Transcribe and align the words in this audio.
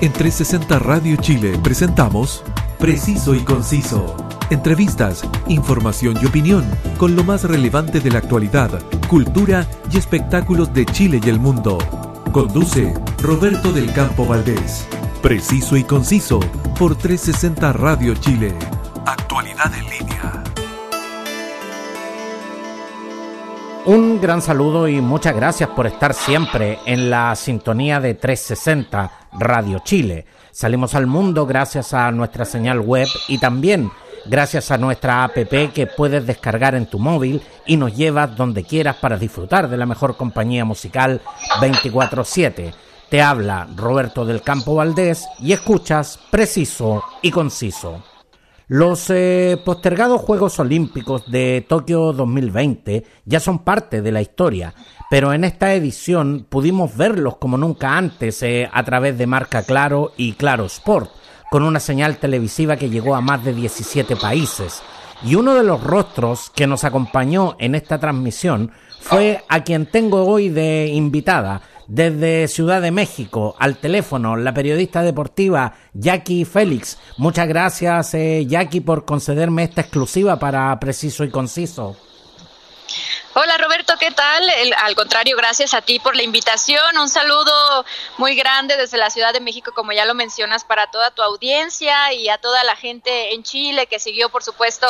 En 0.00 0.12
360 0.12 0.78
Radio 0.80 1.16
Chile 1.16 1.58
presentamos 1.62 2.42
Preciso 2.78 3.34
y 3.34 3.40
Conciso. 3.40 4.16
Entrevistas, 4.50 5.24
información 5.46 6.18
y 6.20 6.26
opinión 6.26 6.64
con 6.98 7.16
lo 7.16 7.24
más 7.24 7.44
relevante 7.44 8.00
de 8.00 8.10
la 8.10 8.18
actualidad, 8.18 8.82
cultura 9.08 9.66
y 9.90 9.96
espectáculos 9.96 10.74
de 10.74 10.84
Chile 10.84 11.20
y 11.24 11.28
el 11.28 11.38
mundo. 11.38 11.78
Conduce 12.32 12.92
Roberto 13.22 13.72
del 13.72 13.92
Campo 13.92 14.26
Valdés. 14.26 14.86
Preciso 15.22 15.76
y 15.76 15.84
Conciso 15.84 16.40
por 16.78 16.96
360 16.96 17.72
Radio 17.72 18.14
Chile. 18.16 18.54
Actualidad 19.06 19.72
en 19.74 19.84
línea. 19.84 20.44
Un 23.86 24.20
gran 24.20 24.42
saludo 24.42 24.88
y 24.88 25.00
muchas 25.00 25.36
gracias 25.36 25.70
por 25.70 25.86
estar 25.86 26.14
siempre 26.14 26.78
en 26.84 27.10
la 27.10 27.34
sintonía 27.36 28.00
de 28.00 28.14
360 28.14 29.23
Radio 29.38 29.80
Chile. 29.80 30.26
Salimos 30.50 30.94
al 30.94 31.06
mundo 31.06 31.46
gracias 31.46 31.94
a 31.94 32.10
nuestra 32.10 32.44
señal 32.44 32.80
web 32.80 33.08
y 33.28 33.38
también 33.38 33.90
gracias 34.26 34.70
a 34.70 34.78
nuestra 34.78 35.24
app 35.24 35.34
que 35.34 35.88
puedes 35.96 36.26
descargar 36.26 36.74
en 36.74 36.86
tu 36.86 36.98
móvil 36.98 37.42
y 37.66 37.76
nos 37.76 37.94
llevas 37.94 38.36
donde 38.36 38.64
quieras 38.64 38.96
para 38.96 39.18
disfrutar 39.18 39.68
de 39.68 39.76
la 39.76 39.86
mejor 39.86 40.16
compañía 40.16 40.64
musical 40.64 41.20
24/7. 41.60 42.72
Te 43.08 43.22
habla 43.22 43.68
Roberto 43.76 44.24
del 44.24 44.42
Campo 44.42 44.76
Valdés 44.76 45.26
y 45.40 45.52
escuchas 45.52 46.18
preciso 46.30 47.02
y 47.22 47.30
conciso. 47.30 48.02
Los 48.66 49.10
eh, 49.10 49.60
postergados 49.62 50.22
Juegos 50.22 50.58
Olímpicos 50.58 51.30
de 51.30 51.66
Tokio 51.68 52.14
2020 52.14 53.04
ya 53.26 53.38
son 53.38 53.58
parte 53.58 54.00
de 54.00 54.10
la 54.10 54.22
historia, 54.22 54.72
pero 55.10 55.34
en 55.34 55.44
esta 55.44 55.74
edición 55.74 56.46
pudimos 56.48 56.96
verlos 56.96 57.36
como 57.36 57.58
nunca 57.58 57.98
antes 57.98 58.42
eh, 58.42 58.66
a 58.72 58.82
través 58.82 59.18
de 59.18 59.26
Marca 59.26 59.64
Claro 59.64 60.12
y 60.16 60.32
Claro 60.32 60.64
Sport, 60.64 61.10
con 61.50 61.62
una 61.62 61.78
señal 61.78 62.16
televisiva 62.16 62.76
que 62.76 62.88
llegó 62.88 63.14
a 63.14 63.20
más 63.20 63.44
de 63.44 63.52
17 63.52 64.16
países. 64.16 64.82
Y 65.22 65.34
uno 65.34 65.54
de 65.54 65.62
los 65.62 65.84
rostros 65.84 66.50
que 66.54 66.66
nos 66.66 66.84
acompañó 66.84 67.56
en 67.58 67.74
esta 67.74 67.98
transmisión 67.98 68.72
fue 68.98 69.44
a 69.50 69.62
quien 69.62 69.84
tengo 69.84 70.24
hoy 70.24 70.48
de 70.48 70.86
invitada, 70.86 71.60
desde 71.86 72.48
Ciudad 72.48 72.80
de 72.82 72.90
México, 72.90 73.54
al 73.58 73.76
teléfono, 73.76 74.36
la 74.36 74.54
periodista 74.54 75.02
deportiva 75.02 75.74
Jackie 75.92 76.44
Félix. 76.44 76.98
Muchas 77.18 77.48
gracias, 77.48 78.14
eh, 78.14 78.46
Jackie, 78.46 78.80
por 78.80 79.04
concederme 79.04 79.64
esta 79.64 79.82
exclusiva 79.82 80.38
para 80.38 80.78
Preciso 80.80 81.24
y 81.24 81.30
Conciso. 81.30 81.96
Hola 83.36 83.58
Roberto, 83.58 83.94
¿qué 83.98 84.12
tal? 84.12 84.48
al 84.80 84.94
contrario, 84.94 85.36
gracias 85.36 85.74
a 85.74 85.82
ti 85.82 85.98
por 85.98 86.14
la 86.14 86.22
invitación. 86.22 86.96
Un 87.00 87.08
saludo 87.08 87.84
muy 88.16 88.36
grande 88.36 88.76
desde 88.76 88.96
la 88.96 89.10
Ciudad 89.10 89.32
de 89.32 89.40
México, 89.40 89.72
como 89.74 89.90
ya 89.90 90.04
lo 90.04 90.14
mencionas, 90.14 90.64
para 90.64 90.86
toda 90.92 91.10
tu 91.10 91.20
audiencia 91.20 92.12
y 92.12 92.28
a 92.28 92.38
toda 92.38 92.62
la 92.62 92.76
gente 92.76 93.34
en 93.34 93.42
Chile 93.42 93.88
que 93.88 93.98
siguió, 93.98 94.28
por 94.28 94.44
supuesto, 94.44 94.86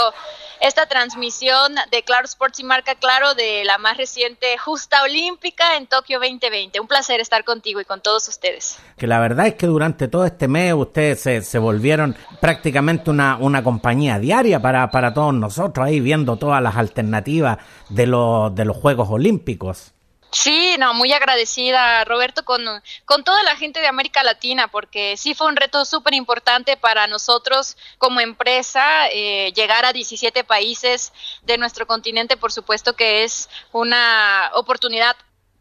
esta 0.61 0.85
transmisión 0.85 1.75
de 1.91 2.03
Claro 2.03 2.27
Sports 2.27 2.61
y 2.61 2.65
Marca 2.65 2.95
Claro 2.97 3.35
de 3.35 3.65
la 3.65 3.79
más 3.79 3.97
reciente 3.97 4.59
justa 4.59 5.03
olímpica 5.03 5.77
en 5.77 5.87
Tokio 5.87 6.19
2020. 6.19 6.81
Un 6.81 6.87
placer 6.87 7.21
estar 7.21 7.45
contigo 7.45 7.81
y 7.81 7.87
con 7.87 8.03
todos 8.03 8.29
ustedes. 8.29 8.79
Que 8.99 9.07
la 9.07 9.21
verdad 9.21 9.47
es 9.47 9.55
que 9.55 9.67
durante 9.67 10.07
todo 10.07 10.27
este 10.27 10.49
mes 10.49 10.75
ustedes 10.75 11.21
se, 11.21 11.41
se 11.41 11.59
volvieron 11.59 12.15
prácticamente 12.41 13.09
una, 13.09 13.37
una 13.37 13.65
compañía 13.65 14.19
diaria 14.19 14.61
para, 14.61 14.91
para 14.91 15.15
todos 15.15 15.33
nosotros, 15.33 15.87
ahí 15.87 16.01
viendo 16.01 16.37
todas 16.37 16.63
las 16.63 16.77
alternativas 16.77 17.57
de 17.89 18.07
los 18.07 18.55
de 18.55 18.65
los 18.65 18.77
Juegos 18.77 19.09
Olímpicos. 19.11 19.95
Sí, 20.35 20.75
no, 20.81 20.95
muy 20.95 21.13
agradecida, 21.13 22.05
Roberto, 22.05 22.45
con, 22.45 22.61
con 23.05 23.23
toda 23.23 23.41
la 23.45 23.55
gente 23.55 23.79
de 23.79 23.87
América 23.87 24.25
Latina, 24.25 24.67
porque 24.67 25.17
sí 25.17 25.33
fue 25.33 25.47
un 25.47 25.55
reto 25.55 25.85
súper 25.85 26.13
importante 26.13 26.77
para 26.77 27.07
nosotros 27.07 27.77
como 27.99 28.19
empresa 28.19 29.07
eh, 29.13 29.53
llegar 29.55 29.85
a 29.85 29.93
17 29.93 30.43
países 30.43 31.13
de 31.45 31.57
nuestro 31.57 31.87
continente, 31.87 32.37
por 32.37 32.51
supuesto 32.51 32.97
que 32.97 33.23
es 33.23 33.49
una 33.71 34.51
oportunidad 34.55 35.15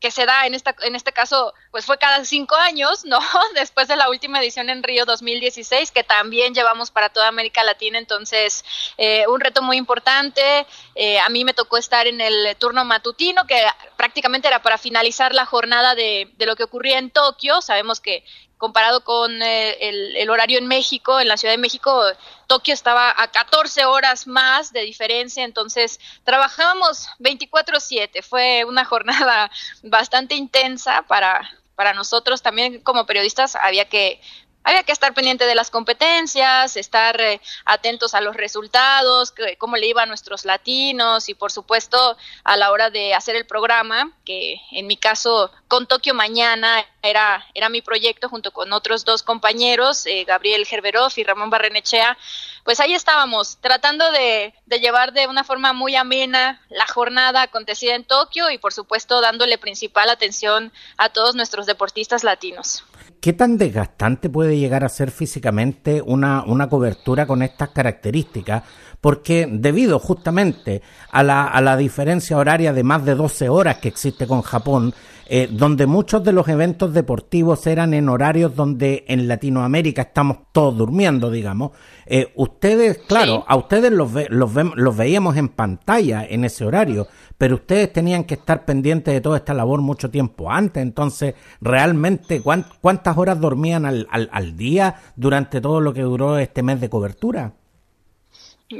que 0.03 0.11
se 0.11 0.25
da 0.25 0.45
en 0.45 0.53
esta 0.53 0.75
en 0.81 0.95
este 0.95 1.13
caso 1.13 1.53
pues 1.71 1.85
fue 1.85 1.97
cada 1.97 2.25
cinco 2.25 2.55
años 2.55 3.05
no 3.05 3.21
después 3.55 3.87
de 3.87 3.95
la 3.95 4.09
última 4.09 4.41
edición 4.41 4.69
en 4.69 4.83
Río 4.83 5.05
2016 5.05 5.91
que 5.91 6.03
también 6.03 6.53
llevamos 6.53 6.91
para 6.91 7.07
toda 7.07 7.29
América 7.29 7.63
Latina. 7.63 7.99
Entonces 7.99 8.65
eh, 8.97 9.25
un 9.27 9.39
reto 9.39 9.61
muy 9.61 9.77
importante. 9.77 10.67
Eh, 10.95 11.19
a 11.19 11.29
mí 11.29 11.45
me 11.45 11.53
tocó 11.53 11.77
estar 11.77 12.05
en 12.05 12.19
el 12.19 12.53
turno 12.57 12.83
matutino 12.83 13.47
que 13.47 13.63
prácticamente 13.95 14.49
era 14.49 14.61
para 14.61 14.77
finalizar 14.77 15.33
la 15.33 15.45
jornada 15.45 15.95
de, 15.95 16.29
de 16.35 16.45
lo 16.47 16.57
que 16.57 16.65
ocurría 16.65 16.99
en 16.99 17.09
Tokio. 17.09 17.61
Sabemos 17.61 18.01
que 18.01 18.25
comparado 18.63 19.03
con 19.03 19.41
eh, 19.41 19.75
el, 20.21 20.29
horario 20.29 20.57
en 20.57 20.67
México, 20.67 21.19
en 21.19 21.27
la 21.27 21.35
Ciudad 21.35 21.53
de 21.53 21.57
México, 21.57 22.01
Tokio 22.47 22.73
estaba 22.73 23.13
a 23.21 23.27
14 23.27 23.83
horas 23.83 24.25
más 24.25 24.71
de 24.71 24.83
diferencia, 24.83 25.43
entonces 25.43 25.99
trabajábamos 26.23 27.09
24/7, 27.19 28.23
fue 28.23 28.63
una 28.63 28.85
jornada 28.91 29.51
bastante 29.81 30.35
intensa 30.35 31.01
para, 31.09 31.51
para 31.75 31.93
nosotros, 31.93 32.41
también 32.41 32.79
como 32.79 33.05
periodistas 33.05 33.57
había 33.57 33.89
que 33.89 34.21
había 34.63 34.83
que 34.83 34.91
estar 34.91 35.13
pendiente 35.13 35.45
de 35.45 35.55
las 35.55 35.69
competencias, 35.69 36.77
estar 36.77 37.19
eh, 37.19 37.41
atentos 37.65 38.13
a 38.13 38.21
los 38.21 38.35
resultados, 38.35 39.33
cómo 39.57 39.77
le 39.77 39.87
iba 39.87 40.03
a 40.03 40.05
nuestros 40.05 40.45
latinos 40.45 41.29
y 41.29 41.33
por 41.33 41.51
supuesto 41.51 42.17
a 42.43 42.57
la 42.57 42.71
hora 42.71 42.89
de 42.89 43.13
hacer 43.13 43.35
el 43.35 43.45
programa, 43.45 44.11
que 44.25 44.61
en 44.71 44.87
mi 44.87 44.97
caso 44.97 45.51
con 45.67 45.87
Tokio 45.87 46.13
Mañana 46.13 46.85
era, 47.01 47.45
era 47.53 47.69
mi 47.69 47.81
proyecto 47.81 48.29
junto 48.29 48.51
con 48.51 48.71
otros 48.73 49.05
dos 49.05 49.23
compañeros, 49.23 50.05
eh, 50.05 50.23
Gabriel 50.25 50.65
Gerberov 50.65 51.11
y 51.15 51.23
Ramón 51.23 51.49
Barrenechea, 51.49 52.17
pues 52.63 52.79
ahí 52.79 52.93
estábamos 52.93 53.57
tratando 53.61 54.11
de, 54.11 54.53
de 54.65 54.79
llevar 54.79 55.13
de 55.13 55.27
una 55.27 55.43
forma 55.43 55.73
muy 55.73 55.95
amena 55.95 56.61
la 56.69 56.87
jornada 56.87 57.43
acontecida 57.43 57.95
en 57.95 58.05
Tokio 58.05 58.49
y 58.49 58.57
por 58.57 58.73
supuesto 58.73 59.21
dándole 59.21 59.57
principal 59.57 60.09
atención 60.09 60.71
a 60.97 61.09
todos 61.09 61.35
nuestros 61.35 61.65
deportistas 61.65 62.23
latinos. 62.23 62.83
¿Qué 63.23 63.31
tan 63.31 63.57
desgastante 63.57 64.29
puede 64.29 64.57
llegar 64.57 64.83
a 64.83 64.89
ser 64.89 65.09
físicamente 65.09 66.01
una, 66.01 66.43
una 66.43 66.67
cobertura 66.67 67.25
con 67.25 67.41
estas 67.41 67.69
características? 67.69 68.63
Porque 68.99 69.47
debido 69.49 69.97
justamente 69.97 70.81
a 71.09 71.23
la, 71.23 71.45
a 71.45 71.61
la 71.61 71.77
diferencia 71.77 72.37
horaria 72.37 72.73
de 72.73 72.83
más 72.83 73.05
de 73.05 73.15
12 73.15 73.47
horas 73.47 73.77
que 73.77 73.87
existe 73.87 74.27
con 74.27 74.41
Japón, 74.41 74.93
eh, 75.25 75.47
donde 75.49 75.87
muchos 75.87 76.21
de 76.23 76.33
los 76.33 76.49
eventos 76.49 76.93
deportivos 76.93 77.65
eran 77.65 77.93
en 77.93 78.09
horarios 78.09 78.55
donde 78.55 79.05
en 79.07 79.27
Latinoamérica 79.29 80.01
estamos 80.01 80.39
todos 80.51 80.77
durmiendo, 80.77 81.31
digamos. 81.31 81.71
Eh, 82.05 82.31
ustedes, 82.35 82.99
claro, 82.99 83.45
a 83.47 83.55
ustedes 83.55 83.91
los, 83.91 84.11
los, 84.29 84.51
los 84.75 84.97
veíamos 84.97 85.37
en 85.37 85.49
pantalla 85.49 86.25
en 86.27 86.43
ese 86.45 86.65
horario, 86.65 87.07
pero 87.37 87.55
ustedes 87.55 87.91
tenían 87.91 88.23
que 88.23 88.35
estar 88.35 88.65
pendientes 88.65 89.13
de 89.13 89.21
toda 89.21 89.37
esta 89.37 89.53
labor 89.53 89.81
mucho 89.81 90.09
tiempo 90.09 90.51
antes. 90.51 90.81
Entonces, 90.83 91.35
realmente, 91.61 92.41
¿cuántas 92.41 93.17
horas 93.17 93.39
dormían 93.39 93.85
al, 93.85 94.07
al, 94.11 94.29
al 94.31 94.57
día 94.57 94.95
durante 95.15 95.61
todo 95.61 95.81
lo 95.81 95.93
que 95.93 96.01
duró 96.01 96.37
este 96.37 96.63
mes 96.63 96.81
de 96.81 96.89
cobertura? 96.89 97.53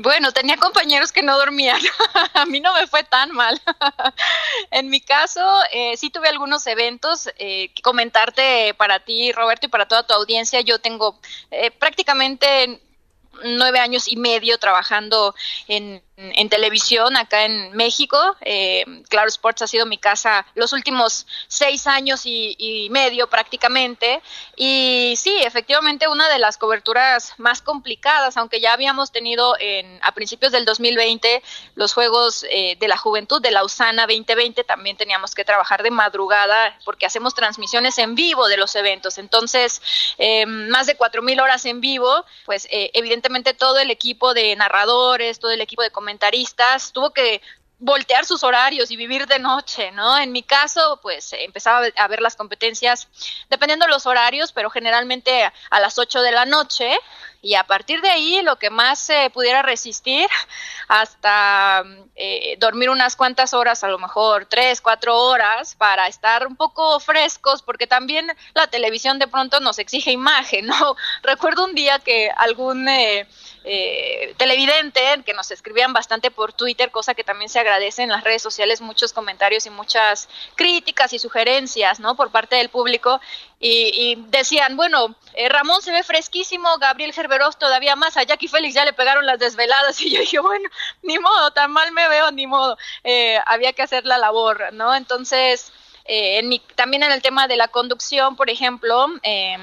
Bueno, 0.02 0.32
tenía 0.32 0.58
compañeros 0.58 1.12
que 1.12 1.22
no 1.22 1.38
dormían. 1.38 1.80
a 2.34 2.46
mí 2.46 2.60
no 2.60 2.74
me 2.74 2.88
fue 2.88 3.04
tan 3.04 3.32
mal. 3.32 3.62
en 4.72 4.90
mi 4.90 5.02
caso, 5.02 5.42
eh, 5.72 5.96
sí 5.98 6.10
tuve 6.10 6.30
algunos 6.30 6.66
eventos. 6.68 7.30
Eh, 7.38 7.72
comentarte 7.84 8.74
para 8.76 9.00
ti, 9.00 9.32
Roberto, 9.32 9.68
y 9.68 9.70
para 9.70 9.88
toda 9.88 10.08
tu 10.08 10.14
audiencia. 10.14 10.62
Yo 10.62 10.80
tengo 10.80 11.20
eh, 11.52 11.70
prácticamente 11.72 12.82
nueve 13.44 13.80
años 13.80 14.08
y 14.08 14.16
medio 14.16 14.58
trabajando 14.58 15.36
en 15.68 16.02
en 16.16 16.47
televisión 16.50 17.18
acá 17.18 17.46
en 17.46 17.72
México. 17.75 18.18
Eh, 18.41 18.85
claro 19.09 19.28
Sports 19.29 19.63
ha 19.63 19.68
sido 19.68 19.85
mi 19.88 19.97
casa 19.97 20.46
los 20.53 20.72
últimos 20.72 21.25
seis 21.47 21.88
años 21.88 22.22
y, 22.25 22.88
medio 22.91 23.28
prácticamente. 23.28 24.22
Y 24.56 25.15
sí, 25.18 25.36
efectivamente 25.44 26.07
una 26.07 26.30
de 26.30 26.38
las 26.38 26.57
coberturas 26.57 27.33
más 27.38 27.62
complicadas, 27.62 28.38
aunque 28.38 28.60
ya 28.60 28.74
habíamos 28.74 29.12
tenido 29.12 29.56
en, 29.60 30.00
a 30.04 30.12
principios 30.12 30.51
del 30.51 30.65
2020 30.65 31.42
los 31.75 31.94
Juegos 31.94 32.45
eh, 32.50 32.77
de 32.80 32.88
la 32.88 32.98
Juventud 32.98 33.42
de 33.42 33.51
Lausana 33.51 34.04
2020, 34.04 34.63
también 34.63 34.98
teníamos 34.98 35.33
que 35.33 35.44
trabajar 35.44 35.81
de 35.81 35.92
madrugada 35.92 36.77
porque 36.86 37.06
hacemos 37.06 37.33
transmisiones 37.33 37.98
en 37.98 38.16
vivo 38.16 38.48
de 38.48 38.57
los 38.57 38.75
eventos. 38.75 39.18
Entonces, 39.18 39.81
eh, 40.18 40.45
más 40.45 40.86
de 40.86 40.95
cuatro 40.95 41.21
mil 41.21 41.39
horas 41.39 41.66
en 41.66 41.81
vivo, 41.81 42.25
pues 42.45 42.68
evidentemente 42.69 43.54
todo 43.54 43.80
el 43.80 43.89
equipo 43.89 44.33
de 44.33 44.56
narradores, 44.56 45.39
todo 45.39 45.51
el 45.51 45.62
equipo 45.62 45.81
de 45.81 45.89
comentaristas, 46.04 46.92
tuvo 46.92 47.12
que 47.12 47.42
voltear 47.80 48.26
sus 48.26 48.44
horarios 48.44 48.92
y 48.92 48.98
vivir 48.98 49.26
de 49.26 49.40
noche, 49.40 49.92
¿no? 49.92 50.18
En 50.18 50.34
mi 50.34 50.44
caso, 50.44 51.00
pues 51.02 51.32
empezaba 51.32 51.88
a 51.96 52.08
ver 52.10 52.22
las 52.22 52.36
competencias 52.36 53.08
dependiendo 53.50 53.86
de 53.86 53.92
los 53.92 54.06
horarios, 54.06 54.52
pero 54.52 54.70
generalmente 54.70 55.50
a 55.70 55.80
las 55.80 55.98
8 55.98 56.22
de 56.22 56.32
la 56.34 56.46
noche 56.46 56.92
y 57.44 57.56
a 57.56 57.66
partir 57.66 58.01
de 58.01 58.10
ahí 58.10 58.42
lo 58.42 58.56
que 58.56 58.69
más 58.69 58.98
se 59.00 59.30
pudiera 59.30 59.62
resistir 59.62 60.28
hasta 60.88 61.84
eh, 62.16 62.56
dormir 62.57 62.90
unas 62.90 63.18
cuantas 63.18 63.54
horas, 63.54 63.84
a 63.84 63.90
lo 63.90 64.00
mejor 64.00 64.45
tres, 64.45 64.80
cuatro 64.80 65.18
horas, 65.18 65.75
para 65.75 66.07
estar 66.07 66.48
un 66.48 66.56
poco 66.56 67.01
frescos, 67.01 67.62
porque 67.62 67.86
también 67.86 68.31
la 68.54 68.68
televisión 68.68 69.19
de 69.19 69.28
pronto 69.28 69.60
nos 69.60 69.78
exige 69.78 70.12
imagen, 70.12 70.66
¿no? 70.68 70.95
Recuerdo 71.22 71.66
un 71.66 71.75
día 71.75 72.00
que 72.00 72.31
algún... 72.36 72.88
Eh, 72.88 73.28
eh, 73.66 74.36
televidente 74.36 75.01
que 75.25 75.34
nos 75.34 75.50
escribían 75.51 75.94
bastante 75.94 76.31
por 76.31 76.51
Twitter, 76.51 76.92
cosa 76.92 77.13
que 77.13 77.24
también 77.24 77.48
se 77.48 77.60
agradece 77.60 78.04
en 78.04 78.10
las 78.10 78.25
redes 78.25 78.42
sociales, 78.42 78.81
muchos 78.81 79.13
comentarios 79.13 79.66
y 79.66 79.69
muchas 79.69 80.28
críticas 80.56 81.13
y 81.13 81.19
sugerencias, 81.19 82.01
¿no? 82.01 82.16
Por 82.18 82.30
parte 82.30 82.57
del 82.57 82.68
público 82.68 83.22
y, 83.65 84.15
decían, 84.27 84.75
bueno, 84.75 85.15
eh, 85.33 85.48
Ramón 85.48 85.81
se 85.81 85.92
ve 85.92 86.04
fresquísimo, 86.04 86.77
Gabriel 86.80 87.13
Gerberov 87.13 87.56
todavía 87.56 87.95
más, 87.95 88.18
a 88.18 88.24
Jackie 88.24 88.50
Félix 88.50 88.75
ya 88.75 88.83
le 88.83 88.92
pegaron 88.92 89.25
las 89.25 89.39
desveladas 89.39 90.00
y 90.01 90.12
yo 90.12 90.19
dije, 90.19 90.39
bueno, 90.39 90.69
ni 91.01 91.18
modo, 91.18 91.51
tan 91.51 91.71
mal 91.71 91.92
me 91.94 92.07
veo, 92.10 92.31
ni 92.31 92.45
modo, 92.45 92.77
eh, 93.04 93.39
había 93.45 93.71
que 93.71 93.83
hacer 93.83 94.06
la 94.06 94.18
labor, 94.18 94.74
¿no? 94.74 94.94
Entonces, 94.94 95.71
eh, 96.06 96.39
en 96.39 96.50
mi, 96.50 96.60
también 96.75 97.04
en 97.04 97.12
el 97.12 97.21
tema 97.21 97.48
de 97.48 97.56
la 97.56 97.69
conducción, 97.69 98.36
por 98.36 98.50
ejemplo, 98.50 99.07
eh, 99.24 99.57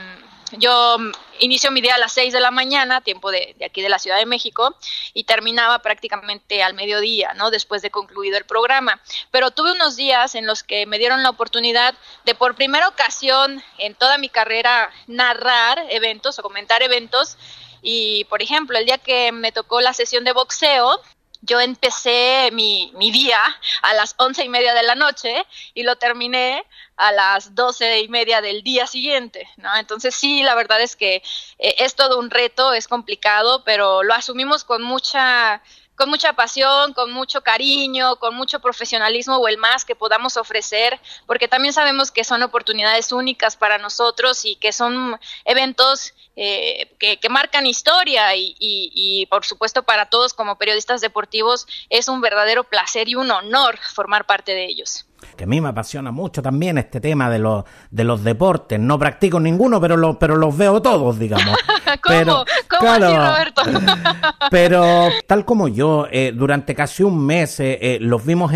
yo 0.52 0.96
inicio 1.38 1.70
mi 1.70 1.80
día 1.80 1.94
a 1.94 1.98
las 1.98 2.12
6 2.12 2.32
de 2.32 2.40
la 2.40 2.50
mañana, 2.50 3.00
tiempo 3.00 3.30
de, 3.30 3.56
aquí 3.64 3.82
de 3.82 3.88
la 3.88 3.98
Ciudad 3.98 4.18
de 4.18 4.26
México, 4.26 4.76
y 5.14 5.24
terminaba 5.24 5.80
prácticamente 5.80 6.62
al 6.62 6.74
mediodía, 6.74 7.32
¿no? 7.34 7.50
Después 7.50 7.82
de 7.82 7.90
concluido 7.90 8.36
el 8.36 8.44
programa. 8.44 9.00
Pero 9.30 9.50
tuve 9.50 9.72
unos 9.72 9.96
días 9.96 10.34
en 10.34 10.46
los 10.46 10.62
que 10.62 10.86
me 10.86 10.98
dieron 10.98 11.22
la 11.22 11.30
oportunidad 11.30 11.94
de 12.24 12.34
por 12.34 12.54
primera 12.54 12.88
ocasión 12.88 13.62
en 13.78 13.94
toda 13.94 14.18
mi 14.18 14.28
carrera 14.28 14.90
narrar 15.06 15.84
eventos 15.90 16.38
o 16.38 16.42
comentar 16.42 16.82
eventos. 16.82 17.36
Y, 17.82 18.24
por 18.24 18.42
ejemplo, 18.42 18.76
el 18.76 18.86
día 18.86 18.98
que 18.98 19.32
me 19.32 19.52
tocó 19.52 19.80
la 19.80 19.94
sesión 19.94 20.24
de 20.24 20.32
boxeo, 20.32 21.00
yo 21.42 21.60
empecé 21.60 22.50
mi, 22.52 22.92
mi, 22.96 23.10
día 23.10 23.40
a 23.82 23.94
las 23.94 24.14
once 24.18 24.44
y 24.44 24.48
media 24.48 24.74
de 24.74 24.82
la 24.82 24.94
noche 24.94 25.46
y 25.72 25.84
lo 25.84 25.96
terminé 25.96 26.64
a 27.00 27.12
las 27.12 27.54
doce 27.54 28.00
y 28.00 28.08
media 28.08 28.42
del 28.42 28.62
día 28.62 28.86
siguiente, 28.86 29.48
¿no? 29.56 29.74
Entonces 29.76 30.14
sí, 30.14 30.42
la 30.42 30.54
verdad 30.54 30.82
es 30.82 30.96
que 30.96 31.22
eh, 31.58 31.74
es 31.78 31.94
todo 31.94 32.18
un 32.18 32.28
reto, 32.28 32.74
es 32.74 32.88
complicado, 32.88 33.64
pero 33.64 34.02
lo 34.02 34.12
asumimos 34.12 34.64
con 34.64 34.82
mucha 34.82 35.62
con 35.96 36.08
mucha 36.08 36.32
pasión, 36.32 36.94
con 36.94 37.12
mucho 37.12 37.42
cariño, 37.42 38.16
con 38.16 38.34
mucho 38.34 38.60
profesionalismo 38.60 39.36
o 39.36 39.48
el 39.48 39.58
más 39.58 39.84
que 39.84 39.94
podamos 39.94 40.38
ofrecer, 40.38 40.98
porque 41.26 41.46
también 41.46 41.74
sabemos 41.74 42.10
que 42.10 42.24
son 42.24 42.42
oportunidades 42.42 43.12
únicas 43.12 43.54
para 43.56 43.76
nosotros 43.76 44.46
y 44.46 44.56
que 44.56 44.72
son 44.72 45.20
eventos 45.44 46.14
eh, 46.36 46.90
que, 46.98 47.28
marcan 47.28 47.66
historia 47.66 48.34
y, 48.34 48.56
y, 48.58 49.26
por 49.26 49.44
supuesto 49.44 49.82
para 49.82 50.06
todos 50.06 50.32
como 50.32 50.56
periodistas 50.56 51.02
deportivos 51.02 51.66
es 51.90 52.08
un 52.08 52.22
verdadero 52.22 52.64
placer 52.64 53.10
y 53.10 53.14
un 53.14 53.30
honor 53.30 53.78
formar 53.78 54.24
parte 54.24 54.52
de 54.52 54.64
ellos 54.64 55.04
que 55.36 55.44
a 55.44 55.46
mí 55.46 55.60
me 55.60 55.68
apasiona 55.68 56.10
mucho 56.10 56.42
también 56.42 56.78
este 56.78 57.00
tema 57.00 57.30
de 57.30 57.38
los, 57.38 57.64
de 57.90 58.04
los 58.04 58.22
deportes. 58.22 58.78
No 58.78 58.98
practico 58.98 59.40
ninguno, 59.40 59.80
pero, 59.80 59.96
lo, 59.96 60.18
pero 60.18 60.36
los 60.36 60.56
veo 60.56 60.80
todos, 60.80 61.18
digamos. 61.18 61.56
¿Cómo? 62.02 62.16
Pero, 62.16 62.44
¿Cómo 62.68 62.90
así, 62.90 63.02
Roberto? 63.02 63.62
pero 64.50 65.08
tal 65.26 65.44
como 65.44 65.66
yo, 65.66 66.06
eh, 66.10 66.32
durante 66.34 66.74
casi 66.74 67.02
un 67.02 67.24
mes 67.24 67.58
eh, 67.58 67.78
eh, 67.80 67.98
los 68.00 68.24
vimos 68.24 68.52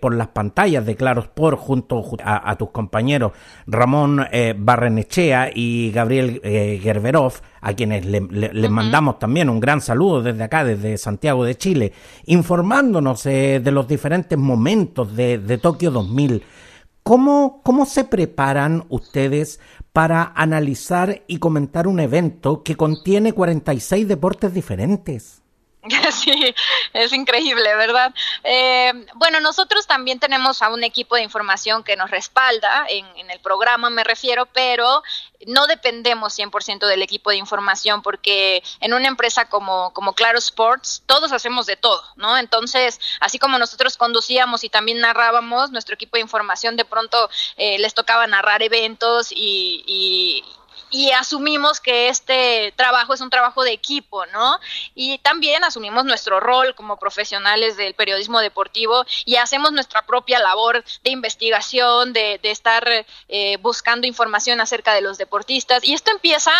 por 0.00 0.14
las 0.14 0.28
pantallas 0.28 0.84
de 0.84 0.96
Claro 0.96 1.20
Sport 1.20 1.58
junto 1.58 2.02
a, 2.24 2.56
tus 2.56 2.70
compañeros 2.70 3.32
Ramón 3.66 4.26
Barrenechea 4.56 5.50
y 5.54 5.90
Gabriel 5.92 6.40
Gerberov 6.82 7.34
a 7.64 7.72
quienes 7.72 8.04
les 8.04 8.70
mandamos 8.70 9.18
también 9.18 9.48
un 9.48 9.58
gran 9.58 9.80
saludo 9.80 10.20
desde 10.20 10.44
acá, 10.44 10.64
desde 10.64 10.98
Santiago 10.98 11.46
de 11.46 11.56
Chile, 11.56 11.92
informándonos 12.26 13.24
eh, 13.24 13.58
de 13.64 13.70
los 13.70 13.88
diferentes 13.88 14.38
momentos 14.38 15.16
de, 15.16 15.38
de 15.38 15.56
Tokio 15.56 15.90
2000. 15.90 16.42
¿Cómo, 17.04 17.60
¿Cómo 17.62 17.84
se 17.84 18.04
preparan 18.04 18.86
ustedes 18.88 19.60
para 19.92 20.32
analizar 20.34 21.22
y 21.26 21.36
comentar 21.36 21.86
un 21.86 22.00
evento 22.00 22.62
que 22.62 22.76
contiene 22.76 23.34
46 23.34 24.08
deportes 24.08 24.54
diferentes? 24.54 25.43
Sí, 26.12 26.54
es 26.92 27.12
increíble, 27.12 27.74
¿verdad? 27.74 28.14
Eh, 28.42 28.92
bueno, 29.14 29.40
nosotros 29.40 29.86
también 29.86 30.18
tenemos 30.18 30.62
a 30.62 30.70
un 30.70 30.84
equipo 30.84 31.16
de 31.16 31.22
información 31.22 31.82
que 31.82 31.96
nos 31.96 32.10
respalda, 32.10 32.86
en, 32.88 33.04
el 33.30 33.40
programa 33.40 33.90
me 33.90 34.04
refiero, 34.04 34.46
pero 34.46 35.02
no 35.46 35.66
dependemos 35.66 36.38
100% 36.38 36.86
del 36.86 37.02
equipo 37.02 37.30
de 37.30 37.36
información 37.36 38.02
porque 38.02 38.62
en 38.80 38.94
una 38.94 39.08
empresa 39.08 39.48
como, 39.48 39.92
como 39.92 40.14
Claro 40.14 40.38
Sports 40.38 41.02
todos 41.06 41.32
hacemos 41.32 41.66
de 41.66 41.76
todo, 41.76 42.02
¿no? 42.16 42.36
Entonces, 42.38 43.00
así 43.20 43.38
como 43.38 43.58
nosotros 43.58 43.96
conducíamos 43.96 44.64
y 44.64 44.68
también 44.68 45.00
narrábamos, 45.00 45.70
nuestro 45.70 45.94
equipo 45.94 46.16
de 46.16 46.22
información 46.22 46.76
de 46.76 46.84
pronto 46.84 47.28
eh, 47.56 47.78
les 47.78 47.94
tocaba 47.94 48.26
narrar 48.26 48.62
eventos 48.62 49.32
y 49.32 49.64
y 49.86 50.44
asumimos 51.10 51.80
que 51.80 52.08
este 52.08 52.72
trabajo 52.76 53.14
es 53.14 53.20
un 53.20 53.30
trabajo 53.30 53.64
de 53.64 53.72
equipo, 53.72 54.26
¿no? 54.26 54.58
Y 54.94 55.18
también 55.18 55.64
asumimos 55.64 56.04
nuestro 56.04 56.40
rol 56.40 56.74
como 56.74 56.98
profesionales 56.98 57.76
del 57.76 57.94
periodismo 57.94 58.40
deportivo 58.40 59.04
y 59.24 59.36
hacemos 59.36 59.72
nuestra 59.72 60.02
propia 60.02 60.38
labor 60.38 60.84
de 61.02 61.10
investigación, 61.10 62.12
de, 62.12 62.38
de 62.42 62.50
estar 62.50 63.06
eh, 63.28 63.56
buscando 63.58 64.06
información 64.06 64.60
acerca 64.60 64.94
de 64.94 65.00
los 65.00 65.18
deportistas. 65.18 65.84
Y 65.84 65.94
esto 65.94 66.10
empieza 66.10 66.52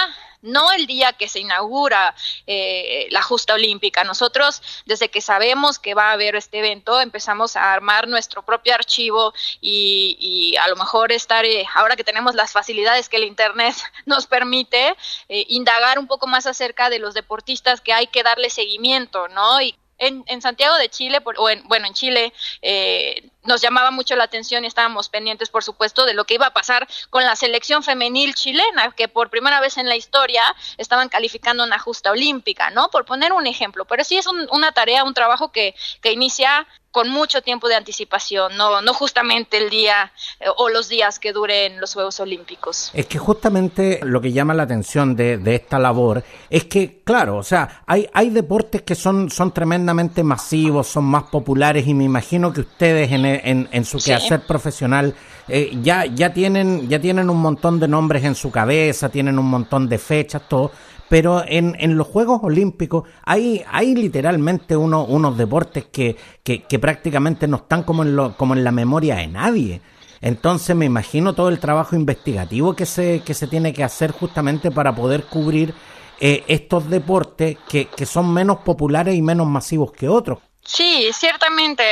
no 0.44 0.70
el 0.72 0.86
día 0.86 1.12
que 1.14 1.28
se 1.28 1.40
inaugura 1.40 2.14
eh, 2.46 3.08
la 3.10 3.22
justa 3.22 3.54
olímpica. 3.54 4.04
Nosotros, 4.04 4.62
desde 4.86 5.08
que 5.08 5.20
sabemos 5.20 5.78
que 5.78 5.94
va 5.94 6.10
a 6.10 6.12
haber 6.12 6.36
este 6.36 6.58
evento, 6.58 7.00
empezamos 7.00 7.56
a 7.56 7.72
armar 7.72 8.06
nuestro 8.08 8.42
propio 8.42 8.74
archivo 8.74 9.32
y, 9.60 10.54
a 10.62 10.68
lo 10.68 10.76
mejor 10.76 11.12
estar, 11.12 11.44
eh, 11.44 11.66
ahora 11.74 11.96
que 11.96 12.04
tenemos 12.04 12.34
las 12.34 12.52
facilidades 12.52 13.08
que 13.08 13.16
el 13.16 13.24
Internet 13.24 13.74
nos 14.06 14.26
permite, 14.26 14.94
eh, 15.28 15.46
indagar 15.48 15.98
un 15.98 16.06
poco 16.06 16.26
más 16.26 16.46
acerca 16.46 16.90
de 16.90 16.98
los 16.98 17.14
deportistas 17.14 17.80
que 17.80 17.92
hay 17.92 18.06
que 18.06 18.22
darle 18.22 18.50
seguimiento, 18.50 19.28
¿no? 19.28 19.60
Y 19.60 19.74
en, 19.98 20.24
en, 20.26 20.42
Santiago 20.42 20.76
de 20.76 20.88
Chile, 20.88 21.20
o 21.36 21.48
en, 21.48 21.66
bueno, 21.68 21.86
en 21.86 21.94
Chile, 21.94 22.32
eh, 22.62 23.30
nos 23.44 23.60
llamaba 23.60 23.90
mucho 23.90 24.16
la 24.16 24.24
atención 24.24 24.64
y 24.64 24.66
estábamos 24.66 25.08
pendientes, 25.08 25.48
por 25.48 25.62
supuesto, 25.62 26.04
de 26.04 26.14
lo 26.14 26.24
que 26.24 26.34
iba 26.34 26.46
a 26.46 26.52
pasar 26.52 26.88
con 27.10 27.24
la 27.24 27.36
selección 27.36 27.82
femenil 27.82 28.34
chilena, 28.34 28.92
que 28.92 29.08
por 29.08 29.30
primera 29.30 29.60
vez 29.60 29.78
en 29.78 29.88
la 29.88 29.96
historia 29.96 30.42
estaban 30.76 31.08
calificando 31.08 31.64
una 31.64 31.78
justa 31.78 32.10
olímpica, 32.10 32.70
¿no? 32.70 32.88
Por 32.88 33.04
poner 33.04 33.32
un 33.32 33.46
ejemplo. 33.46 33.84
Pero 33.84 34.04
sí 34.04 34.16
es 34.16 34.26
una 34.26 34.72
tarea, 34.72 35.04
un 35.04 35.14
trabajo 35.14 35.52
que, 35.52 35.74
que 36.00 36.12
inicia 36.12 36.66
con 36.94 37.10
mucho 37.10 37.42
tiempo 37.42 37.66
de 37.66 37.74
anticipación, 37.74 38.56
no, 38.56 38.80
no 38.80 38.94
justamente 38.94 39.56
el 39.58 39.68
día 39.68 40.12
eh, 40.38 40.44
o 40.56 40.68
los 40.68 40.88
días 40.88 41.18
que 41.18 41.32
duren 41.32 41.80
los 41.80 41.92
Juegos 41.92 42.20
Olímpicos. 42.20 42.92
Es 42.94 43.06
que 43.06 43.18
justamente 43.18 43.98
lo 44.04 44.20
que 44.20 44.30
llama 44.30 44.54
la 44.54 44.62
atención 44.62 45.16
de, 45.16 45.38
de 45.38 45.56
esta 45.56 45.80
labor 45.80 46.22
es 46.48 46.66
que, 46.66 47.02
claro, 47.02 47.38
o 47.38 47.42
sea, 47.42 47.82
hay, 47.88 48.08
hay 48.14 48.30
deportes 48.30 48.82
que 48.82 48.94
son, 48.94 49.28
son 49.28 49.52
tremendamente 49.52 50.22
masivos, 50.22 50.86
son 50.86 51.06
más 51.06 51.24
populares 51.24 51.84
y 51.88 51.94
me 51.94 52.04
imagino 52.04 52.52
que 52.52 52.60
ustedes 52.60 53.10
en, 53.10 53.24
en, 53.44 53.68
en 53.72 53.84
su 53.84 53.98
quehacer 53.98 54.40
profesional 54.46 55.14
eh, 55.48 55.76
ya, 55.82 56.06
ya, 56.06 56.32
tienen, 56.32 56.88
ya 56.88 57.00
tienen 57.00 57.28
un 57.28 57.40
montón 57.40 57.80
de 57.80 57.88
nombres 57.88 58.24
en 58.24 58.34
su 58.34 58.50
cabeza, 58.50 59.08
tienen 59.08 59.38
un 59.38 59.46
montón 59.46 59.88
de 59.88 59.98
fechas, 59.98 60.42
todo 60.48 60.70
pero 61.08 61.44
en, 61.46 61.76
en 61.78 61.96
los 61.96 62.06
Juegos 62.06 62.40
Olímpicos 62.42 63.04
hay, 63.24 63.62
hay 63.70 63.94
literalmente 63.94 64.76
uno, 64.76 65.04
unos 65.04 65.36
deportes 65.36 65.86
que, 65.86 66.16
que, 66.42 66.62
que 66.62 66.78
prácticamente 66.78 67.46
no 67.46 67.58
están 67.58 67.82
como 67.82 68.02
en, 68.02 68.16
lo, 68.16 68.36
como 68.36 68.54
en 68.54 68.64
la 68.64 68.72
memoria 68.72 69.16
de 69.16 69.28
nadie. 69.28 69.80
Entonces 70.20 70.74
me 70.74 70.86
imagino 70.86 71.34
todo 71.34 71.50
el 71.50 71.58
trabajo 71.58 71.94
investigativo 71.96 72.74
que 72.74 72.86
se, 72.86 73.20
que 73.20 73.34
se 73.34 73.46
tiene 73.46 73.72
que 73.72 73.84
hacer 73.84 74.12
justamente 74.12 74.70
para 74.70 74.94
poder 74.94 75.24
cubrir 75.24 75.74
eh, 76.20 76.42
estos 76.48 76.88
deportes 76.88 77.58
que, 77.68 77.86
que 77.86 78.06
son 78.06 78.32
menos 78.32 78.58
populares 78.58 79.14
y 79.14 79.22
menos 79.22 79.46
masivos 79.46 79.92
que 79.92 80.08
otros. 80.08 80.38
Sí, 80.64 81.10
ciertamente, 81.12 81.84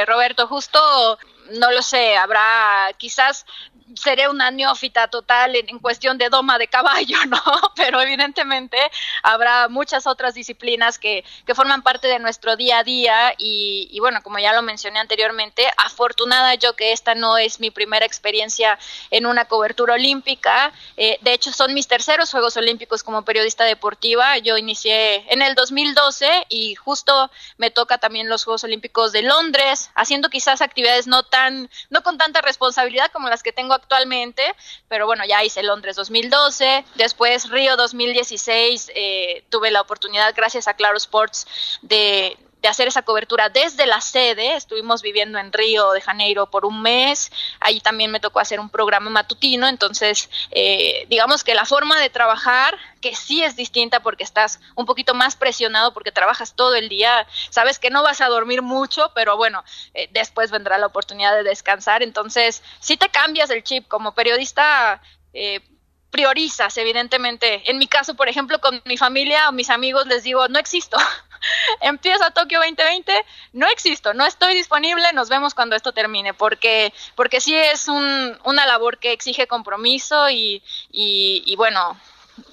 eh, 0.00 0.04
Roberto, 0.06 0.46
justo 0.48 0.78
no 1.52 1.70
lo 1.70 1.82
sé, 1.82 2.16
habrá 2.16 2.90
quizás 2.98 3.46
seré 3.94 4.28
una 4.28 4.50
neófita 4.50 5.08
total 5.08 5.56
en, 5.56 5.78
cuestión 5.78 6.18
de 6.18 6.28
doma 6.28 6.58
de 6.58 6.68
caballo, 6.68 7.16
¿no? 7.28 7.42
Pero 7.76 8.00
evidentemente 8.00 8.78
habrá 9.22 9.68
muchas 9.68 10.06
otras 10.06 10.34
disciplinas 10.34 10.98
que, 10.98 11.24
que 11.46 11.54
forman 11.54 11.82
parte 11.82 12.08
de 12.08 12.18
nuestro 12.18 12.56
día 12.56 12.78
a 12.78 12.84
día 12.84 13.34
y, 13.38 13.88
y, 13.90 14.00
bueno, 14.00 14.22
como 14.22 14.38
ya 14.38 14.52
lo 14.52 14.62
mencioné 14.62 14.98
anteriormente, 14.98 15.66
afortunada 15.76 16.54
yo 16.54 16.74
que 16.74 16.92
esta 16.92 17.14
no 17.14 17.38
es 17.38 17.60
mi 17.60 17.70
primera 17.70 18.04
experiencia 18.04 18.78
en 19.10 19.26
una 19.26 19.46
cobertura 19.46 19.94
olímpica. 19.94 20.72
Eh, 20.96 21.18
de 21.20 21.32
hecho, 21.32 21.52
son 21.52 21.74
mis 21.74 21.88
terceros 21.88 22.30
Juegos 22.30 22.56
Olímpicos 22.56 23.02
como 23.02 23.22
periodista 23.22 23.64
deportiva. 23.64 24.38
Yo 24.38 24.56
inicié 24.56 25.24
en 25.32 25.42
el 25.42 25.54
2012 25.54 26.46
y 26.48 26.74
justo 26.74 27.30
me 27.56 27.70
toca 27.70 27.98
también 27.98 28.28
los 28.28 28.44
Juegos 28.44 28.64
Olímpicos 28.64 29.12
de 29.12 29.22
Londres, 29.22 29.90
haciendo 29.94 30.28
quizás 30.28 30.60
actividades 30.60 31.06
no 31.06 31.22
tan, 31.22 31.70
no 31.90 32.02
con 32.02 32.18
tanta 32.18 32.40
responsabilidad 32.40 33.10
como 33.12 33.28
las 33.28 33.42
que 33.42 33.52
tengo 33.52 33.77
actualmente, 33.78 34.42
pero 34.88 35.06
bueno, 35.06 35.24
ya 35.26 35.42
hice 35.42 35.62
Londres 35.62 35.96
2012, 35.96 36.84
después 36.94 37.48
Río 37.50 37.76
2016, 37.76 38.92
eh, 38.94 39.44
tuve 39.48 39.70
la 39.70 39.80
oportunidad, 39.80 40.34
gracias 40.36 40.68
a 40.68 40.74
Claro 40.74 40.96
Sports, 40.96 41.46
de, 41.82 42.36
de 42.60 42.68
hacer 42.68 42.88
esa 42.88 43.02
cobertura 43.02 43.48
desde 43.48 43.86
la 43.86 44.00
sede. 44.00 44.56
Estuvimos 44.56 45.02
viviendo 45.02 45.38
en 45.38 45.52
Río 45.52 45.92
de 45.92 46.00
Janeiro 46.00 46.50
por 46.50 46.64
un 46.64 46.82
mes. 46.82 47.30
Ahí 47.60 47.80
también 47.80 48.10
me 48.10 48.20
tocó 48.20 48.40
hacer 48.40 48.60
un 48.60 48.70
programa 48.70 49.10
matutino. 49.10 49.68
Entonces, 49.68 50.28
eh, 50.50 51.06
digamos 51.08 51.44
que 51.44 51.54
la 51.54 51.64
forma 51.64 52.00
de 52.00 52.10
trabajar, 52.10 52.76
que 53.00 53.14
sí 53.14 53.42
es 53.42 53.56
distinta 53.56 54.00
porque 54.00 54.24
estás 54.24 54.60
un 54.74 54.86
poquito 54.86 55.14
más 55.14 55.36
presionado 55.36 55.92
porque 55.92 56.12
trabajas 56.12 56.54
todo 56.54 56.74
el 56.74 56.88
día. 56.88 57.26
Sabes 57.50 57.78
que 57.78 57.90
no 57.90 58.02
vas 58.02 58.20
a 58.20 58.28
dormir 58.28 58.62
mucho, 58.62 59.12
pero 59.14 59.36
bueno, 59.36 59.62
eh, 59.94 60.08
después 60.12 60.50
vendrá 60.50 60.78
la 60.78 60.86
oportunidad 60.86 61.34
de 61.34 61.44
descansar. 61.44 62.02
Entonces, 62.02 62.62
si 62.80 62.96
te 62.96 63.08
cambias 63.08 63.50
el 63.50 63.62
chip 63.62 63.86
como 63.88 64.14
periodista. 64.14 65.00
Eh, 65.34 65.60
priorizas, 66.10 66.76
evidentemente. 66.78 67.70
En 67.70 67.78
mi 67.78 67.86
caso, 67.86 68.14
por 68.14 68.28
ejemplo, 68.28 68.60
con 68.60 68.80
mi 68.84 68.96
familia 68.96 69.48
o 69.48 69.52
mis 69.52 69.70
amigos 69.70 70.06
les 70.06 70.22
digo, 70.22 70.48
no 70.48 70.58
existo. 70.58 70.96
Empieza 71.80 72.30
Tokio 72.30 72.58
2020, 72.58 73.12
no 73.52 73.68
existo, 73.68 74.14
no 74.14 74.24
estoy 74.24 74.54
disponible, 74.54 75.12
nos 75.12 75.28
vemos 75.28 75.54
cuando 75.54 75.76
esto 75.76 75.92
termine, 75.92 76.34
porque, 76.34 76.92
porque 77.14 77.40
sí 77.40 77.54
es 77.54 77.88
un, 77.88 78.38
una 78.44 78.66
labor 78.66 78.98
que 78.98 79.12
exige 79.12 79.46
compromiso 79.46 80.30
y, 80.30 80.62
y, 80.90 81.54
bueno, 81.56 81.98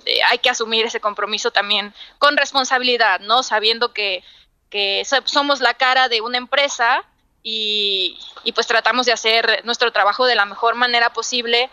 eh, 0.05 0.19
hay 0.29 0.39
que 0.39 0.49
asumir 0.49 0.85
ese 0.85 0.99
compromiso 0.99 1.51
también 1.51 1.93
con 2.19 2.37
responsabilidad, 2.37 3.21
¿no? 3.21 3.41
Sabiendo 3.41 3.93
que, 3.93 4.23
que 4.69 5.03
somos 5.25 5.61
la 5.61 5.73
cara 5.73 6.09
de 6.09 6.21
una 6.21 6.37
empresa 6.37 7.03
y, 7.41 8.19
y 8.43 8.51
pues 8.51 8.67
tratamos 8.67 9.05
de 9.05 9.13
hacer 9.13 9.61
nuestro 9.63 9.91
trabajo 9.91 10.25
de 10.25 10.35
la 10.35 10.45
mejor 10.45 10.75
manera 10.75 11.13
posible 11.13 11.69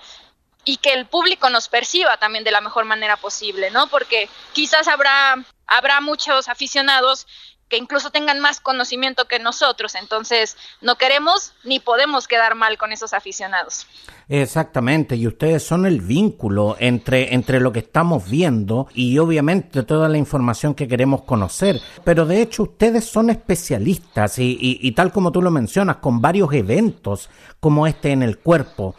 y 0.64 0.76
que 0.76 0.92
el 0.92 1.06
público 1.06 1.50
nos 1.50 1.68
perciba 1.68 2.16
también 2.16 2.44
de 2.44 2.50
la 2.50 2.60
mejor 2.60 2.84
manera 2.84 3.16
posible, 3.16 3.70
¿no? 3.70 3.88
Porque 3.88 4.28
quizás 4.52 4.88
habrá, 4.88 5.44
habrá 5.66 6.00
muchos 6.00 6.48
aficionados 6.48 7.26
que 7.72 7.78
incluso 7.78 8.10
tengan 8.10 8.38
más 8.38 8.60
conocimiento 8.60 9.24
que 9.24 9.38
nosotros, 9.38 9.94
entonces 9.94 10.58
no 10.82 10.96
queremos 10.96 11.54
ni 11.64 11.80
podemos 11.80 12.28
quedar 12.28 12.54
mal 12.54 12.76
con 12.76 12.92
esos 12.92 13.14
aficionados. 13.14 13.86
Exactamente, 14.28 15.16
y 15.16 15.26
ustedes 15.26 15.62
son 15.62 15.86
el 15.86 16.02
vínculo 16.02 16.76
entre, 16.80 17.32
entre 17.32 17.60
lo 17.60 17.72
que 17.72 17.78
estamos 17.78 18.28
viendo 18.28 18.88
y 18.92 19.16
obviamente 19.16 19.84
toda 19.84 20.10
la 20.10 20.18
información 20.18 20.74
que 20.74 20.86
queremos 20.86 21.22
conocer. 21.22 21.80
Pero 22.04 22.26
de 22.26 22.42
hecho 22.42 22.64
ustedes 22.64 23.06
son 23.06 23.30
especialistas 23.30 24.38
y, 24.38 24.58
y 24.60 24.92
tal 24.92 25.10
como 25.10 25.32
tú 25.32 25.40
lo 25.40 25.50
mencionas, 25.50 25.96
con 25.96 26.20
varios 26.20 26.52
eventos 26.52 27.30
como 27.58 27.86
este 27.86 28.12
en 28.12 28.22
el 28.22 28.38
cuerpo. 28.38 28.94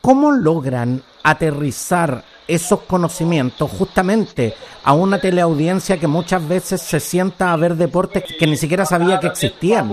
¿Cómo 0.00 0.32
logran 0.32 1.02
aterrizar 1.22 2.24
esos 2.48 2.80
conocimientos 2.82 3.70
justamente 3.70 4.54
a 4.82 4.92
una 4.92 5.20
teleaudiencia 5.20 5.98
que 5.98 6.06
muchas 6.06 6.46
veces 6.46 6.82
se 6.82 7.00
sienta 7.00 7.52
a 7.52 7.56
ver 7.56 7.76
deportes 7.76 8.24
que 8.38 8.46
ni 8.46 8.56
siquiera 8.56 8.84
sabía 8.84 9.20
que 9.20 9.28
existían? 9.28 9.90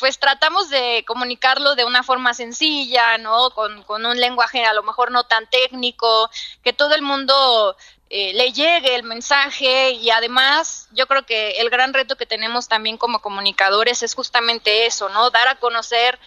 pues 0.00 0.18
tratamos 0.18 0.70
de 0.70 1.04
comunicarlo 1.06 1.76
de 1.76 1.84
una 1.84 2.02
forma 2.02 2.32
sencilla, 2.32 3.18
¿no? 3.18 3.50
Con, 3.50 3.84
un 3.86 4.18
lenguaje 4.18 4.64
a 4.64 4.72
lo 4.72 4.82
mejor 4.82 5.10
no 5.10 5.24
tan 5.24 5.46
técnico, 5.48 6.30
que 6.64 6.72
todo 6.72 6.94
el 6.94 7.02
mundo 7.02 7.76
eh, 8.08 8.32
le 8.32 8.50
llegue 8.52 8.94
el 8.94 9.02
mensaje 9.02 9.90
y 9.90 10.10
además 10.10 10.88
yo 10.92 11.06
creo 11.06 11.26
que 11.26 11.60
el 11.60 11.68
gran 11.68 11.92
reto 11.92 12.16
que 12.16 12.24
tenemos 12.24 12.66
también 12.66 12.96
como 12.96 13.20
comunicadores 13.20 14.02
es 14.02 14.14
justamente 14.14 14.86
eso, 14.86 15.10
¿no? 15.10 15.30
Dar 15.30 15.48
a 15.48 15.56
conocer 15.56 16.18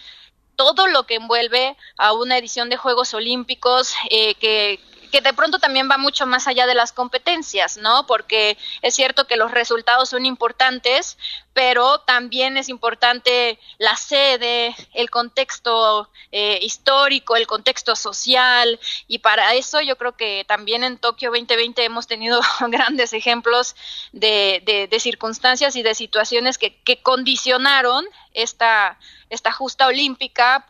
todo 0.56 0.86
lo 0.86 1.04
que 1.04 1.16
envuelve 1.16 1.76
a 1.98 2.12
una 2.12 2.38
edición 2.38 2.68
de 2.68 2.76
Juegos 2.76 3.14
Olímpicos 3.14 3.94
eh, 4.10 4.34
que, 4.34 4.80
que 5.14 5.20
de 5.20 5.32
pronto 5.32 5.60
también 5.60 5.88
va 5.88 5.96
mucho 5.96 6.26
más 6.26 6.48
allá 6.48 6.66
de 6.66 6.74
las 6.74 6.92
competencias, 6.92 7.76
¿no? 7.76 8.04
Porque 8.04 8.58
es 8.82 8.96
cierto 8.96 9.28
que 9.28 9.36
los 9.36 9.52
resultados 9.52 10.08
son 10.08 10.26
importantes, 10.26 11.16
pero 11.52 12.00
también 12.00 12.56
es 12.56 12.68
importante 12.68 13.60
la 13.78 13.94
sede, 13.94 14.74
el 14.92 15.10
contexto 15.10 16.10
eh, 16.32 16.58
histórico, 16.62 17.36
el 17.36 17.46
contexto 17.46 17.94
social, 17.94 18.80
y 19.06 19.20
para 19.20 19.54
eso 19.54 19.80
yo 19.80 19.96
creo 19.96 20.16
que 20.16 20.44
también 20.48 20.82
en 20.82 20.98
Tokio 20.98 21.30
2020 21.30 21.84
hemos 21.84 22.08
tenido 22.08 22.40
grandes 22.66 23.12
ejemplos 23.12 23.76
de, 24.10 24.88
de, 24.90 24.98
circunstancias 24.98 25.76
y 25.76 25.84
de 25.84 25.94
situaciones 25.94 26.58
que, 26.58 26.74
que 26.82 27.02
condicionaron 27.02 28.04
esta, 28.32 28.98
esta 29.30 29.52
justa 29.52 29.86
olímpica 29.86 30.66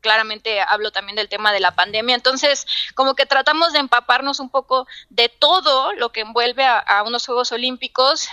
claramente 0.00 0.60
hablo 0.60 0.92
también 0.92 1.16
del 1.16 1.28
tema 1.28 1.52
de 1.52 1.60
la 1.60 1.74
pandemia. 1.74 2.14
Entonces, 2.14 2.66
como 2.94 3.14
que 3.14 3.26
tratamos 3.26 3.72
de 3.72 3.80
empaparnos 3.80 4.40
un 4.40 4.50
poco 4.50 4.86
de 5.10 5.28
todo 5.28 5.92
lo 5.92 6.12
que 6.12 6.20
envuelve 6.20 6.64
a, 6.66 7.02
unos 7.04 7.26
Juegos 7.26 7.52
Olímpicos 7.52 8.28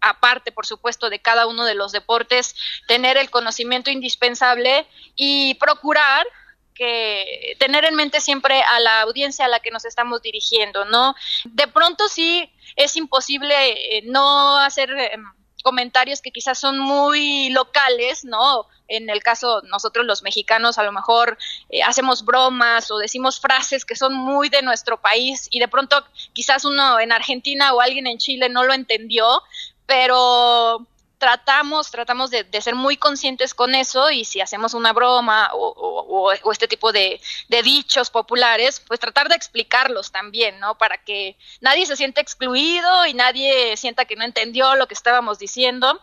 aparte, 0.00 0.52
por 0.52 0.66
supuesto, 0.66 1.10
de 1.10 1.20
cada 1.20 1.46
uno 1.46 1.64
de 1.64 1.74
los 1.74 1.90
deportes, 1.90 2.54
tener 2.86 3.16
el 3.16 3.30
conocimiento 3.30 3.90
indispensable 3.90 4.86
y 5.16 5.54
procurar 5.54 6.26
que 6.74 7.56
tener 7.58 7.84
en 7.84 7.94
mente 7.94 8.20
siempre 8.20 8.62
a 8.62 8.78
la 8.80 9.00
audiencia 9.00 9.46
a 9.46 9.48
la 9.48 9.60
que 9.60 9.70
nos 9.70 9.84
estamos 9.84 10.22
dirigiendo, 10.22 10.84
¿no? 10.84 11.16
De 11.44 11.66
pronto 11.66 12.08
sí 12.08 12.52
es 12.76 12.96
imposible 12.96 13.54
eh, 13.98 14.02
no 14.04 14.58
hacer 14.58 14.90
em, 14.90 15.24
comentarios 15.66 16.22
que 16.22 16.30
quizás 16.30 16.60
son 16.60 16.78
muy 16.78 17.50
locales, 17.50 18.24
¿no? 18.24 18.66
En 18.86 19.10
el 19.10 19.20
caso 19.20 19.62
nosotros 19.62 20.06
los 20.06 20.22
mexicanos 20.22 20.78
a 20.78 20.84
lo 20.84 20.92
mejor 20.92 21.36
eh, 21.70 21.82
hacemos 21.82 22.24
bromas 22.24 22.88
o 22.92 22.98
decimos 22.98 23.40
frases 23.40 23.84
que 23.84 23.96
son 23.96 24.14
muy 24.14 24.48
de 24.48 24.62
nuestro 24.62 25.00
país 25.00 25.48
y 25.50 25.58
de 25.58 25.66
pronto 25.66 26.06
quizás 26.34 26.64
uno 26.64 27.00
en 27.00 27.10
Argentina 27.10 27.74
o 27.74 27.80
alguien 27.80 28.06
en 28.06 28.18
Chile 28.18 28.48
no 28.48 28.62
lo 28.62 28.74
entendió, 28.74 29.42
pero 29.86 30.86
tratamos, 31.18 31.90
tratamos 31.90 32.30
de, 32.30 32.46
ser 32.60 32.74
muy 32.74 32.96
conscientes 32.96 33.54
con 33.54 33.74
eso 33.74 34.10
y 34.10 34.24
si 34.24 34.40
hacemos 34.40 34.74
una 34.74 34.92
broma 34.92 35.50
o, 35.54 36.32
este 36.52 36.68
tipo 36.68 36.92
de, 36.92 37.20
dichos 37.48 38.10
populares, 38.10 38.80
pues 38.86 39.00
tratar 39.00 39.28
de 39.28 39.34
explicarlos 39.34 40.12
también, 40.12 40.60
¿no? 40.60 40.76
Para 40.76 40.98
que 40.98 41.36
nadie 41.60 41.86
se 41.86 41.96
sienta 41.96 42.20
excluido 42.20 43.06
y 43.06 43.14
nadie 43.14 43.76
sienta 43.76 44.04
que 44.04 44.16
no 44.16 44.24
entendió 44.24 44.74
lo 44.76 44.86
que 44.86 44.94
estábamos 44.94 45.38
diciendo. 45.38 46.00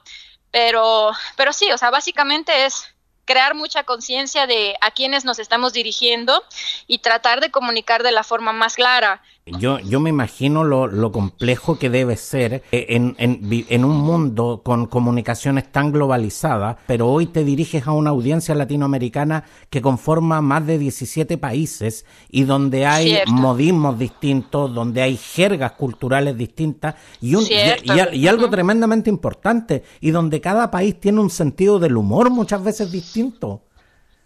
Pero, 0.51 1.11
pero 1.35 1.51
sí, 1.51 1.71
o 1.71 1.77
sea, 1.77 1.89
básicamente 1.89 2.65
es 2.65 2.93
crear 3.25 3.55
mucha 3.55 3.83
conciencia 3.83 4.47
de 4.47 4.75
a 4.81 4.91
quienes 4.91 5.25
nos 5.25 5.39
estamos 5.39 5.73
dirigiendo 5.73 6.43
y 6.87 6.99
tratar 6.99 7.41
de 7.41 7.51
comunicar 7.51 8.03
de 8.03 8.11
la 8.11 8.23
forma 8.23 8.53
más 8.53 8.75
clara. 8.75 9.23
Yo, 9.45 9.77
yo 9.79 9.99
me 9.99 10.09
imagino 10.09 10.63
lo, 10.63 10.87
lo 10.87 11.11
complejo 11.11 11.77
que 11.77 11.89
debe 11.89 12.15
ser 12.15 12.63
eh, 12.71 12.85
en, 12.89 13.13
en, 13.17 13.65
en, 13.67 13.83
un 13.83 13.97
mundo 13.97 14.61
con 14.63 14.85
comunicaciones 14.85 15.69
tan 15.69 15.91
globalizadas, 15.91 16.77
pero 16.87 17.09
hoy 17.09 17.25
te 17.25 17.43
diriges 17.43 17.85
a 17.85 17.91
una 17.91 18.11
audiencia 18.11 18.55
latinoamericana 18.55 19.43
que 19.69 19.81
conforma 19.81 20.39
más 20.39 20.65
de 20.65 20.77
17 20.77 21.37
países 21.37 22.05
y 22.29 22.43
donde 22.45 22.85
hay 22.85 23.17
modismos 23.27 23.99
distintos, 23.99 24.73
donde 24.73 25.01
hay 25.01 25.17
jergas 25.17 25.73
culturales 25.73 26.37
distintas 26.37 26.95
y, 27.19 27.35
un, 27.35 27.43
y, 27.43 28.27
algo 28.27 28.49
tremendamente 28.49 29.09
importante, 29.09 29.83
y 29.99 30.11
donde 30.11 30.39
cada 30.39 30.71
país 30.71 30.97
tiene 31.01 31.19
un 31.19 31.29
sentido 31.29 31.79
del 31.79 31.97
humor 31.97 32.29
muchas 32.29 32.63
veces 32.63 32.93
distinto. 32.93 33.61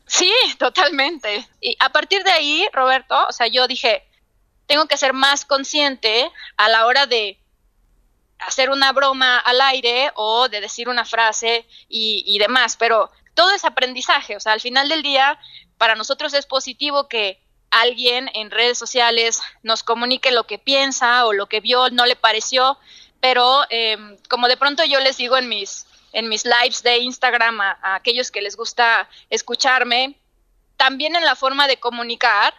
Sí, 0.06 0.32
totalmente. 0.60 1.46
Y 1.60 1.76
a 1.80 1.90
partir 1.90 2.24
de 2.24 2.32
ahí, 2.32 2.66
Roberto, 2.72 3.16
o 3.28 3.32
sea, 3.32 3.48
yo 3.48 3.68
dije, 3.68 4.04
tengo 4.68 4.86
que 4.86 4.98
ser 4.98 5.14
más 5.14 5.46
consciente 5.46 6.30
a 6.58 6.70
la 6.70 6.86
hora 6.86 7.08
de 7.08 7.40
hacer 8.40 8.70
una 8.70 8.92
broma 8.92 9.40
al 9.40 9.62
aire 9.62 10.12
o 10.16 10.48
de 10.50 10.62
decir 10.62 10.90
una 10.90 11.06
frase 11.06 11.66
y, 11.90 12.38
demás, 12.40 12.78
pero 12.78 13.12
todo 13.34 13.52
es 13.52 13.66
aprendizaje, 13.66 14.36
o 14.36 14.40
sea, 14.40 14.54
al 14.54 14.62
final 14.62 14.90
del 14.90 15.02
día, 15.02 15.40
para 15.78 15.96
nosotros 15.96 16.34
es 16.34 16.46
positivo 16.46 17.08
que 17.08 17.40
alguien 17.72 18.30
en 18.34 18.52
redes 18.52 18.78
sociales 18.78 19.42
nos 19.64 19.84
comunique 19.84 20.32
lo 20.32 20.46
que 20.46 20.60
piensa 20.60 21.26
o 21.26 21.34
lo 21.34 21.48
que 21.48 21.60
vio, 21.60 21.90
no 21.90 22.06
le 22.06 22.16
pareció, 22.16 22.78
pero 23.20 23.64
em, 23.70 24.18
como 24.30 24.48
de 24.48 24.58
pronto 24.58 24.84
yo 24.86 25.00
les 25.00 25.18
digo 25.18 25.38
en 25.38 25.50
mis, 25.50 25.86
en 26.14 26.30
mis 26.30 26.46
lives 26.46 26.84
de 26.84 27.00
Instagram 27.00 27.60
a, 27.62 27.96
aquellos 27.96 28.32
que 28.32 28.42
les 28.42 28.56
gusta 28.56 29.10
escucharme, 29.30 30.16
también 30.78 31.16
en 31.16 31.26
la 31.26 31.36
forma 31.36 31.68
de 31.68 31.78
comunicar 31.78 32.54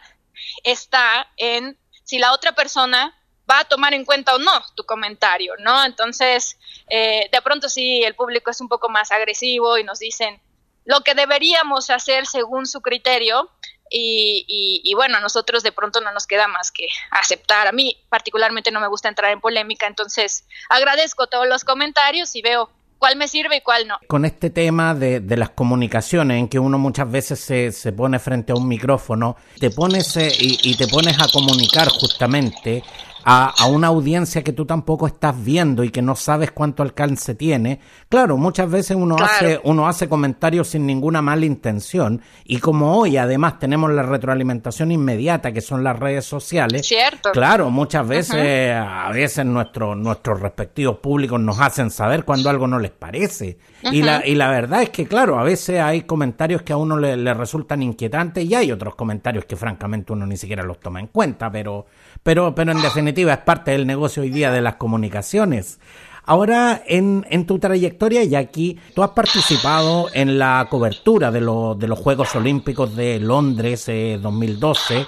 está 0.63 1.29
en 1.37 1.77
si 2.09 2.17
la 2.17 2.33
otra 2.33 2.53
persona 2.53 3.15
va 3.47 3.59
a 3.59 3.65
tomar 3.65 3.93
en 3.93 4.03
cuenta 4.03 4.33
o 4.33 4.39
no 4.39 4.51
tu 4.73 4.83
comentario, 4.83 5.53
¿no? 5.59 5.85
Entonces, 5.85 6.57
eh, 6.89 7.29
de 7.31 7.41
pronto 7.43 7.69
sí, 7.69 8.01
el 8.03 8.15
público 8.15 8.49
es 8.49 8.59
un 8.61 8.67
poco 8.67 8.89
más 8.89 9.11
agresivo 9.11 9.77
y 9.77 9.83
nos 9.83 9.99
dicen 9.99 10.41
lo 10.85 11.01
que 11.01 11.13
deberíamos 11.13 11.91
hacer 11.91 12.25
según 12.25 12.65
su 12.65 12.81
criterio 12.81 13.51
y, 13.91 14.81
y, 14.83 14.93
bueno, 14.95 15.17
a 15.17 15.19
nosotros 15.19 15.61
de 15.61 15.71
pronto 15.71 16.01
no 16.01 16.11
nos 16.11 16.25
queda 16.25 16.47
más 16.47 16.71
que 16.71 16.87
aceptar. 17.11 17.67
A 17.67 17.71
mí 17.71 17.95
particularmente 18.09 18.71
no 18.71 18.79
me 18.79 18.87
gusta 18.87 19.07
entrar 19.07 19.31
en 19.31 19.39
polémica, 19.39 19.85
entonces 19.85 20.47
agradezco 20.67 21.27
todos 21.27 21.47
los 21.47 21.63
comentarios 21.63 22.35
y 22.35 22.41
veo 22.41 22.71
cuál 22.99 23.15
me 23.15 23.27
sirve 23.27 23.57
y 23.57 23.61
cuál 23.61 23.87
no. 23.87 23.97
Con 24.07 24.25
este 24.25 24.49
tema 24.49 24.93
de, 24.93 25.21
de 25.21 25.37
las 25.37 25.49
comunicaciones, 25.49 26.37
en 26.37 26.47
que 26.47 26.59
uno 26.59 26.77
muchas 26.77 27.09
veces 27.09 27.39
se, 27.39 27.71
se 27.71 27.91
pone 27.93 28.19
frente 28.19 28.51
a 28.51 28.55
un 28.55 28.67
micrófono, 28.67 29.37
te 29.59 29.71
pones 29.71 30.15
eh, 30.17 30.31
y, 30.39 30.59
y, 30.69 30.75
te 30.75 30.87
pones 30.87 31.19
a 31.19 31.27
comunicar 31.31 31.87
justamente 31.89 32.83
a, 33.31 33.67
una 33.67 33.87
audiencia 33.87 34.43
que 34.43 34.53
tú 34.53 34.65
tampoco 34.65 35.05
estás 35.05 35.35
viendo 35.43 35.83
y 35.83 35.91
que 35.91 36.01
no 36.01 36.15
sabes 36.15 36.51
cuánto 36.51 36.81
alcance 36.81 37.35
tiene. 37.35 37.79
Claro, 38.09 38.37
muchas 38.37 38.71
veces 38.71 38.97
uno 38.99 39.15
hace 39.21 39.59
uno 39.63 39.87
hace 39.87 40.09
comentarios 40.09 40.69
sin 40.69 40.87
ninguna 40.87 41.21
mala 41.21 41.45
intención 41.45 42.21
y 42.43 42.57
como 42.57 42.97
hoy 42.97 43.17
además 43.17 43.59
tenemos 43.59 43.91
la 43.91 44.01
retroalimentación 44.01 44.91
inmediata 44.91 45.51
que 45.51 45.61
son 45.61 45.83
las 45.83 45.99
redes 45.99 46.25
sociales. 46.25 46.87
Cierto. 46.87 47.31
Claro, 47.31 47.69
muchas 47.69 48.07
veces 48.07 48.73
a 48.75 49.11
veces 49.11 49.45
nuestros 49.45 49.95
nuestros 49.95 50.39
respectivos 50.39 50.97
públicos 50.97 51.39
nos 51.39 51.59
hacen 51.59 51.91
saber 51.91 52.25
cuando 52.25 52.49
algo 52.49 52.65
no 52.65 52.79
les 52.79 52.91
parece. 52.91 53.59
y, 53.83 54.01
la, 54.01 54.25
y 54.25 54.35
la 54.35 54.49
verdad 54.49 54.81
es 54.81 54.89
que, 54.89 55.07
claro, 55.07 55.39
a 55.39 55.43
veces 55.43 55.79
hay 55.79 56.01
comentarios 56.01 56.63
que 56.63 56.73
a 56.73 56.77
uno 56.77 56.97
le, 56.97 57.15
le 57.15 57.33
resultan 57.33 57.81
inquietantes 57.81 58.43
y 58.43 58.55
hay 58.55 58.71
otros 58.71 58.95
comentarios 58.95 59.45
que 59.45 59.55
francamente 59.55 60.11
uno 60.11 60.25
ni 60.25 60.35
siquiera 60.35 60.63
los 60.63 60.79
toma 60.79 60.99
en 60.99 61.07
cuenta, 61.07 61.51
pero, 61.51 61.85
pero, 62.23 62.55
pero 62.55 62.71
en 62.71 62.81
definitiva 62.81 63.33
es 63.33 63.39
parte 63.39 63.71
del 63.71 63.87
negocio 63.87 64.23
hoy 64.23 64.29
día 64.29 64.51
de 64.51 64.61
las 64.61 64.75
comunicaciones. 64.75 65.79
Ahora, 66.25 66.83
en, 66.85 67.25
en 67.31 67.47
tu 67.47 67.57
trayectoria, 67.57 68.23
Jackie, 68.23 68.79
tú 68.93 69.01
has 69.01 69.11
participado 69.11 70.09
en 70.13 70.37
la 70.37 70.67
cobertura 70.69 71.31
de, 71.31 71.39
de 71.39 71.87
los 71.87 71.99
Juegos 71.99 72.35
Olímpicos 72.35 72.95
de 72.95 73.19
Londres 73.19 73.85
2012 73.87 74.99
eh, 74.99 75.05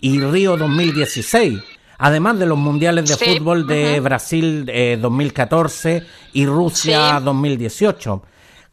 y 0.00 0.20
Río 0.20 0.56
2016 0.56 1.58
además 1.98 2.38
de 2.38 2.46
los 2.46 2.56
mundiales 2.56 3.08
de 3.08 3.16
fútbol 3.16 3.66
de 3.66 4.00
Brasil 4.00 4.70
2014 5.00 5.96
eh, 5.96 6.02
y 6.32 6.46
Rusia 6.46 7.20
2018. 7.20 8.22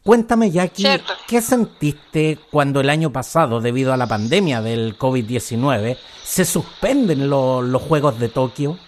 Cuéntame, 0.06 0.52
Jackie, 0.52 0.86
¿qué 1.26 1.42
sentiste 1.42 2.38
cuando 2.52 2.80
el 2.80 2.90
año 2.90 3.10
pasado, 3.10 3.60
debido 3.60 3.92
a 3.92 3.96
la 3.96 4.06
pandemia 4.06 4.62
del 4.62 4.96
COVID-19, 4.96 5.96
se 6.22 6.44
suspenden 6.44 7.28
los 7.28 7.82
Juegos 7.82 8.20
de 8.20 8.28
Tokio? 8.28 8.78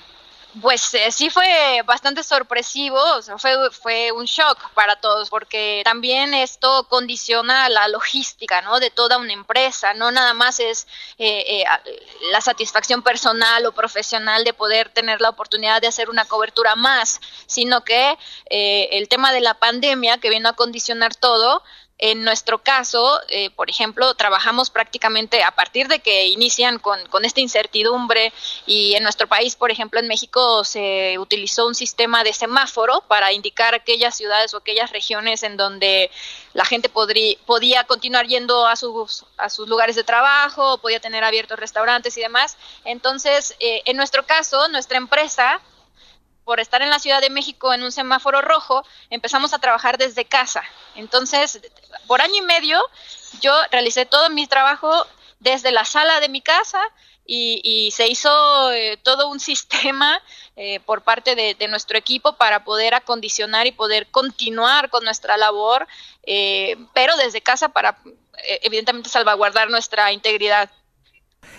Pues 0.62 0.94
eh, 0.94 1.12
sí 1.12 1.30
fue 1.30 1.82
bastante 1.84 2.22
sorpresivo, 2.22 2.98
fue, 3.38 3.70
fue 3.70 4.12
un 4.12 4.24
shock 4.24 4.70
para 4.70 4.96
todos, 4.96 5.28
porque 5.28 5.82
también 5.84 6.32
esto 6.32 6.86
condiciona 6.88 7.68
la 7.68 7.86
logística, 7.88 8.62
¿no? 8.62 8.80
De 8.80 8.90
toda 8.90 9.18
una 9.18 9.32
empresa, 9.32 9.94
no 9.94 10.10
nada 10.10 10.34
más 10.34 10.58
es 10.58 10.86
eh, 11.18 11.62
eh, 11.62 11.64
la 12.32 12.40
satisfacción 12.40 13.02
personal 13.02 13.66
o 13.66 13.72
profesional 13.72 14.44
de 14.44 14.54
poder 14.54 14.88
tener 14.88 15.20
la 15.20 15.28
oportunidad 15.28 15.82
de 15.82 15.88
hacer 15.88 16.08
una 16.08 16.24
cobertura 16.24 16.76
más, 16.76 17.20
sino 17.46 17.84
que 17.84 18.16
el 18.48 19.08
tema 19.08 19.32
de 19.32 19.40
la 19.40 19.54
pandemia 19.54 20.18
que 20.18 20.30
vino 20.30 20.48
a 20.48 20.54
condicionar 20.54 21.14
todo, 21.14 21.62
en 21.98 22.22
nuestro 22.22 22.58
caso, 22.58 23.20
eh, 23.28 23.50
por 23.50 23.68
ejemplo, 23.68 24.14
trabajamos 24.14 24.70
prácticamente 24.70 25.42
a 25.42 25.50
partir 25.50 25.88
de 25.88 25.98
que 25.98 26.28
inician 26.28 26.78
con, 26.78 27.04
con, 27.08 27.24
esta 27.24 27.40
incertidumbre 27.40 28.32
y 28.66 28.94
en 28.94 29.02
nuestro 29.02 29.26
país, 29.26 29.56
por 29.56 29.72
ejemplo, 29.72 29.98
en 29.98 30.06
México 30.06 30.62
se 30.62 31.18
utilizó 31.18 31.66
un 31.66 31.74
sistema 31.74 32.22
de 32.22 32.32
semáforo 32.32 33.02
para 33.08 33.32
indicar 33.32 33.74
aquellas 33.74 34.16
ciudades 34.16 34.54
o 34.54 34.58
aquellas 34.58 34.90
regiones 34.92 35.42
en 35.42 35.56
donde 35.56 36.10
la 36.52 36.64
gente 36.64 36.88
podía 36.88 37.84
continuar 37.84 38.26
yendo 38.26 38.66
a 38.66 38.76
sus, 38.76 39.24
a 39.36 39.50
sus 39.50 39.68
lugares 39.68 39.96
de 39.96 40.04
trabajo, 40.04 40.78
podía 40.78 41.00
tener 41.00 41.24
abiertos 41.24 41.58
restaurantes 41.58 42.16
y 42.16 42.20
demás. 42.20 42.56
Entonces, 42.84 43.56
eh, 43.58 43.82
en 43.86 43.96
nuestro 43.96 44.24
caso, 44.24 44.68
nuestra 44.68 44.98
empresa 44.98 45.60
por 46.48 46.60
estar 46.60 46.80
en 46.80 46.88
la 46.88 46.98
Ciudad 46.98 47.20
de 47.20 47.28
México 47.28 47.74
en 47.74 47.82
un 47.82 47.92
semáforo 47.92 48.40
rojo, 48.40 48.82
empezamos 49.10 49.52
a 49.52 49.58
trabajar 49.58 49.98
desde 49.98 50.24
casa. 50.24 50.62
Entonces, 50.94 51.60
por 52.06 52.22
año 52.22 52.36
y 52.36 52.40
medio, 52.40 52.80
yo 53.42 53.52
realicé 53.70 54.06
todo 54.06 54.30
mi 54.30 54.46
trabajo 54.46 55.06
desde 55.40 55.72
la 55.72 55.84
sala 55.84 56.20
de 56.20 56.30
mi 56.30 56.40
casa 56.40 56.80
y, 57.26 57.90
se 57.94 58.08
hizo 58.08 58.72
eh, 58.72 58.96
todo 59.02 59.28
un 59.28 59.40
sistema 59.50 60.22
eh, 60.56 60.80
por 60.80 61.02
parte 61.02 61.34
de, 61.34 61.68
nuestro 61.68 61.98
equipo 61.98 62.32
para 62.32 62.64
poder 62.64 62.94
acondicionar 62.94 63.66
y 63.66 63.72
poder 63.72 64.06
continuar 64.06 64.88
con 64.88 65.04
nuestra 65.04 65.36
labor, 65.36 65.86
eh, 66.22 66.78
pero 66.94 67.14
desde 67.18 67.42
casa 67.42 67.68
para 67.68 67.98
evidentemente 68.62 69.10
salvaguardar 69.10 69.68
nuestra 69.68 70.12
integridad 70.12 70.70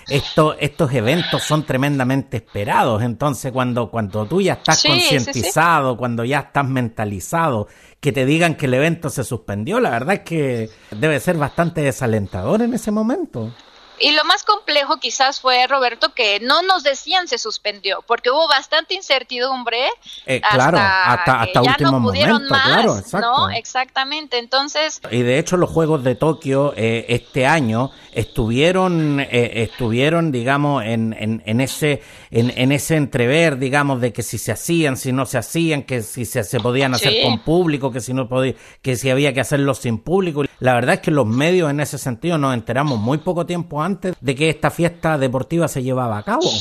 estos 0.08 0.94
eventos 0.94 1.44
son 1.44 1.66
tremendamente 1.66 2.38
esperados. 2.38 3.02
Entonces, 3.04 3.52
cuando, 3.52 3.90
cuando 3.90 4.26
tú 4.26 4.42
ya 4.42 4.54
estás 4.54 4.84
concientizado, 4.84 5.98
cuando 5.98 6.24
ya 6.24 6.40
estás 6.40 6.66
mentalizado, 6.66 7.68
que 8.00 8.12
te 8.12 8.26
digan 8.26 8.56
que 8.56 8.66
el 8.66 8.74
evento 8.74 9.10
se 9.10 9.24
suspendió, 9.24 9.80
la 9.80 9.90
verdad 9.90 10.16
es 10.16 10.22
que 10.22 10.70
debe 10.92 11.20
ser 11.20 11.38
bastante 11.38 11.82
desalentador 11.82 12.62
en 12.62 12.74
ese 12.74 12.92
momento. 12.92 13.54
Y 14.00 14.12
lo 14.12 14.24
más 14.26 14.44
complejo 14.44 14.98
quizás 14.98 15.42
fue, 15.42 15.68
Roberto, 15.68 16.14
que 16.14 16.40
no 16.40 16.62
nos 16.62 16.84
decían 16.84 17.28
se 17.28 17.38
suspendió, 17.38 18.04
porque 18.08 18.30
hubo 18.30 18.48
bastante 18.48 18.94
incertidumbre. 18.94 19.90
Eh, 20.26 20.42
claro, 20.42 20.78
hasta, 20.78 21.42
hasta, 21.42 21.62
último 21.62 22.00
momento, 22.00 22.48
claro, 22.48 22.98
exacto. 22.98 23.28
¿no? 23.28 23.50
Exactamente, 23.50 24.38
entonces... 24.38 25.02
Y 25.12 25.22
de 25.22 25.40
hecho 25.40 25.58
los 25.58 25.70
Juegos 25.70 26.04
de 26.04 26.16
Tokio 26.16 26.74
eh, 26.76 27.06
este 27.10 27.46
año 27.46 27.92
estuvieron, 28.14 29.20
eh, 29.20 29.64
estuvieron 29.64 30.32
digamos, 30.32 30.84
en, 30.84 31.16
en, 31.18 31.42
en 31.46 31.62
ese, 31.62 32.02
en, 32.32 32.52
en, 32.56 32.72
ese 32.72 32.96
entrever, 32.96 33.58
digamos, 33.58 34.02
de 34.02 34.14
que 34.14 34.24
si 34.24 34.38
se 34.38 34.52
hacían, 34.52 34.98
si 34.98 35.12
no 35.12 35.26
se 35.26 35.38
hacían, 35.38 35.84
que 35.84 36.02
si 36.02 36.26
se, 36.26 36.44
se 36.44 36.60
podían 36.60 36.94
hacer 36.94 37.22
con 37.24 37.40
público, 37.40 37.92
que 37.92 38.02
si 38.02 38.14
no 38.14 38.28
podía, 38.28 38.54
que 38.82 38.96
si 38.96 39.10
había 39.10 39.34
que 39.34 39.42
hacerlo 39.42 39.74
sin 39.74 40.00
público. 40.00 40.44
La 40.60 40.74
verdad 40.74 40.96
es 40.96 41.02
que 41.02 41.12
los 41.12 41.26
medios 41.26 41.70
en 41.70 41.80
ese 41.80 41.98
sentido 41.98 42.38
nos 42.38 42.54
enteramos 42.54 43.00
muy 43.00 43.20
poco 43.20 43.46
tiempo 43.46 43.82
antes 43.82 44.16
de 44.20 44.36
que 44.36 44.50
esta 44.50 44.70
fiesta 44.70 45.18
deportiva 45.18 45.68
se 45.68 45.84
llevaba 45.84 46.18
a 46.18 46.24
cabo. 46.24 46.52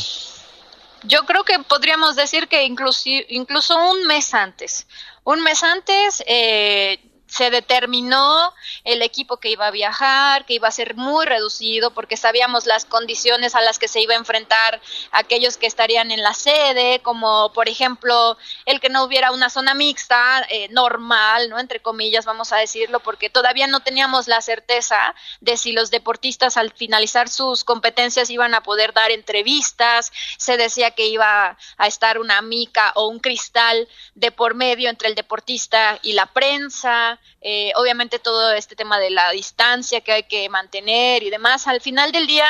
Yo 1.04 1.24
creo 1.26 1.44
que 1.44 1.58
podríamos 1.60 2.16
decir 2.16 2.48
que 2.48 2.64
incluso, 2.64 3.08
incluso 3.28 3.76
un 3.90 4.06
mes 4.06 4.34
antes. 4.34 4.86
Un 5.24 5.42
mes 5.42 5.62
antes 5.62 6.22
eh, 6.26 6.98
se 7.38 7.50
determinó 7.50 8.52
el 8.82 9.00
equipo 9.00 9.36
que 9.36 9.48
iba 9.48 9.68
a 9.68 9.70
viajar, 9.70 10.44
que 10.44 10.54
iba 10.54 10.66
a 10.66 10.72
ser 10.72 10.96
muy 10.96 11.24
reducido 11.24 11.92
porque 11.92 12.16
sabíamos 12.16 12.66
las 12.66 12.84
condiciones 12.84 13.54
a 13.54 13.60
las 13.60 13.78
que 13.78 13.86
se 13.86 14.00
iba 14.00 14.14
a 14.14 14.16
enfrentar 14.16 14.80
aquellos 15.12 15.56
que 15.56 15.68
estarían 15.68 16.10
en 16.10 16.24
la 16.24 16.34
sede, 16.34 16.98
como 17.00 17.52
por 17.52 17.68
ejemplo 17.68 18.36
el 18.66 18.80
que 18.80 18.88
no 18.88 19.04
hubiera 19.04 19.30
una 19.30 19.50
zona 19.50 19.74
mixta 19.74 20.44
eh, 20.50 20.68
normal, 20.70 21.48
no 21.48 21.60
entre 21.60 21.78
comillas 21.80 22.24
vamos 22.24 22.52
a 22.52 22.56
decirlo, 22.56 22.98
porque 22.98 23.30
todavía 23.30 23.68
no 23.68 23.78
teníamos 23.78 24.26
la 24.26 24.40
certeza 24.40 25.14
de 25.40 25.56
si 25.56 25.70
los 25.70 25.92
deportistas 25.92 26.56
al 26.56 26.72
finalizar 26.72 27.28
sus 27.28 27.62
competencias 27.62 28.30
iban 28.30 28.52
a 28.56 28.64
poder 28.64 28.92
dar 28.92 29.12
entrevistas, 29.12 30.10
se 30.38 30.56
decía 30.56 30.90
que 30.90 31.06
iba 31.06 31.56
a 31.76 31.86
estar 31.86 32.18
una 32.18 32.42
mica 32.42 32.90
o 32.96 33.06
un 33.06 33.20
cristal 33.20 33.86
de 34.16 34.32
por 34.32 34.56
medio 34.56 34.90
entre 34.90 35.06
el 35.06 35.14
deportista 35.14 36.00
y 36.02 36.14
la 36.14 36.26
prensa, 36.26 37.20
eh, 37.40 37.72
obviamente 37.76 38.18
todo 38.18 38.52
este 38.52 38.74
tema 38.74 38.98
de 38.98 39.10
la 39.10 39.30
distancia 39.30 40.00
que 40.00 40.12
hay 40.12 40.22
que 40.24 40.48
mantener 40.48 41.22
y 41.22 41.30
demás. 41.30 41.66
Al 41.66 41.80
final 41.80 42.12
del 42.12 42.26
día, 42.26 42.46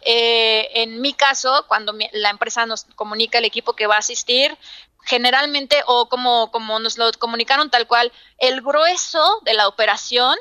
eh, 0.00 0.68
en 0.74 1.00
mi 1.00 1.12
caso, 1.12 1.64
cuando 1.68 1.94
la 2.12 2.30
empresa 2.30 2.66
nos 2.66 2.84
comunica 2.94 3.38
el 3.38 3.44
equipo 3.44 3.74
que 3.74 3.86
va 3.86 3.96
a 3.96 3.98
asistir, 3.98 4.56
generalmente 5.04 5.82
o 5.86 6.08
como, 6.08 6.50
como 6.50 6.78
nos 6.78 6.98
lo 6.98 7.10
comunicaron 7.18 7.70
tal 7.70 7.86
cual, 7.86 8.12
el 8.38 8.60
grueso 8.62 9.40
de 9.44 9.54
la 9.54 9.68
operación 9.68 10.36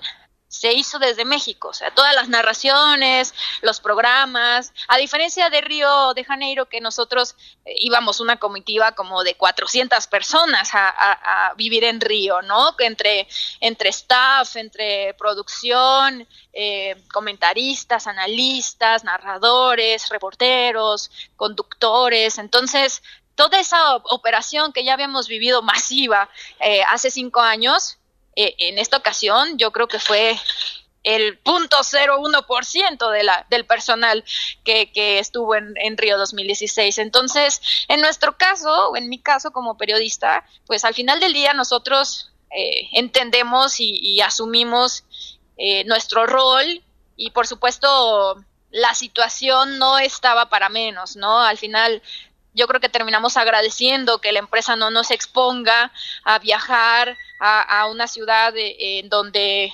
se 0.49 0.73
hizo 0.73 0.97
desde 0.97 1.25
México, 1.25 1.69
o 1.69 1.73
sea, 1.73 1.91
todas 1.91 2.15
las 2.15 2.27
narraciones, 2.27 3.35
los 3.61 3.79
programas, 3.79 4.73
a 4.87 4.97
diferencia 4.97 5.49
de 5.51 5.61
Río 5.61 6.13
de 6.15 6.23
Janeiro, 6.23 6.65
que 6.65 6.81
nosotros 6.81 7.35
eh, 7.65 7.75
íbamos 7.77 8.19
una 8.19 8.37
comitiva 8.37 8.93
como 8.93 9.23
de 9.23 9.35
400 9.35 10.07
personas 10.07 10.71
a, 10.73 11.53
vivir 11.55 11.83
en 11.83 12.01
Río, 12.01 12.41
¿no? 12.41 12.75
Entre, 12.79 13.27
entre 13.59 13.89
staff, 13.89 14.55
entre 14.55 15.13
producción, 15.15 16.27
eh, 16.53 16.95
comentaristas, 17.13 18.07
analistas, 18.07 19.03
narradores, 19.03 20.09
reporteros, 20.09 21.11
conductores, 21.35 22.39
entonces 22.39 23.03
toda 23.35 23.59
esa 23.59 23.95
operación 23.97 24.73
que 24.73 24.83
ya 24.83 24.93
habíamos 24.93 25.27
vivido 25.27 25.61
masiva 25.61 26.27
eh, 26.59 26.81
hace 26.89 27.11
cinco 27.11 27.39
años, 27.39 27.98
eh, 28.41 28.55
en 28.59 28.77
esta 28.77 28.95
ocasión 28.95 29.57
yo 29.57 29.71
creo 29.71 29.87
que 29.87 29.99
fue 29.99 30.37
el 31.03 31.41
0.01% 31.43 33.11
de 33.11 33.29
del 33.49 33.65
personal 33.65 34.23
que, 34.63 34.91
que 34.93 35.19
estuvo 35.19 35.55
en, 35.55 35.73
en, 35.75 35.97
Río 35.97 36.17
2016. 36.17 36.99
Entonces, 36.99 37.61
en 37.89 37.99
nuestro 37.99 38.37
caso, 38.37 38.91
o 38.91 38.97
en 38.97 39.09
mi 39.09 39.19
caso 39.19 39.51
como 39.51 39.77
periodista, 39.77 40.45
pues 40.65 40.85
al 40.85 40.93
final 40.93 41.19
del 41.19 41.33
día 41.33 41.53
nosotros 41.53 42.31
eh, 42.51 42.87
entendemos 42.93 43.79
y, 43.79 44.21
asumimos 44.21 45.03
eh, 45.57 45.83
nuestro 45.83 46.25
rol 46.25 46.81
y 47.17 47.31
por 47.31 47.45
supuesto 47.45 48.43
la 48.71 48.95
situación 48.95 49.77
no 49.79 49.99
estaba 49.99 50.47
para 50.47 50.69
menos, 50.69 51.17
¿no? 51.17 51.41
Al 51.41 51.57
final 51.57 52.01
yo 52.53 52.67
creo 52.67 52.81
que 52.81 52.89
terminamos 52.89 53.37
agradeciendo 53.37 54.19
que 54.19 54.31
la 54.31 54.39
empresa 54.39 54.75
no 54.75 54.91
nos 54.91 55.11
exponga 55.11 55.91
a 56.23 56.39
viajar 56.39 57.17
a, 57.39 57.87
una 57.87 58.07
ciudad 58.07 58.55
eh, 58.57 58.99
en 58.99 59.09
donde 59.09 59.71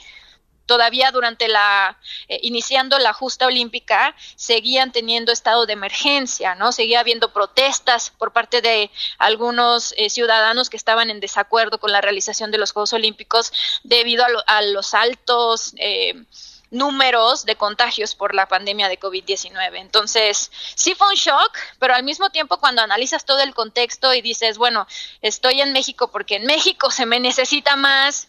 todavía 0.66 1.12
durante 1.12 1.48
la 1.48 1.98
eh, 2.28 2.40
iniciando 2.42 2.98
la 3.00 3.14
justa 3.14 3.48
olímpica 3.48 4.16
seguían 4.36 4.92
teniendo 4.92 5.32
estado 5.32 5.66
de 5.66 5.74
emergencia, 5.74 6.56
¿no? 6.56 6.72
Seguía 6.72 7.00
habiendo 7.00 7.32
protestas 7.34 8.12
por 8.12 8.32
parte 8.32 8.62
de 8.62 8.92
algunos 9.18 9.94
eh, 9.98 10.10
ciudadanos 10.10 10.70
que 10.70 10.78
estaban 10.78 11.10
en 11.10 11.20
desacuerdo 11.20 11.80
con 11.80 11.92
la 11.92 12.02
realización 12.02 12.52
de 12.52 12.58
los 12.58 12.72
Juegos 12.72 12.94
Olímpicos 12.94 13.52
debido 13.84 14.26
a, 14.48 14.62
los 14.62 14.94
altos 14.94 15.74
eh, 15.78 16.26
números 16.72 17.46
de 17.46 17.56
contagios 17.56 18.16
por 18.16 18.34
la 18.36 18.48
pandemia 18.48 18.90
de 18.90 19.00
COVID-19. 19.00 19.80
Entonces, 19.80 20.52
sí 20.76 20.96
fue 20.96 21.10
un 21.10 21.16
shock, 21.16 21.58
pero 21.80 21.94
al 21.94 22.04
mismo 22.04 22.30
tiempo 22.30 22.58
cuando 22.58 22.82
analizas 22.82 23.26
todo 23.26 23.40
el 23.40 23.54
contexto 23.54 24.14
y 24.14 24.22
dices, 24.22 24.58
bueno, 24.58 24.88
estoy 25.22 25.62
en 25.62 25.74
México 25.74 26.10
porque 26.12 26.36
en 26.36 26.46
México 26.46 26.92
se 26.92 27.06
me 27.06 27.20
necesita 27.20 27.76
más 27.76 28.28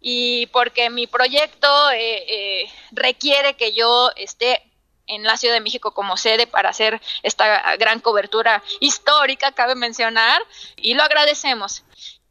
y 0.00 0.46
porque 0.46 0.90
mi 0.90 1.06
proyecto 1.06 1.90
eh, 1.90 2.24
eh, 2.28 2.72
requiere 2.90 3.54
que 3.54 3.72
yo 3.72 4.10
esté 4.16 4.62
en 5.06 5.24
la 5.24 5.36
Ciudad 5.36 5.54
de 5.54 5.60
México 5.60 5.92
como 5.92 6.16
sede 6.16 6.46
para 6.46 6.70
hacer 6.70 7.00
esta 7.22 7.76
gran 7.76 8.00
cobertura 8.00 8.62
histórica, 8.80 9.52
cabe 9.52 9.74
mencionar, 9.74 10.42
y 10.76 10.94
lo 10.94 11.02
agradecemos 11.02 11.84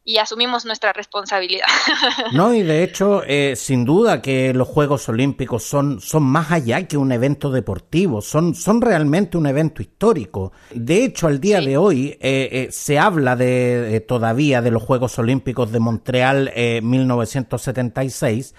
y 0.04 0.18
asumimos 0.18 0.64
nuestra 0.64 0.92
responsabilidad. 0.92 1.66
No, 2.32 2.54
y 2.54 2.62
de 2.62 2.82
hecho, 2.82 3.22
eh, 3.26 3.54
sin 3.56 3.84
duda 3.84 4.22
que 4.22 4.54
los 4.54 4.66
Juegos 4.66 5.08
Olímpicos 5.08 5.64
son, 5.64 6.00
son 6.00 6.22
más 6.22 6.50
allá 6.50 6.86
que 6.86 6.96
un 6.96 7.12
evento 7.12 7.50
deportivo, 7.50 8.22
son, 8.22 8.54
son 8.54 8.80
realmente 8.80 9.36
un 9.36 9.46
evento 9.46 9.82
histórico. 9.82 10.52
De 10.72 11.04
hecho, 11.04 11.26
al 11.26 11.40
día 11.40 11.60
de 11.60 11.76
hoy 11.76 12.16
eh, 12.20 12.48
eh, 12.50 12.68
se 12.70 12.98
habla 12.98 13.36
de, 13.36 14.04
todavía 14.08 14.62
de 14.62 14.70
los 14.70 14.82
Juegos 14.82 15.18
Olímpicos 15.18 15.72
de 15.72 15.80
Montreal 15.80 16.52
1976, 16.82 18.54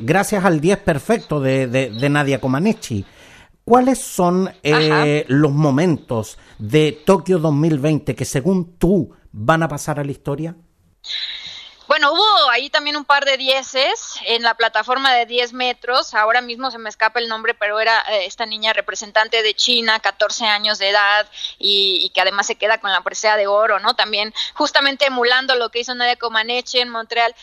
gracias 0.00 0.44
al 0.44 0.60
10 0.60 0.78
perfecto 0.78 1.40
de, 1.40 1.66
de, 1.66 2.08
Nadia 2.08 2.40
Comaneci. 2.40 3.04
¿Cuáles 3.64 3.98
son 3.98 4.50
los 5.28 5.52
momentos 5.52 6.38
de 6.58 7.00
Tokio 7.04 7.38
2020 7.38 8.14
que 8.14 8.24
según 8.24 8.76
tú 8.76 9.12
van 9.32 9.62
a 9.62 9.68
pasar 9.68 9.98
a 9.98 10.04
la 10.04 10.12
historia? 10.12 10.56
Bueno, 11.86 12.12
hubo 12.12 12.50
ahí 12.50 12.70
también 12.70 12.96
un 12.96 13.04
par 13.04 13.26
de 13.26 13.36
dieces 13.36 14.14
en 14.24 14.42
la 14.42 14.54
plataforma 14.54 15.12
de 15.12 15.26
10 15.26 15.52
metros. 15.52 16.14
Ahora 16.14 16.40
mismo 16.40 16.70
se 16.70 16.78
me 16.78 16.88
escapa 16.88 17.20
el 17.20 17.28
nombre, 17.28 17.52
pero 17.52 17.78
era 17.78 18.00
eh, 18.08 18.24
esta 18.24 18.46
niña 18.46 18.72
representante 18.72 19.42
de 19.42 19.54
China, 19.54 20.00
14 20.00 20.46
años 20.46 20.78
de 20.78 20.88
edad, 20.88 21.28
y, 21.58 22.10
que 22.14 22.22
además 22.22 22.46
se 22.46 22.56
queda 22.56 22.78
con 22.78 22.90
la 22.90 23.02
presea 23.02 23.36
de 23.36 23.46
oro, 23.46 23.80
¿no? 23.80 23.94
También 23.94 24.32
justamente 24.54 25.06
emulando 25.06 25.56
lo 25.56 25.68
que 25.68 25.80
hizo 25.80 25.94
Nadia 25.94 26.16
Comaneci 26.16 26.78
en 26.78 26.88
Montreal. 26.88 27.34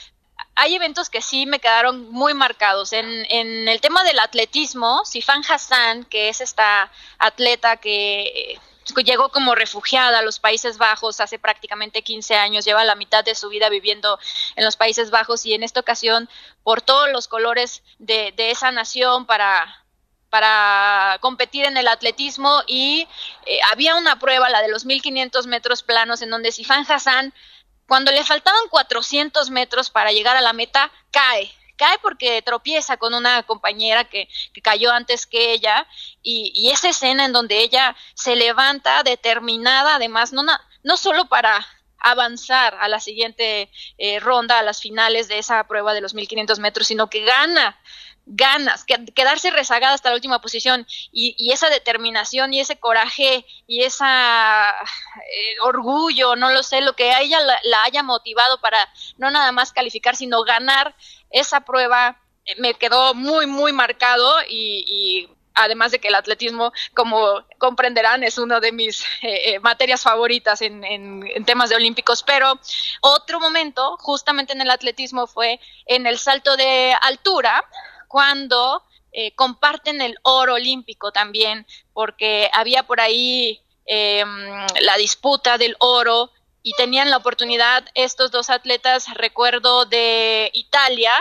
Hay 0.56 0.76
eventos 0.76 1.10
que 1.12 1.22
sí 1.22 1.46
me 1.46 1.60
quedaron 1.60 2.12
muy 2.12 2.34
marcados. 2.34 2.94
En, 2.94 3.08
en 3.30 3.68
el 3.68 3.80
tema 3.80 4.04
del 4.04 4.18
atletismo, 4.20 5.06
Sifan 5.06 5.44
Hassan, 5.48 6.04
que 6.06 6.30
es 6.30 6.42
esta 6.42 6.92
atleta 7.20 7.78
que 7.78 8.60
llegó 9.04 9.30
como 9.30 9.56
refugiada 9.56 10.20
a 10.20 10.22
los 10.22 10.40
Países 10.40 10.78
Bajos 10.78 11.20
hace 11.20 11.40
prácticamente 11.40 12.02
15 12.02 12.36
años, 12.36 12.66
lleva 12.66 12.84
la 12.84 12.96
mitad 12.96 13.24
de 13.24 13.36
su 13.36 13.50
vida 13.50 13.70
viviendo 13.70 14.20
en 14.56 14.66
los 14.66 14.76
Países 14.76 15.12
Bajos 15.12 15.46
y 15.46 15.54
en 15.54 15.64
esta 15.64 15.80
ocasión, 15.80 16.30
por 16.64 16.82
todos 16.82 17.12
los 17.12 17.28
colores 17.28 17.84
de, 18.00 18.34
esa 18.38 18.72
nación 18.72 19.26
para, 19.26 19.84
para 20.30 21.18
competir 21.22 21.66
en 21.66 21.78
el 21.78 21.88
atletismo 21.88 22.64
y 22.68 23.08
eh, 23.46 23.60
había 23.72 23.96
una 23.96 24.20
prueba, 24.20 24.50
la 24.50 24.62
de 24.62 24.70
los 24.70 24.86
1500 24.86 25.48
metros 25.48 25.84
planos, 25.84 26.22
en 26.22 26.30
donde 26.30 26.52
Sifan 26.52 26.86
Hassan, 26.88 27.34
cuando 27.88 28.12
le 28.12 28.24
faltaban 28.24 28.68
400 28.70 29.50
metros 29.50 29.90
para 29.90 30.12
llegar 30.12 30.38
a 30.38 30.42
la 30.42 30.54
meta, 30.54 30.92
cae 31.12 31.54
cae 31.82 31.98
porque 32.00 32.44
tropieza 32.44 32.98
con 32.98 33.16
una 33.16 33.42
compañera 33.42 34.04
que, 34.04 34.30
cayó 34.62 34.92
antes 34.92 35.26
que 35.26 35.52
ella 35.52 35.88
y, 36.22 36.70
esa 36.70 36.90
escena 36.90 37.26
en 37.26 37.34
donde 37.34 37.58
ella 37.60 37.96
se 38.14 38.36
levanta 38.36 39.02
determinada, 39.02 39.96
además, 39.96 40.32
no, 40.32 40.44
no 40.84 40.98
solo 40.98 41.26
para 41.26 41.66
avanzar 41.98 42.78
a 42.80 42.88
la 42.88 43.00
siguiente 43.00 43.72
eh, 43.98 44.20
ronda, 44.20 44.60
a 44.60 44.64
las 44.64 44.80
finales 44.80 45.28
de 45.28 45.40
esa 45.40 45.68
prueba 45.68 45.96
de 45.96 46.02
los 46.02 46.14
1500 46.14 46.60
metros, 46.60 46.86
sino 46.86 47.10
que 47.10 47.26
gana 47.26 47.80
ganas, 48.26 48.86
quedarse 48.86 49.52
rezagada 49.52 49.94
hasta 49.94 50.10
la 50.10 50.16
última 50.16 50.40
posición 50.42 50.86
y, 51.12 51.52
esa 51.52 51.70
determinación 51.70 52.54
y 52.54 52.60
ese 52.60 52.80
coraje 52.80 53.46
y 53.68 53.84
ese 53.84 54.06
eh, 54.06 55.60
orgullo, 55.64 56.36
no 56.36 56.52
lo 56.52 56.64
sé, 56.64 56.82
lo 56.82 56.94
que 56.94 57.12
a 57.12 57.22
ella 57.22 57.40
la, 57.42 57.84
haya 57.84 58.04
motivado 58.04 58.60
para 58.62 58.78
no 59.18 59.32
nada 59.32 59.52
más 59.52 59.74
calificar, 59.74 60.16
sino 60.16 60.44
ganar 60.44 60.96
esa 61.30 61.62
prueba, 61.62 62.22
eh, 62.46 62.56
me 62.60 62.74
quedó 62.76 63.14
muy, 63.14 63.48
muy 63.48 63.74
marcado 63.74 64.34
y, 64.48 65.30
además 65.54 65.92
de 65.92 66.00
que 66.00 66.08
el 66.08 66.16
atletismo, 66.16 66.72
como 66.94 67.44
comprenderán, 67.58 68.24
es 68.24 68.38
una 68.38 68.62
de 68.62 68.72
mis 68.72 69.04
eh, 69.22 69.60
materias 69.60 70.02
favoritas 70.02 70.62
en, 70.62 70.84
en, 70.86 71.46
temas 71.46 71.70
de 71.70 71.76
olímpicos. 71.76 72.24
Pero 72.24 72.58
otro 73.02 73.40
momento, 73.42 73.98
justamente 74.00 74.54
en 74.54 74.62
el 74.62 74.72
atletismo, 74.72 75.28
fue 75.28 75.60
en 75.88 76.08
el 76.08 76.18
salto 76.18 76.56
de 76.56 76.96
altura, 77.02 77.66
cuando 78.12 78.84
eh, 79.14 79.34
comparten 79.36 80.02
el 80.02 80.18
oro 80.24 80.56
olímpico 80.56 81.14
también, 81.14 81.66
porque 81.94 82.50
había 82.54 82.84
por 82.84 83.00
ahí 83.00 83.62
em, 83.86 84.68
la 84.82 84.98
disputa 84.98 85.58
del 85.58 85.78
oro 85.80 86.30
y 86.62 86.74
tenían 86.74 87.10
la 87.10 87.18
oportunidad 87.18 87.86
estos 87.96 88.30
dos 88.30 88.50
atletas, 88.50 89.08
recuerdo 89.14 89.86
de 89.86 90.52
Italia, 90.54 91.14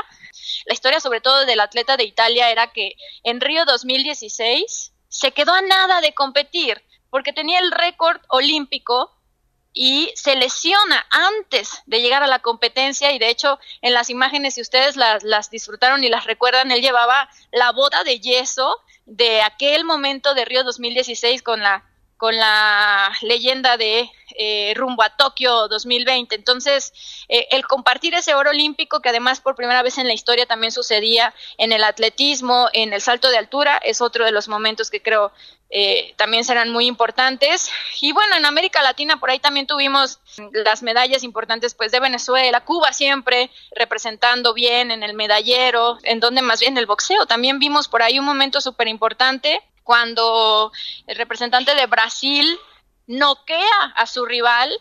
la 0.66 0.74
historia 0.74 0.98
sobre 0.98 1.20
todo 1.20 1.46
del 1.46 1.60
atleta 1.60 1.96
de 1.96 2.04
Italia 2.04 2.50
era 2.50 2.72
que 2.72 2.96
en 3.22 3.40
Río 3.40 3.64
2016 3.64 4.92
se 5.08 5.30
quedó 5.30 5.54
a 5.54 5.62
nada 5.62 6.00
de 6.00 6.12
competir 6.12 6.82
porque 7.08 7.32
tenía 7.32 7.60
el 7.60 7.70
récord 7.70 8.20
olímpico 8.28 9.12
y 9.72 10.12
se 10.16 10.36
lesiona 10.36 11.06
antes 11.10 11.82
de 11.86 12.00
llegar 12.00 12.22
a 12.22 12.26
la 12.26 12.40
competencia 12.40 13.12
y 13.12 13.18
de 13.18 13.30
hecho 13.30 13.58
en 13.82 13.94
las 13.94 14.10
imágenes 14.10 14.54
si 14.54 14.60
ustedes 14.60 14.96
las, 14.96 15.22
las, 15.22 15.50
disfrutaron 15.50 16.02
y 16.02 16.08
las 16.08 16.24
recuerdan 16.24 16.70
él 16.70 16.82
llevaba 16.82 17.28
la 17.52 17.70
bota 17.72 18.02
de 18.02 18.20
yeso 18.20 18.76
de 19.06 19.42
aquel 19.42 19.84
momento 19.84 20.34
de 20.34 20.44
Río 20.44 20.64
2016 20.64 21.42
con 21.42 21.60
la 21.60 21.84
con 22.20 22.36
la 22.36 23.10
leyenda 23.22 23.78
de 23.78 24.10
eh, 24.36 24.74
rumbo 24.76 25.02
a 25.02 25.16
Tokio 25.16 25.68
2020. 25.68 26.34
Entonces, 26.34 26.92
eh, 27.30 27.48
el 27.50 27.66
compartir 27.66 28.14
ese 28.14 28.34
oro 28.34 28.50
olímpico, 28.50 29.00
que 29.00 29.08
además 29.08 29.40
por 29.40 29.56
primera 29.56 29.82
vez 29.82 29.96
en 29.96 30.06
la 30.06 30.12
historia 30.12 30.44
también 30.44 30.70
sucedía 30.70 31.34
en 31.56 31.72
el 31.72 31.82
atletismo, 31.82 32.68
en 32.74 32.92
el 32.92 33.00
salto 33.00 33.30
de 33.30 33.38
altura, 33.38 33.78
es 33.78 34.02
otro 34.02 34.26
de 34.26 34.32
los 34.32 34.48
momentos 34.48 34.90
que 34.90 35.00
creo 35.00 35.32
eh, 35.70 36.14
también 36.16 36.44
serán 36.44 36.70
muy 36.70 36.86
importantes. 36.86 37.70
Y 38.00 38.12
bueno, 38.12 38.36
en 38.36 38.44
América 38.44 38.82
Latina 38.82 39.18
por 39.18 39.30
ahí 39.30 39.38
también 39.38 39.66
tuvimos 39.66 40.18
las 40.52 40.82
medallas 40.82 41.22
importantes 41.22 41.74
pues 41.74 41.92
de 41.92 42.00
Venezuela, 42.00 42.64
Cuba 42.64 42.92
siempre 42.92 43.50
representando 43.76 44.52
bien 44.52 44.90
en 44.90 45.02
el 45.02 45.14
medallero, 45.14 45.98
en 46.02 46.18
donde 46.18 46.42
más 46.42 46.60
bien 46.60 46.76
el 46.76 46.86
boxeo. 46.86 47.26
También 47.26 47.60
vimos 47.60 47.88
por 47.88 48.02
ahí 48.02 48.18
un 48.18 48.24
momento 48.24 48.60
súper 48.60 48.88
importante 48.88 49.60
cuando 49.84 50.72
el 51.06 51.16
representante 51.16 51.74
de 51.74 51.86
Brasil 51.86 52.58
noquea 53.06 53.92
a 53.94 54.06
su 54.06 54.24
rival 54.24 54.72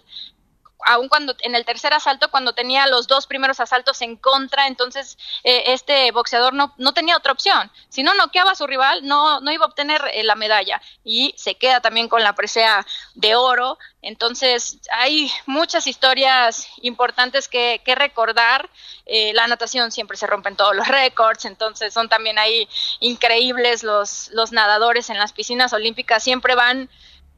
aun 0.85 1.09
cuando 1.09 1.35
en 1.41 1.55
el 1.55 1.65
tercer 1.65 1.93
asalto, 1.93 2.31
cuando 2.31 2.53
tenía 2.53 2.87
los 2.87 3.07
dos 3.07 3.27
primeros 3.27 3.59
asaltos 3.59 4.01
en 4.01 4.15
contra, 4.15 4.67
entonces 4.67 5.17
eh, 5.43 5.63
este 5.67 6.11
boxeador 6.11 6.53
no, 6.53 6.73
no 6.77 6.93
tenía 6.93 7.17
otra 7.17 7.31
opción. 7.31 7.71
Si 7.89 8.03
no 8.03 8.13
noqueaba 8.13 8.51
a 8.51 8.55
su 8.55 8.67
rival, 8.67 9.05
no, 9.05 9.39
no 9.41 9.51
iba 9.51 9.65
a 9.65 9.67
obtener 9.67 10.01
eh, 10.13 10.23
la 10.23 10.35
medalla 10.35 10.81
y 11.03 11.33
se 11.37 11.55
queda 11.55 11.81
también 11.81 12.07
con 12.07 12.23
la 12.23 12.33
presea 12.33 12.85
de 13.15 13.35
oro. 13.35 13.77
Entonces 14.01 14.79
hay 14.91 15.31
muchas 15.45 15.87
historias 15.87 16.67
importantes 16.81 17.47
que, 17.47 17.81
que 17.83 17.95
recordar. 17.95 18.69
Eh, 19.05 19.33
la 19.33 19.47
natación 19.47 19.91
siempre 19.91 20.17
se 20.17 20.27
rompen 20.27 20.55
todos 20.55 20.75
los 20.75 20.87
récords, 20.87 21.45
entonces 21.45 21.93
son 21.93 22.09
también 22.09 22.37
ahí 22.39 22.69
increíbles 22.99 23.83
los, 23.83 24.29
los 24.33 24.51
nadadores 24.51 25.09
en 25.09 25.17
las 25.17 25.33
piscinas 25.33 25.73
olímpicas, 25.73 26.23
siempre 26.23 26.55
van 26.55 26.89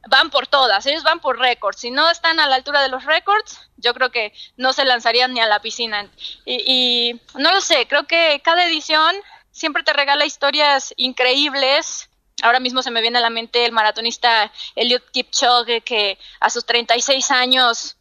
van 0.08 0.30
por 0.30 0.46
todas, 0.46 0.84
ellos 0.86 1.02
van 1.02 1.20
por 1.20 1.38
récords. 1.38 1.80
Si 1.80 1.90
no 1.90 2.10
están 2.10 2.40
a 2.40 2.48
la 2.48 2.56
altura 2.56 2.82
de 2.82 2.88
los 2.88 3.04
récords, 3.04 3.60
yo 3.76 3.94
creo 3.94 4.10
que 4.10 4.32
no 4.56 4.72
se 4.72 4.84
lanzarían 4.84 5.32
ni 5.32 5.40
a 5.40 5.46
la 5.46 5.60
piscina. 5.60 6.08
Y, 6.44 7.20
no 7.34 7.52
lo 7.52 7.60
sé, 7.60 7.86
creo 7.86 8.06
que 8.06 8.40
cada 8.44 8.64
edición 8.66 9.14
siempre 9.50 9.82
te 9.82 9.92
regala 9.92 10.24
historias 10.24 10.92
increíbles. 10.96 12.08
Ahora 12.42 12.60
mismo 12.60 12.82
se 12.82 12.90
me 12.90 13.00
viene 13.00 13.18
a 13.18 13.22
la 13.22 13.30
mente 13.30 13.64
el 13.64 13.72
maratonista 13.72 14.50
Eliud 14.74 15.02
Kipchoge, 15.12 15.82
que 15.82 16.18
a 16.40 16.50
sus 16.50 16.66
36 16.66 17.30
años 17.30 17.96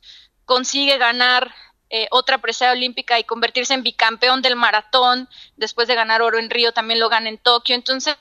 consigue 0.46 0.98
ganar 0.98 1.54
eh, 1.94 2.08
otra 2.10 2.38
presea 2.38 2.72
olímpica 2.72 3.20
y 3.20 3.26
convertirse 3.26 3.74
en 3.74 3.84
bicampeón 3.84 4.42
del 4.42 4.56
maratón, 4.56 5.28
después 5.58 5.90
de 5.90 5.96
ganar 5.96 6.22
oro 6.22 6.40
en 6.40 6.50
Río, 6.50 6.72
también 6.72 7.02
lo 7.02 7.10
gana 7.10 7.28
en 7.28 7.38
Tokio. 7.38 7.76
Entonces, 7.76 8.16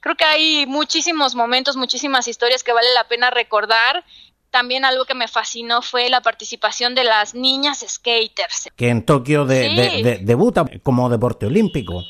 creo 0.00 0.16
que 0.16 0.24
hay 0.24 0.66
muchísimos 0.66 1.34
momentos, 1.34 1.76
muchísimas 1.76 2.28
historias 2.28 2.62
que 2.62 2.72
vale 2.72 2.92
la 2.94 3.08
pena 3.08 3.30
recordar 3.30 4.04
también 4.50 4.84
algo 4.84 5.04
que 5.04 5.14
me 5.14 5.28
fascinó 5.28 5.82
fue 5.82 6.08
la 6.08 6.22
participación 6.22 6.94
de 6.94 7.04
las 7.04 7.34
niñas 7.34 7.84
skaters. 7.86 8.70
Que 8.76 8.88
en 8.88 9.04
Tokio 9.04 9.44
de, 9.44 10.20
debuta 10.22 10.64
como 10.82 11.10
deporte 11.10 11.46
olímpico. 11.46 12.04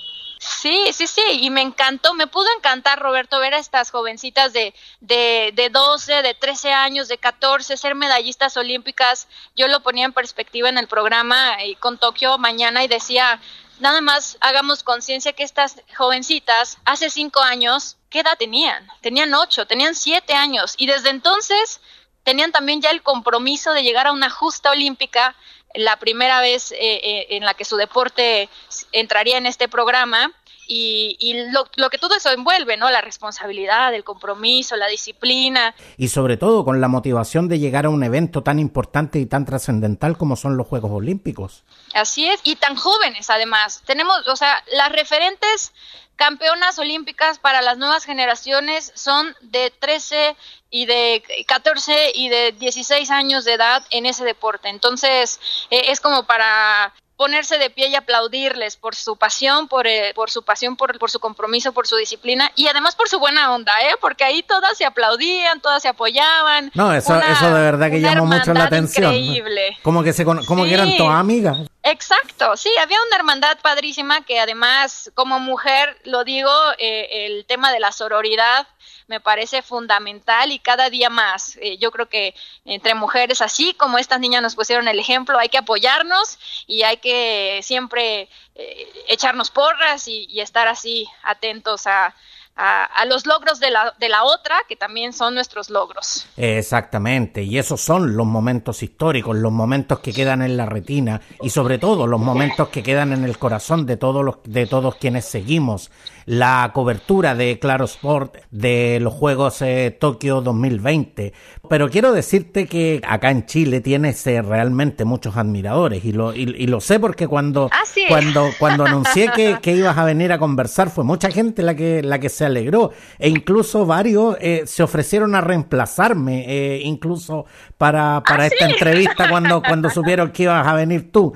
Sí, 0.48 0.92
sí, 0.92 1.08
sí, 1.08 1.22
y 1.40 1.50
me 1.50 1.60
encantó, 1.60 2.14
me 2.14 2.28
pudo 2.28 2.46
encantar, 2.56 3.00
Roberto, 3.00 3.40
ver 3.40 3.54
a 3.54 3.58
estas 3.58 3.90
jovencitas 3.90 4.52
de, 4.52 4.74
de, 5.00 5.50
de 5.54 5.70
12, 5.70 6.22
de 6.22 6.34
13 6.34 6.72
años, 6.72 7.08
de 7.08 7.18
14, 7.18 7.76
ser 7.76 7.96
medallistas 7.96 8.56
olímpicas. 8.56 9.26
Yo 9.56 9.66
lo 9.66 9.80
ponía 9.80 10.04
en 10.04 10.12
perspectiva 10.12 10.68
en 10.68 10.78
el 10.78 10.86
programa 10.86 11.64
y 11.64 11.74
con 11.74 11.98
Tokio 11.98 12.38
mañana 12.38 12.84
y 12.84 12.88
decía, 12.88 13.40
nada 13.80 14.00
más 14.00 14.38
hagamos 14.40 14.84
conciencia 14.84 15.32
que 15.32 15.42
estas 15.42 15.82
jovencitas 15.96 16.78
hace 16.84 17.10
cinco 17.10 17.40
años, 17.40 17.96
¿qué 18.08 18.20
edad 18.20 18.38
tenían? 18.38 18.86
Tenían 19.00 19.34
ocho, 19.34 19.66
tenían 19.66 19.96
siete 19.96 20.34
años 20.34 20.74
y 20.78 20.86
desde 20.86 21.10
entonces 21.10 21.80
tenían 22.22 22.52
también 22.52 22.80
ya 22.80 22.90
el 22.90 23.02
compromiso 23.02 23.72
de 23.72 23.82
llegar 23.82 24.06
a 24.06 24.12
una 24.12 24.30
justa 24.30 24.70
olímpica, 24.70 25.34
la 25.74 25.98
primera 25.98 26.40
vez 26.40 26.72
eh, 26.72 26.76
eh, 26.80 27.26
en 27.30 27.44
la 27.44 27.54
que 27.54 27.64
su 27.64 27.76
deporte 27.76 28.48
entraría 28.92 29.38
en 29.38 29.46
este 29.46 29.68
programa 29.68 30.32
y, 30.68 31.16
y 31.20 31.50
lo, 31.52 31.66
lo, 31.76 31.90
que 31.90 31.98
todo 31.98 32.16
eso 32.16 32.30
envuelve, 32.32 32.76
¿no? 32.76 32.90
La 32.90 33.00
responsabilidad, 33.00 33.94
el 33.94 34.04
compromiso, 34.04 34.76
la 34.76 34.88
disciplina. 34.88 35.74
Y 35.96 36.08
sobre 36.08 36.36
todo 36.36 36.64
con 36.64 36.80
la 36.80 36.88
motivación 36.88 37.48
de 37.48 37.58
llegar 37.58 37.86
a 37.86 37.90
un 37.90 38.02
evento 38.02 38.42
tan 38.42 38.58
importante 38.58 39.18
y 39.18 39.26
tan 39.26 39.44
trascendental 39.44 40.16
como 40.16 40.36
son 40.36 40.56
los 40.56 40.66
Juegos 40.66 40.90
Olímpicos. 40.92 41.64
Así 41.96 42.28
es, 42.28 42.40
y 42.42 42.56
tan 42.56 42.76
jóvenes 42.76 43.30
además. 43.30 43.82
Tenemos, 43.86 44.26
o 44.28 44.36
sea, 44.36 44.62
las 44.72 44.92
referentes 44.92 45.72
campeonas 46.16 46.78
olímpicas 46.78 47.38
para 47.38 47.62
las 47.62 47.78
nuevas 47.78 48.04
generaciones 48.04 48.92
son 48.94 49.34
de 49.40 49.70
13 49.70 50.36
y 50.70 50.86
de 50.86 51.22
14 51.46 52.12
y 52.14 52.28
de 52.28 52.52
16 52.52 53.10
años 53.10 53.44
de 53.44 53.54
edad 53.54 53.84
en 53.90 54.06
ese 54.06 54.24
deporte. 54.24 54.68
Entonces, 54.68 55.40
eh, 55.70 55.84
es 55.88 56.00
como 56.00 56.24
para 56.24 56.92
ponerse 57.16 57.58
de 57.58 57.70
pie 57.70 57.88
y 57.88 57.94
aplaudirles 57.94 58.76
por 58.76 58.94
su 58.94 59.16
pasión, 59.16 59.68
por, 59.68 59.86
eh, 59.86 60.12
por 60.14 60.30
su 60.30 60.42
pasión, 60.42 60.76
por, 60.76 60.98
por, 60.98 61.10
su 61.10 61.18
compromiso, 61.18 61.72
por 61.72 61.86
su 61.86 61.96
disciplina 61.96 62.52
y 62.56 62.68
además 62.68 62.94
por 62.94 63.08
su 63.08 63.18
buena 63.18 63.54
onda, 63.54 63.72
¿eh? 63.82 63.94
Porque 64.00 64.24
ahí 64.24 64.42
todas 64.42 64.76
se 64.76 64.84
aplaudían, 64.84 65.60
todas 65.60 65.82
se 65.82 65.88
apoyaban. 65.88 66.70
No, 66.74 66.92
eso, 66.92 67.18
eso 67.18 67.46
de 67.46 67.60
verdad 67.62 67.90
que 67.90 68.00
llamó 68.00 68.26
mucho 68.26 68.52
la 68.52 68.64
atención. 68.64 69.14
Increíble. 69.14 69.78
Como 69.82 70.02
que, 70.02 70.12
se, 70.12 70.24
como 70.24 70.64
que 70.64 70.74
eran 70.74 70.96
todas 70.96 71.18
amigas. 71.18 71.58
Exacto, 71.88 72.56
sí, 72.56 72.68
había 72.80 72.98
una 73.06 73.14
hermandad 73.14 73.58
padrísima 73.62 74.24
que 74.24 74.40
además, 74.40 75.12
como 75.14 75.38
mujer, 75.38 75.96
lo 76.02 76.24
digo, 76.24 76.50
eh, 76.78 77.26
el 77.26 77.46
tema 77.46 77.70
de 77.70 77.78
la 77.78 77.92
sororidad 77.92 78.66
me 79.06 79.20
parece 79.20 79.62
fundamental 79.62 80.50
y 80.50 80.58
cada 80.58 80.90
día 80.90 81.10
más. 81.10 81.56
Eh, 81.58 81.78
yo 81.78 81.92
creo 81.92 82.08
que 82.08 82.34
entre 82.64 82.96
mujeres, 82.96 83.40
así 83.40 83.72
como 83.74 83.98
estas 83.98 84.18
niñas 84.18 84.42
nos 84.42 84.56
pusieron 84.56 84.88
el 84.88 84.98
ejemplo, 84.98 85.38
hay 85.38 85.48
que 85.48 85.58
apoyarnos 85.58 86.40
y 86.66 86.82
hay 86.82 86.96
que 86.96 87.60
siempre 87.62 88.28
eh, 88.56 89.04
echarnos 89.06 89.52
porras 89.52 90.08
y, 90.08 90.26
y 90.28 90.40
estar 90.40 90.66
así 90.66 91.06
atentos 91.22 91.86
a, 91.86 92.16
a, 92.56 93.04
los 93.06 93.26
logros 93.26 93.60
de 93.60 93.70
la, 93.70 93.94
de 93.98 94.08
la 94.08 94.24
otra, 94.24 94.56
que 94.68 94.76
también 94.76 95.12
son 95.12 95.34
nuestros 95.34 95.68
logros. 95.68 96.26
Exactamente, 96.36 97.42
y 97.42 97.58
esos 97.58 97.80
son 97.80 98.16
los 98.16 98.26
momentos 98.26 98.82
históricos, 98.82 99.36
los 99.36 99.52
momentos 99.52 100.00
que 100.00 100.12
quedan 100.12 100.42
en 100.42 100.56
la 100.56 100.66
retina 100.66 101.20
y 101.42 101.50
sobre 101.50 101.78
todo 101.78 102.06
los 102.06 102.20
momentos 102.20 102.68
que 102.68 102.82
quedan 102.82 103.12
en 103.12 103.24
el 103.24 103.38
corazón 103.38 103.86
de 103.86 103.96
todos 103.96 104.24
los, 104.24 104.36
de 104.44 104.66
todos 104.66 104.96
quienes 104.96 105.26
seguimos 105.26 105.90
la 106.26 106.72
cobertura 106.74 107.36
de 107.36 107.60
Claro 107.60 107.84
Sport 107.84 108.36
de 108.50 108.98
los 109.00 109.14
Juegos 109.14 109.62
eh, 109.62 109.96
Tokio 109.98 110.40
2020. 110.40 111.32
Pero 111.70 111.88
quiero 111.88 112.12
decirte 112.12 112.66
que 112.66 113.00
acá 113.06 113.30
en 113.30 113.46
Chile 113.46 113.80
tienes 113.80 114.26
eh, 114.26 114.42
realmente 114.42 115.04
muchos 115.04 115.36
admiradores 115.36 116.04
y 116.04 116.12
lo, 116.12 116.34
y, 116.34 116.66
lo 116.66 116.80
sé 116.80 116.98
porque 116.98 117.28
cuando, 117.28 117.70
ah, 117.72 117.82
cuando, 118.08 118.50
cuando 118.58 118.84
anuncié 118.86 119.30
que, 119.34 119.58
que, 119.62 119.76
ibas 119.76 119.96
a 119.96 120.04
venir 120.04 120.32
a 120.32 120.38
conversar 120.38 120.90
fue 120.90 121.04
mucha 121.04 121.30
gente 121.30 121.62
la 121.62 121.76
que, 121.76 122.02
la 122.02 122.18
que 122.18 122.28
se 122.28 122.44
alegró 122.44 122.90
e 123.18 123.28
incluso 123.28 123.86
varios 123.86 124.36
eh, 124.40 124.64
se 124.66 124.82
ofrecieron 124.82 125.34
a 125.36 125.40
reemplazarme 125.40 126.80
incluso 126.82 127.46
para, 127.78 128.22
para 128.26 128.44
¿Ah, 128.44 128.46
esta 128.46 128.68
entrevista 128.68 129.28
cuando, 129.28 129.62
cuando 129.62 129.90
supieron 129.90 130.32
que 130.32 130.44
ibas 130.44 130.66
a 130.66 130.74
venir 130.74 131.12
tú. 131.12 131.32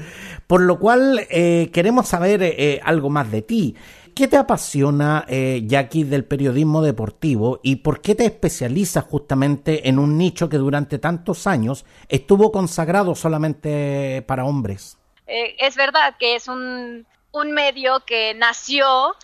Por 0.48 0.62
lo 0.62 0.80
cual 0.80 1.28
queremos 1.30 2.08
saber 2.08 2.80
algo 2.82 3.08
más 3.08 3.30
de 3.30 3.42
ti. 3.42 3.76
¿Qué 4.14 4.28
te 4.28 4.36
apasiona, 4.36 5.24
eh, 5.28 5.62
Jackie, 5.66 6.04
del 6.04 6.24
periodismo 6.24 6.82
deportivo 6.82 7.60
y 7.62 7.76
por 7.76 8.00
qué 8.00 8.14
te 8.14 8.24
especializas 8.24 9.04
justamente 9.04 9.88
en 9.88 9.98
un 9.98 10.18
nicho 10.18 10.48
que 10.48 10.56
durante 10.56 10.98
tantos 10.98 11.46
años 11.46 11.84
estuvo 12.08 12.52
consagrado 12.52 13.14
solamente 13.14 14.22
para 14.26 14.44
hombres? 14.44 14.98
Eh, 15.26 15.56
es 15.58 15.76
verdad 15.76 16.16
que 16.18 16.34
es 16.34 16.48
un, 16.48 17.06
un 17.32 17.52
medio 17.52 18.00
que 18.06 18.34
nació 18.34 19.14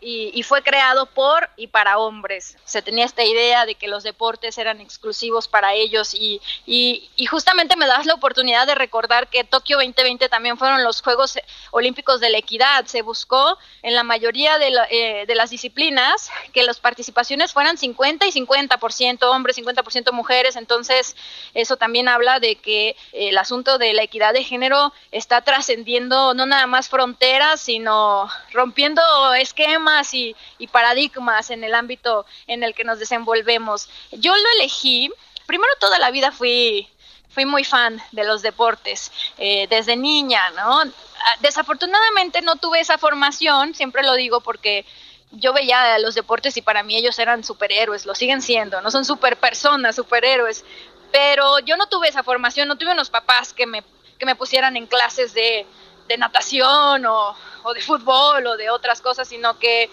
y, 0.00 0.42
fue 0.42 0.62
creado 0.62 1.06
por 1.06 1.50
y 1.56 1.66
para 1.66 1.98
hombres. 1.98 2.56
Se 2.64 2.82
tenía 2.82 3.04
esta 3.04 3.24
idea 3.24 3.66
de 3.66 3.74
que 3.74 3.88
los 3.88 4.04
deportes 4.04 4.56
eran 4.58 4.80
exclusivos 4.80 5.48
para 5.48 5.74
ellos 5.74 6.14
y, 6.14 6.40
y, 6.66 7.26
justamente 7.26 7.76
me 7.76 7.86
das 7.86 8.06
la 8.06 8.14
oportunidad 8.14 8.66
de 8.66 8.74
recordar 8.74 9.28
que 9.28 9.44
Tokio 9.44 9.78
2020 9.78 10.28
también 10.28 10.56
fueron 10.56 10.84
los 10.84 11.02
Juegos 11.02 11.38
Olímpicos 11.72 12.20
de 12.20 12.30
la 12.30 12.38
Equidad. 12.38 12.86
Se 12.86 13.02
buscó 13.02 13.58
en 13.82 13.94
la 13.94 14.02
mayoría 14.02 14.58
de, 14.58 14.72
eh, 14.90 15.26
de 15.26 15.34
las 15.34 15.50
disciplinas 15.50 16.30
que 16.52 16.62
las 16.62 16.80
participaciones 16.80 17.52
fueran 17.52 17.76
50 17.76 18.26
y 18.26 18.32
50% 18.32 19.24
hombres, 19.24 19.58
50% 19.58 20.12
mujeres. 20.12 20.56
Entonces, 20.56 21.16
eso 21.54 21.76
también 21.76 22.08
habla 22.08 22.40
de 22.40 22.56
que 22.56 22.96
el 23.12 23.36
asunto 23.36 23.78
de 23.78 23.92
la 23.92 24.02
equidad 24.02 24.32
de 24.32 24.44
género 24.44 24.92
está 25.10 25.42
trascendiendo 25.42 26.34
no 26.34 26.46
nada 26.46 26.66
más 26.66 26.88
fronteras, 26.88 27.60
sino 27.60 28.28
rompiendo 28.52 29.02
esquemas 29.34 29.87
y, 30.12 30.36
paradigmas 30.70 31.50
en 31.50 31.64
el 31.64 31.74
ámbito 31.74 32.26
en 32.46 32.62
el 32.62 32.74
que 32.74 32.84
nos 32.84 32.98
desenvolvemos. 32.98 33.88
Yo 34.12 34.36
lo 34.36 34.50
elegí, 34.56 35.10
primero 35.46 35.72
toda 35.80 35.98
la 35.98 36.10
vida 36.10 36.32
fui 36.32 36.88
fui 37.30 37.44
muy 37.44 37.62
fan 37.62 38.00
de 38.12 38.24
los 38.24 38.40
deportes 38.42 39.12
eh, 39.36 39.66
desde 39.68 39.96
niña, 39.96 40.50
¿no? 40.56 40.80
Ah, 40.80 41.36
desafortunadamente 41.40 42.40
no 42.40 42.56
tuve 42.56 42.80
esa 42.80 42.96
formación, 42.96 43.74
siempre 43.74 44.02
lo 44.02 44.14
digo 44.14 44.40
porque 44.40 44.86
yo 45.30 45.52
veía 45.52 45.98
los 45.98 46.14
deportes 46.14 46.56
y 46.56 46.62
para 46.62 46.82
mí 46.82 46.96
ellos 46.96 47.18
eran 47.18 47.44
superhéroes, 47.44 48.06
lo 48.06 48.14
siguen 48.14 48.40
siendo, 48.40 48.80
no 48.80 48.90
son 48.90 49.04
super 49.04 49.36
personas, 49.36 49.96
superhéroes, 49.96 50.64
pero 51.12 51.58
yo 51.60 51.76
no 51.76 51.86
tuve 51.86 52.08
esa 52.08 52.22
formación, 52.22 52.66
no 52.66 52.76
tuve 52.76 52.92
unos 52.92 53.10
papás 53.10 53.52
que 53.52 53.66
me, 53.66 53.84
que 54.18 54.26
me 54.26 54.34
pusieran 54.34 54.76
en 54.76 54.86
clases 54.86 55.34
de, 55.34 55.66
de 56.08 56.18
natación 56.18 57.06
o, 57.06 57.36
o, 57.62 57.74
de 57.74 57.80
fútbol 57.80 58.46
o 58.46 58.56
de 58.56 58.70
otras 58.70 59.00
cosas, 59.00 59.28
sino 59.28 59.58
que 59.58 59.90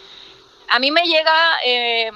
a 0.69 0.79
mí 0.79 0.89
me 0.91 1.03
llega 1.03 1.59
eh, 1.63 2.11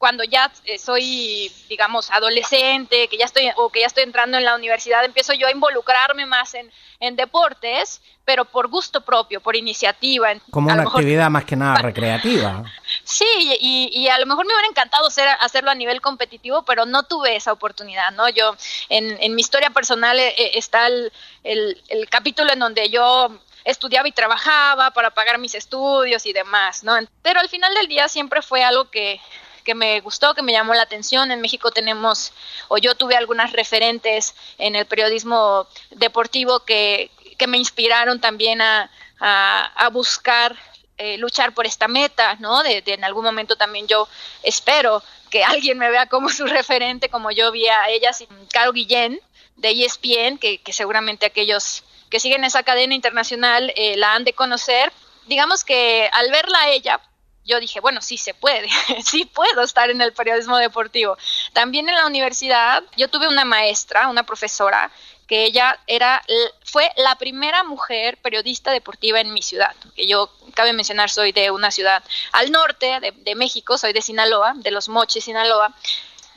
cuando 0.00 0.24
ya 0.24 0.50
eh, 0.64 0.78
soy, 0.78 1.52
digamos, 1.68 2.10
adolescente, 2.10 3.06
que 3.08 3.18
ya 3.18 3.26
estoy 3.26 3.50
o 3.56 3.68
que 3.68 3.80
ya 3.80 3.86
estoy 3.86 4.04
entrando 4.04 4.38
en 4.38 4.44
la 4.44 4.54
universidad, 4.54 5.04
empiezo 5.04 5.34
yo 5.34 5.46
a 5.46 5.50
involucrarme 5.50 6.24
más 6.24 6.54
en, 6.54 6.72
en 7.00 7.16
deportes, 7.16 8.00
pero 8.24 8.46
por 8.46 8.68
gusto 8.68 9.02
propio, 9.02 9.42
por 9.42 9.56
iniciativa. 9.56 10.32
Como 10.50 10.72
una 10.72 10.84
actividad 10.84 11.28
más 11.28 11.44
que 11.44 11.54
nada 11.54 11.76
recreativa. 11.82 12.64
Sí, 13.04 13.24
y, 13.60 13.90
y, 13.92 14.08
a 14.08 14.18
lo 14.18 14.26
mejor 14.26 14.46
me 14.46 14.52
hubiera 14.52 14.68
encantado 14.68 15.10
ser, 15.10 15.26
hacerlo 15.40 15.70
a 15.70 15.74
nivel 15.74 16.00
competitivo, 16.00 16.64
pero 16.64 16.86
no 16.86 17.02
tuve 17.04 17.34
esa 17.34 17.52
oportunidad, 17.52 18.12
¿no? 18.12 18.28
Yo, 18.28 18.54
en, 18.88 19.16
en 19.20 19.34
mi 19.34 19.40
historia 19.40 19.70
personal 19.70 20.18
eh, 20.18 20.34
está 20.54 20.86
el, 20.86 21.12
el, 21.42 21.82
el 21.88 22.08
capítulo 22.08 22.52
en 22.52 22.60
donde 22.60 22.88
yo 22.88 23.30
estudiaba 23.64 24.06
y 24.06 24.12
trabajaba 24.12 24.92
para 24.92 25.10
pagar 25.10 25.38
mis 25.38 25.54
estudios 25.54 26.24
y 26.26 26.32
demás, 26.32 26.84
¿no? 26.84 26.94
Pero 27.22 27.40
al 27.40 27.48
final 27.48 27.74
del 27.74 27.88
día 27.88 28.08
siempre 28.08 28.42
fue 28.42 28.62
algo 28.62 28.90
que, 28.90 29.20
que 29.64 29.74
me 29.74 30.00
gustó, 30.00 30.34
que 30.34 30.42
me 30.42 30.52
llamó 30.52 30.74
la 30.74 30.82
atención. 30.82 31.30
En 31.30 31.40
México 31.40 31.70
tenemos, 31.70 32.32
o 32.68 32.78
yo 32.78 32.94
tuve 32.94 33.16
algunas 33.16 33.52
referentes 33.52 34.34
en 34.58 34.76
el 34.76 34.86
periodismo 34.86 35.66
deportivo 35.90 36.60
que, 36.60 37.10
que 37.38 37.46
me 37.46 37.58
inspiraron 37.58 38.20
también 38.20 38.60
a, 38.60 38.90
a, 39.20 39.88
buscar 39.90 40.56
eh, 40.98 41.16
luchar 41.18 41.54
por 41.54 41.66
esta 41.66 41.88
meta, 41.88 42.36
¿no? 42.40 42.62
De, 42.62 42.82
en 42.86 43.04
algún 43.04 43.24
momento 43.24 43.56
también 43.56 43.86
yo 43.86 44.08
espero 44.42 45.02
que 45.30 45.44
alguien 45.56 45.78
me 45.78 45.90
vea 45.90 46.06
como 46.06 46.28
su 46.28 46.46
referente, 46.46 47.08
como 47.08 47.30
yo 47.30 47.52
vi 47.52 47.66
a 47.68 47.88
ellas, 47.88 48.24
Caro 48.52 48.72
Guillén 48.72 49.20
de 49.56 49.70
ESPN, 49.70 50.38
que, 50.38 50.58
que 50.58 50.72
seguramente 50.72 51.26
aquellos 51.26 51.84
que 52.10 52.20
siguen 52.20 52.44
esa 52.44 52.62
cadena 52.62 52.94
internacional 52.94 53.72
eh, 53.76 53.96
la 53.96 54.14
han 54.14 54.24
de 54.24 54.32
conocer. 54.32 54.92
Digamos 55.26 55.64
que 55.64 56.10
al 56.12 56.30
verla 56.30 56.58
a 56.58 56.70
ella, 56.70 57.00
yo 57.44 57.58
dije, 57.60 57.80
bueno, 57.80 58.00
sí 58.02 58.16
se 58.16 58.34
puede, 58.34 58.68
sí 59.04 59.24
puedo 59.24 59.62
estar 59.62 59.90
en 59.90 60.00
el 60.00 60.12
periodismo 60.12 60.56
deportivo. 60.58 61.16
También 61.52 61.88
en 61.88 61.94
la 61.94 62.06
universidad 62.06 62.82
yo 62.96 63.08
tuve 63.08 63.28
una 63.28 63.44
maestra, 63.44 64.08
una 64.08 64.24
profesora, 64.24 64.90
que 65.30 65.44
ella 65.44 65.78
era, 65.86 66.24
fue 66.64 66.90
la 66.96 67.14
primera 67.14 67.62
mujer 67.62 68.18
periodista 68.18 68.72
deportiva 68.72 69.20
en 69.20 69.32
mi 69.32 69.42
ciudad. 69.42 69.76
Que 69.94 70.08
yo, 70.08 70.28
cabe 70.54 70.72
mencionar, 70.72 71.08
soy 71.08 71.30
de 71.30 71.52
una 71.52 71.70
ciudad 71.70 72.02
al 72.32 72.50
norte 72.50 72.98
de, 72.98 73.34
México, 73.36 73.78
soy 73.78 73.92
de 73.92 74.02
Sinaloa, 74.02 74.54
de 74.56 74.72
los 74.72 74.88
Mochis, 74.88 75.22
Sinaloa. 75.22 75.72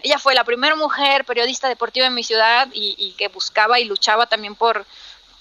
ella 0.04 0.20
fue 0.20 0.36
la 0.36 0.44
primera 0.44 0.76
mujer 0.76 1.26
periodista 1.26 1.68
deportiva 1.68 2.06
en 2.06 2.13
mi 2.13 2.24
ciudad 2.24 2.68
y, 2.72 3.16
que 3.18 3.30
buscaba 3.30 3.80
y 3.80 3.86
luchaba 3.86 4.28
también 4.28 4.54
por, 4.54 4.86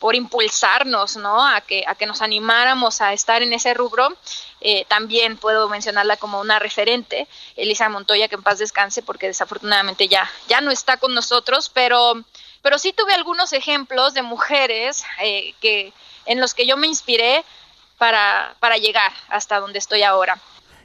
por 0.03 0.17
impulsarnos, 0.17 1.17
¿no? 1.17 1.47
A 1.47 1.61
que, 1.61 1.85
a 1.87 1.95
que 1.95 2.07
nos 2.07 2.23
animáramos 2.23 3.01
a 3.01 3.13
estar 3.13 3.41
en 3.41 3.53
ese 3.53 3.73
rubro. 3.73 4.09
Eh, 4.61 4.85
también 4.89 5.37
puedo 5.37 5.69
mencionarla 5.69 6.17
como 6.17 6.41
una 6.41 6.59
referente, 6.59 7.29
Elisa 7.55 7.89
Montoya, 7.89 8.27
que 8.27 8.35
en 8.35 8.43
paz 8.43 8.59
descanse, 8.59 9.03
porque 9.03 9.29
desafortunadamente 9.29 10.09
ya, 10.09 10.29
ya 10.49 10.61
no 10.61 10.73
está 10.73 10.97
con 10.97 11.15
nosotros, 11.15 11.71
pero, 11.73 12.15
pero 12.63 12.79
sí 12.79 12.93
tuve 12.93 13.15
algunos 13.15 13.53
ejemplos 13.53 14.13
de 14.13 14.23
mujeres 14.23 15.05
eh, 15.23 15.55
que, 15.61 15.93
en 16.27 16.41
los 16.41 16.53
que 16.53 16.67
yo 16.67 16.77
me 16.77 16.89
inspiré 16.89 17.45
para, 17.97 18.57
para 18.59 18.79
llegar 18.79 19.13
hasta 19.29 19.61
donde 19.61 19.79
estoy 19.79 20.03
ahora. 20.03 20.37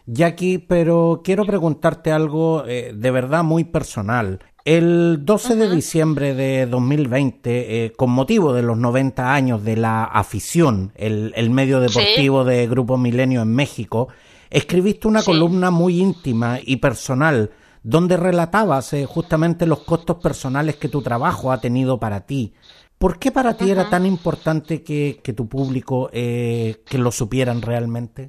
Jackie, 0.05 0.59
pero 0.59 1.21
quiero 1.23 1.43
preguntarte 1.43 2.11
algo 2.11 2.65
eh, 2.67 2.91
de 2.93 3.11
verdad 3.11 3.43
muy 3.43 3.63
personal. 3.63 4.39
El 4.67 5.19
12 5.23 5.55
de 5.55 5.73
diciembre 5.73 6.33
de 6.33 6.65
2020, 6.65 7.85
eh, 7.85 7.93
con 7.93 8.09
motivo 8.09 8.51
de 8.51 8.63
los 8.63 8.77
90 8.77 9.33
años 9.33 9.63
de 9.63 9.77
la 9.77 10.03
afición, 10.03 10.91
el, 10.97 11.49
medio 11.51 11.79
deportivo 11.79 12.43
de 12.43 12.67
Grupo 12.67 12.97
Milenio 12.97 13.43
en 13.43 13.55
México, 13.55 14.09
escribiste 14.49 15.07
una 15.07 15.23
columna 15.23 15.71
muy 15.71 16.01
íntima 16.01 16.59
y 16.61 16.75
personal 16.75 17.51
donde 17.81 18.17
relatabas 18.17 18.91
eh, 18.91 19.05
justamente 19.05 19.65
los 19.65 19.83
costos 19.85 20.17
personales 20.17 20.75
que 20.75 20.89
tu 20.89 21.01
trabajo 21.01 21.53
ha 21.53 21.61
tenido 21.61 21.97
para 21.97 22.25
ti. 22.25 22.53
¿Por 22.97 23.19
qué 23.19 23.31
para 23.31 23.55
ti 23.55 23.71
era 23.71 23.89
tan 23.89 24.05
importante 24.05 24.83
que, 24.83 25.21
que 25.23 25.31
tu 25.31 25.47
público 25.47 26.09
que 26.11 26.75
lo 26.91 27.13
supieran 27.13 27.61
realmente? 27.61 28.27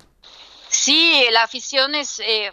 Sí, 0.69 1.25
la 1.33 1.43
afición 1.43 1.95
es, 1.95 2.21
eh, 2.21 2.53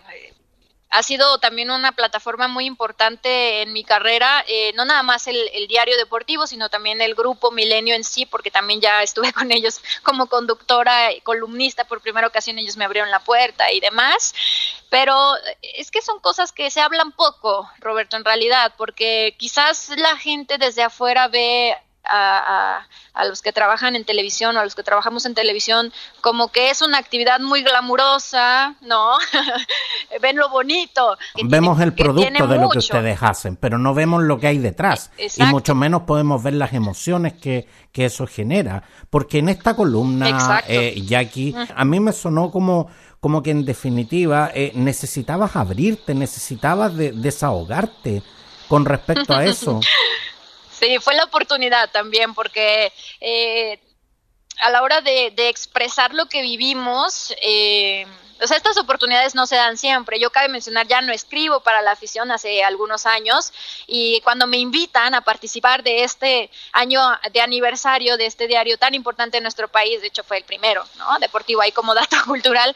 ha 0.89 1.03
sido 1.03 1.39
también 1.39 1.71
una 1.71 1.91
plataforma 1.91 2.47
muy 2.47 2.65
importante 2.65 3.61
en 3.61 3.73
mi 3.73 3.83
carrera, 3.83 4.45
eh, 4.47 4.71
no 4.75 4.85
nada 4.85 5.03
más 5.03 5.27
el, 5.27 5.37
diario 5.67 5.97
deportivo, 5.97 6.47
sino 6.47 6.69
también 6.69 7.01
el 7.01 7.15
grupo 7.15 7.51
Milenio 7.51 7.95
en 7.95 8.03
sí, 8.03 8.25
porque 8.25 8.51
también 8.51 8.79
ya 8.79 9.03
estuve 9.03 9.33
con 9.33 9.51
ellos 9.51 9.81
como 10.03 10.27
conductora 10.27 11.11
y 11.11 11.21
columnista 11.21 11.85
por 11.85 12.01
primera 12.01 12.27
ocasión, 12.27 12.59
ellos 12.59 12.77
me 12.77 12.85
abrieron 12.85 13.11
la 13.11 13.19
puerta 13.19 13.71
y 13.71 13.79
demás, 13.79 14.33
pero 14.89 15.17
es 15.61 15.91
que 15.91 16.01
son 16.01 16.19
cosas 16.19 16.51
que 16.51 16.71
se 16.71 16.81
hablan 16.81 17.11
poco, 17.11 17.69
Roberto, 17.79 18.15
en 18.15 18.23
realidad, 18.23 18.73
porque 18.77 19.35
quizás 19.37 19.89
la 19.97 20.15
gente 20.17 20.57
desde 20.57 20.83
afuera 20.83 21.27
ve 21.27 21.75
a, 22.07 22.85
los 23.27 23.41
que 23.41 23.51
trabajan 23.51 23.95
en 23.95 24.05
televisión 24.05 24.55
o 24.57 24.59
a 24.59 24.63
los 24.63 24.75
que 24.75 24.83
trabajamos 24.83 25.25
en 25.25 25.33
televisión 25.33 25.91
como 26.21 26.49
que 26.49 26.69
es 26.69 26.81
una 26.81 26.97
actividad 26.97 27.39
muy 27.39 27.63
glamurosa, 27.63 28.75
¿no? 28.81 29.17
Ven 30.21 30.37
lo 30.37 30.49
bonito. 30.49 31.17
Vemos 31.43 31.79
el 31.81 31.93
producto 31.93 32.47
de 32.47 32.57
lo 32.57 32.69
que 32.69 32.79
ustedes 32.79 33.17
hacen, 33.21 33.55
pero 33.55 33.77
no 33.77 33.93
vemos 33.93 34.23
lo 34.23 34.39
que 34.39 34.47
hay 34.47 34.57
detrás. 34.57 35.11
Y 35.17 35.43
mucho 35.43 35.75
menos 35.75 36.03
podemos 36.03 36.43
ver 36.43 36.53
las 36.53 36.73
emociones 36.73 37.33
que, 37.33 37.67
que 37.91 38.05
eso 38.05 38.27
genera. 38.27 38.83
Porque 39.09 39.39
en 39.39 39.49
esta 39.49 39.75
columna, 39.75 40.63
eh, 40.67 41.01
Jackie, 41.05 41.55
a 41.75 41.85
mí 41.85 41.99
me 41.99 42.13
sonó 42.13 42.51
como 42.51 42.89
como 43.25 43.41
que 43.41 43.49
en 43.49 43.65
definitiva 43.65 44.51
eh, 44.53 44.71
necesitabas 44.75 45.55
abrirte, 45.55 46.13
necesitabas 46.13 46.95
desahogarte 46.95 48.21
con 48.67 48.85
respecto 48.85 49.33
a 49.33 49.45
eso. 49.45 49.79
Sí, 50.79 50.99
fue 50.99 51.15
la 51.15 51.23
oportunidad 51.23 51.89
también, 51.91 52.33
porque 52.33 52.91
eh, 53.21 53.79
a 54.59 54.69
la 54.69 54.81
hora 54.81 55.01
de, 55.01 55.33
expresar 55.49 56.13
lo 56.13 56.27
que 56.27 56.41
vivimos, 56.41 57.33
eh, 57.41 58.05
o 58.41 58.47
sea, 58.47 58.57
estas 58.57 58.77
oportunidades 58.77 59.35
no 59.35 59.47
se 59.47 59.55
dan 59.55 59.77
siempre. 59.77 60.19
Yo 60.19 60.31
cabe 60.31 60.49
mencionar, 60.49 60.87
ya 60.87 61.01
no 61.01 61.13
escribo 61.13 61.61
para 61.61 61.81
la 61.81 61.91
afición 61.91 62.31
hace 62.31 62.63
algunos 62.63 63.05
años 63.05 63.53
y 63.87 64.19
cuando 64.21 64.47
me 64.47 64.57
invitan 64.57 65.13
a 65.15 65.21
participar 65.21 65.83
de 65.83 66.03
este 66.03 66.49
año 66.73 67.01
de 67.31 67.41
aniversario 67.41 68.17
de 68.17 68.25
este 68.25 68.47
diario 68.47 68.77
tan 68.77 68.93
importante 68.93 69.37
en 69.37 69.43
nuestro 69.43 69.69
país, 69.69 70.01
de 70.01 70.07
hecho 70.07 70.23
fue 70.23 70.37
el 70.37 70.43
primero, 70.43 70.83
¿no? 70.97 71.17
Deportivo 71.19 71.61
ahí 71.61 71.71
como 71.71 71.93
dato 71.93 72.17
cultural, 72.25 72.75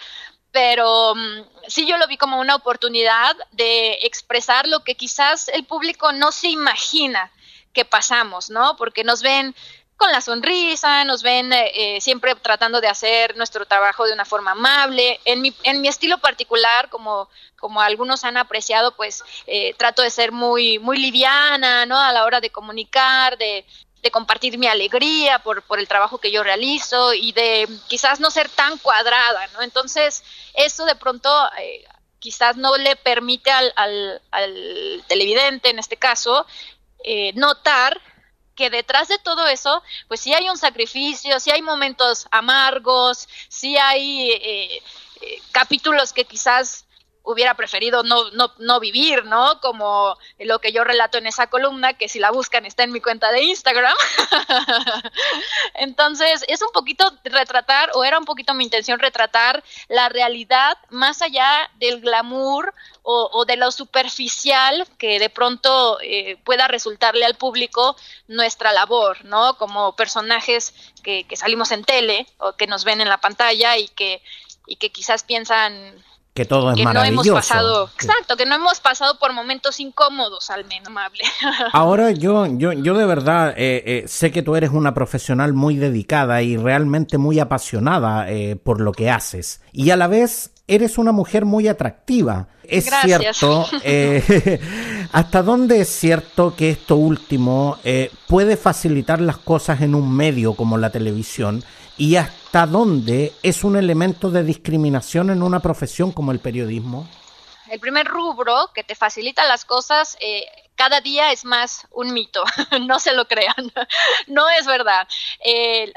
pero 0.52 1.14
mm, 1.16 1.42
sí 1.68 1.86
yo 1.86 1.98
lo 1.98 2.08
vi 2.08 2.18
como 2.18 2.40
una 2.40 2.56
oportunidad 2.56 3.36
de 3.52 4.00
expresar 4.04 4.66
lo 4.68 4.84
que 4.86 4.96
quizás 4.96 5.50
el 5.50 5.66
público 5.66 6.14
no 6.14 6.32
se 6.32 6.48
imagina 6.48 7.32
que 7.74 7.86
pasamos, 7.86 8.50
¿no? 8.50 8.76
Porque 8.78 9.04
nos 9.04 9.22
ven 9.22 9.56
con 10.00 10.12
la 10.14 10.22
sonrisa, 10.22 11.04
nos 11.04 11.22
ven 11.24 11.52
eh, 11.52 11.72
eh, 11.98 12.02
siempre 12.02 12.34
tratando 12.36 12.80
de 12.80 12.88
hacer 12.88 13.36
nuestro 13.36 13.66
trabajo 13.66 14.06
de 14.06 14.14
una 14.14 14.24
forma 14.24 14.52
amable. 14.52 15.20
En 15.26 15.42
mi, 15.42 15.54
en 15.64 15.82
mi 15.82 15.90
estilo 15.90 16.20
particular, 16.20 16.90
como, 16.90 17.28
como 17.58 17.82
algunos 17.82 18.24
han 18.24 18.38
apreciado, 18.38 18.96
pues 18.96 19.22
eh, 19.46 19.74
trato 19.78 20.02
de 20.02 20.10
ser 20.10 20.32
muy, 20.32 20.80
muy 20.80 20.98
liviana, 20.98 21.86
¿no? 21.86 22.00
A 22.00 22.14
la 22.14 22.24
hora 22.24 22.40
de 22.40 22.50
comunicar, 22.50 23.38
de, 23.38 23.66
de 24.02 24.10
compartir 24.10 24.58
mi 24.58 24.68
alegría 24.68 25.40
por, 25.40 25.64
por 25.64 25.80
el 25.80 25.88
trabajo 25.90 26.18
que 26.18 26.32
yo 26.32 26.44
realizo 26.44 27.14
y 27.14 27.34
de 27.34 27.68
quizás 27.90 28.22
no 28.22 28.32
ser 28.32 28.48
tan 28.48 28.78
cuadrada, 28.78 29.48
¿no? 29.48 29.62
Entonces, 29.64 30.24
eso 30.54 30.86
de 30.86 30.96
pronto 30.96 31.30
quizás 32.20 32.56
no 32.56 32.78
le 32.78 32.96
permite 32.96 33.52
al, 33.52 33.74
al, 33.76 34.22
al 34.32 35.04
televidente, 35.08 35.70
en 35.70 35.80
este 35.80 35.98
caso, 35.98 36.46
eh, 37.04 37.34
notar 37.34 38.00
que 38.56 38.70
detrás 38.70 39.08
de 39.08 39.18
todo 39.20 39.48
eso, 39.48 39.82
pues 40.10 40.20
sí 40.20 40.34
hay 40.34 40.50
un 40.50 40.58
sacrificio, 40.58 41.40
sí 41.40 41.50
hay 41.50 41.62
momentos 41.62 42.28
amargos, 42.30 43.30
sí 43.48 43.78
hay 43.78 44.32
eh, 44.32 44.84
eh, 45.22 45.42
capítulos 45.54 46.12
que 46.12 46.26
quizás 46.26 46.86
hubiera 47.24 47.54
preferido 47.54 48.04
no, 48.04 48.32
no, 48.32 48.52
no 48.58 48.80
vivir, 48.80 49.26
¿no? 49.26 49.60
Como 49.62 50.18
lo 50.40 50.60
que 50.60 50.72
yo 50.72 50.84
relato 50.84 51.18
en 51.18 51.28
esa 51.28 51.48
columna, 51.48 51.94
que 51.94 52.10
si 52.10 52.20
la 52.20 52.32
buscan 52.32 52.66
está 52.66 52.84
en 52.84 52.92
mi 52.92 53.02
cuenta 53.02 53.32
de 53.32 53.44
Instagram. 53.44 53.96
Entonces, 55.76 56.44
es 56.48 56.62
un 56.62 56.72
poquito 56.72 57.12
retratar, 57.24 57.92
o 57.94 58.04
era 58.04 58.18
un 58.18 58.26
poquito 58.26 58.54
mi 58.54 58.64
intención 58.64 59.00
retratar 59.00 59.64
la 59.88 60.10
realidad 60.10 60.78
más 60.90 61.22
allá 61.22 61.70
del 61.76 62.02
glamour 62.02 62.74
o, 63.12 63.46
de 63.46 63.58
lo 63.58 63.72
superficial 63.72 64.88
que 65.00 65.18
de 65.18 65.32
pronto 65.32 66.00
eh, 66.02 66.38
pueda 66.44 66.68
resultarle 66.68 67.26
al 67.26 67.36
público 67.36 67.96
nuestra 68.28 68.72
labor, 68.72 69.26
¿no? 69.26 69.58
Como 69.58 69.96
personajes 69.96 70.74
que, 71.02 71.24
que 71.24 71.36
salimos 71.36 71.72
en 71.72 71.84
tele 71.84 72.28
o 72.38 72.54
que 72.54 72.68
nos 72.68 72.84
ven 72.84 73.02
en 73.02 73.10
la 73.10 73.20
pantalla 73.20 73.78
y 73.78 73.88
que, 73.88 74.22
y 74.68 74.76
que 74.76 74.92
quizás 74.92 75.24
piensan 75.24 76.04
que 76.34 76.46
todo 76.46 76.72
es 76.72 76.84
maravilloso. 76.84 77.24
No 77.24 77.32
hemos 77.32 77.48
pasado, 77.48 77.90
exacto, 78.00 78.38
que 78.38 78.46
no 78.46 78.56
hemos 78.56 78.80
pasado 78.80 79.18
por 79.20 79.34
momentos 79.34 79.80
incómodos, 79.80 80.50
al 80.50 80.66
menos 80.66 80.88
amable. 80.88 81.20
Ahora 81.74 82.12
yo, 82.12 82.46
yo, 82.46 82.74
yo 82.74 82.94
de 82.94 83.06
verdad 83.06 83.54
eh, 83.58 83.84
eh, 83.86 84.04
sé 84.08 84.32
que 84.32 84.42
tú 84.42 84.56
eres 84.56 84.72
una 84.72 84.94
profesional 84.94 85.54
muy 85.54 85.76
dedicada 85.76 86.42
y 86.42 86.58
realmente 86.58 87.18
muy 87.18 87.40
apasionada 87.40 88.30
eh, 88.30 88.56
por 88.56 88.80
lo 88.80 88.92
que 88.92 89.10
haces. 89.10 89.62
Y 89.74 89.90
a 89.90 89.98
la 89.98 90.08
vez 90.08 90.52
eres 90.68 90.98
una 90.98 91.12
mujer 91.12 91.46
muy 91.46 91.68
atractiva. 91.68 92.48
Es 92.64 92.90
cierto, 93.02 93.66
¿hasta 95.12 95.44
dónde 95.44 95.82
es 95.82 95.90
cierto 95.90 96.56
que 96.56 96.70
esto 96.70 96.96
último 96.96 97.80
puede 98.28 98.56
facilitar 98.58 99.20
las 99.20 99.38
cosas 99.38 99.82
en 99.82 99.96
un 99.96 100.16
medio 100.16 100.54
como 100.54 100.78
la 100.78 100.92
televisión? 100.92 101.64
Y 102.00 102.16
hasta 102.16 102.66
dónde 102.66 103.34
es 103.44 103.64
un 103.64 103.76
elemento 103.76 104.32
de 104.32 104.44
discriminación 104.44 105.30
en 105.30 105.44
una 105.44 105.60
profesión 105.60 106.12
como 106.14 106.32
el 106.32 106.40
periodismo? 106.40 107.08
El 107.70 107.80
primer 107.80 108.08
rubro 108.08 108.72
que 108.74 108.84
te 108.84 108.96
facilita 108.96 109.46
las 109.46 109.66
cosas 109.66 110.18
eh, 110.22 110.46
cada 110.76 111.02
día 111.02 111.34
es 111.34 111.44
más 111.44 111.86
un 111.92 112.14
mito, 112.14 112.44
no 112.88 113.00
se 113.00 113.14
lo 113.14 113.28
crean, 113.28 113.72
no 114.28 114.50
es 114.50 114.66
verdad. 114.66 115.08
Eh, 115.44 115.92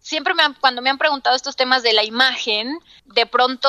siempre 0.00 0.32
me 0.32 0.42
cuando 0.58 0.80
me 0.80 0.88
han 0.88 0.98
preguntado 0.98 1.36
estos 1.36 1.54
temas 1.54 1.82
de 1.82 1.92
la 1.92 2.02
imagen, 2.02 2.78
de 3.04 3.26
pronto 3.26 3.68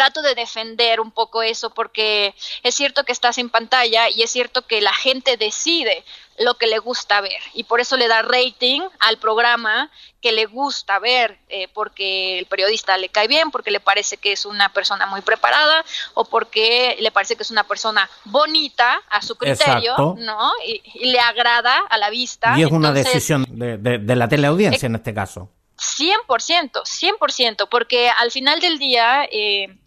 trato 0.00 0.22
de 0.22 0.34
defender 0.34 0.98
un 0.98 1.10
poco 1.10 1.42
eso 1.42 1.68
porque 1.68 2.34
es 2.62 2.74
cierto 2.74 3.04
que 3.04 3.12
estás 3.12 3.36
en 3.36 3.50
pantalla 3.50 4.08
y 4.08 4.22
es 4.22 4.30
cierto 4.30 4.66
que 4.66 4.80
la 4.80 4.94
gente 4.94 5.36
decide 5.36 6.04
lo 6.38 6.54
que 6.54 6.66
le 6.66 6.78
gusta 6.78 7.20
ver 7.20 7.38
y 7.52 7.64
por 7.64 7.80
eso 7.80 7.98
le 7.98 8.08
da 8.08 8.22
rating 8.22 8.80
al 9.00 9.18
programa 9.18 9.90
que 10.22 10.32
le 10.32 10.46
gusta 10.46 10.98
ver 11.00 11.36
eh, 11.50 11.68
porque 11.74 12.38
el 12.38 12.46
periodista 12.46 12.96
le 12.96 13.10
cae 13.10 13.28
bien, 13.28 13.50
porque 13.50 13.70
le 13.70 13.78
parece 13.78 14.16
que 14.16 14.32
es 14.32 14.46
una 14.46 14.72
persona 14.72 15.04
muy 15.04 15.20
preparada 15.20 15.84
o 16.14 16.24
porque 16.24 16.96
le 16.98 17.10
parece 17.10 17.36
que 17.36 17.42
es 17.42 17.50
una 17.50 17.64
persona 17.64 18.08
bonita 18.24 19.02
a 19.10 19.20
su 19.20 19.36
criterio, 19.36 20.16
¿no? 20.18 20.50
Y, 20.66 21.10
le 21.10 21.20
agrada 21.20 21.76
a 21.90 21.98
la 21.98 22.08
vista. 22.08 22.58
Y 22.58 22.62
es 22.62 22.70
una 22.70 22.92
decisión 22.92 23.44
de, 23.50 23.76
de, 23.76 24.16
la 24.16 24.28
teleaudiencia 24.28 24.86
en 24.86 24.94
este 24.94 25.12
caso. 25.12 25.50
100%, 25.80 26.82
100%, 26.84 27.68
porque 27.68 28.10
al 28.10 28.30
final 28.30 28.60
del 28.60 28.78
día, 28.78 29.24
eh, 29.30 29.78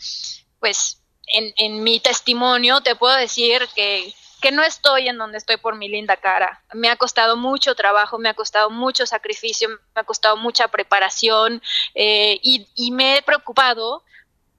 pues 0.60 1.02
en, 1.28 1.54
en 1.58 1.84
mi 1.84 2.00
testimonio 2.00 2.82
te 2.82 2.96
puedo 2.96 3.16
decir 3.16 3.68
que 3.76 4.14
que 4.44 4.52
no 4.52 4.62
estoy 4.62 5.08
en 5.08 5.18
donde 5.18 5.38
estoy 5.38 5.56
por 5.56 5.78
mi 5.78 5.88
linda 5.88 6.18
cara. 6.18 6.62
Me 6.74 6.90
ha 6.90 6.98
costado 6.98 7.38
mucho 7.38 7.76
trabajo, 7.76 8.20
me 8.20 8.28
ha 8.28 8.34
costado 8.34 8.70
mucho 8.70 9.06
sacrificio, 9.06 9.70
me 9.70 9.78
ha 9.96 10.04
costado 10.04 10.36
mucha 10.36 10.68
preparación 10.68 11.62
eh, 11.96 12.40
y, 12.44 12.92
me 12.92 13.18
he 13.18 13.22
preocupado 13.22 14.04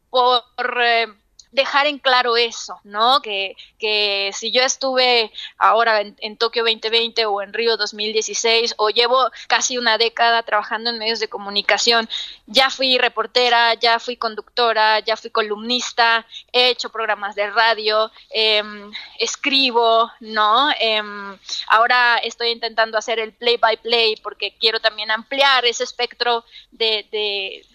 por, 0.08 0.42
eh, 0.80 1.06
dejar 1.54 1.86
en 1.86 1.98
claro 1.98 2.36
eso, 2.36 2.80
¿no? 2.82 3.20
Que, 3.22 3.56
que 3.78 4.30
si 4.34 4.50
yo 4.50 4.62
estuve 4.62 5.32
ahora 5.56 6.00
en, 6.00 6.36
Tokio 6.36 6.64
2020 6.64 7.26
o 7.26 7.42
en 7.42 7.52
Río 7.52 7.76
2016 7.76 8.74
o 8.76 8.90
llevo 8.90 9.30
casi 9.46 9.78
una 9.78 9.96
década 9.96 10.42
trabajando 10.42 10.90
en 10.90 10.98
medios 10.98 11.20
de 11.20 11.28
comunicación, 11.28 12.08
ya 12.46 12.70
fui 12.70 12.98
reportera, 12.98 13.74
ya 13.74 14.00
fui 14.00 14.16
conductora, 14.16 14.98
ya 14.98 15.16
fui 15.16 15.30
columnista, 15.30 16.26
he 16.52 16.70
hecho 16.70 16.90
programas 16.90 17.36
de 17.36 17.48
radio, 17.48 18.10
em, 18.30 18.90
escribo, 19.20 20.10
¿no? 20.18 20.70
Em, 20.80 21.38
ahora 21.68 22.18
estoy 22.18 22.50
intentando 22.50 22.98
hacer 22.98 23.20
el 23.20 23.32
play 23.32 23.58
by 23.58 23.76
play 23.76 24.16
porque 24.16 24.56
quiero 24.58 24.80
también 24.80 25.12
ampliar 25.12 25.64
ese 25.64 25.84
espectro 25.84 26.44
de, 26.72 27.06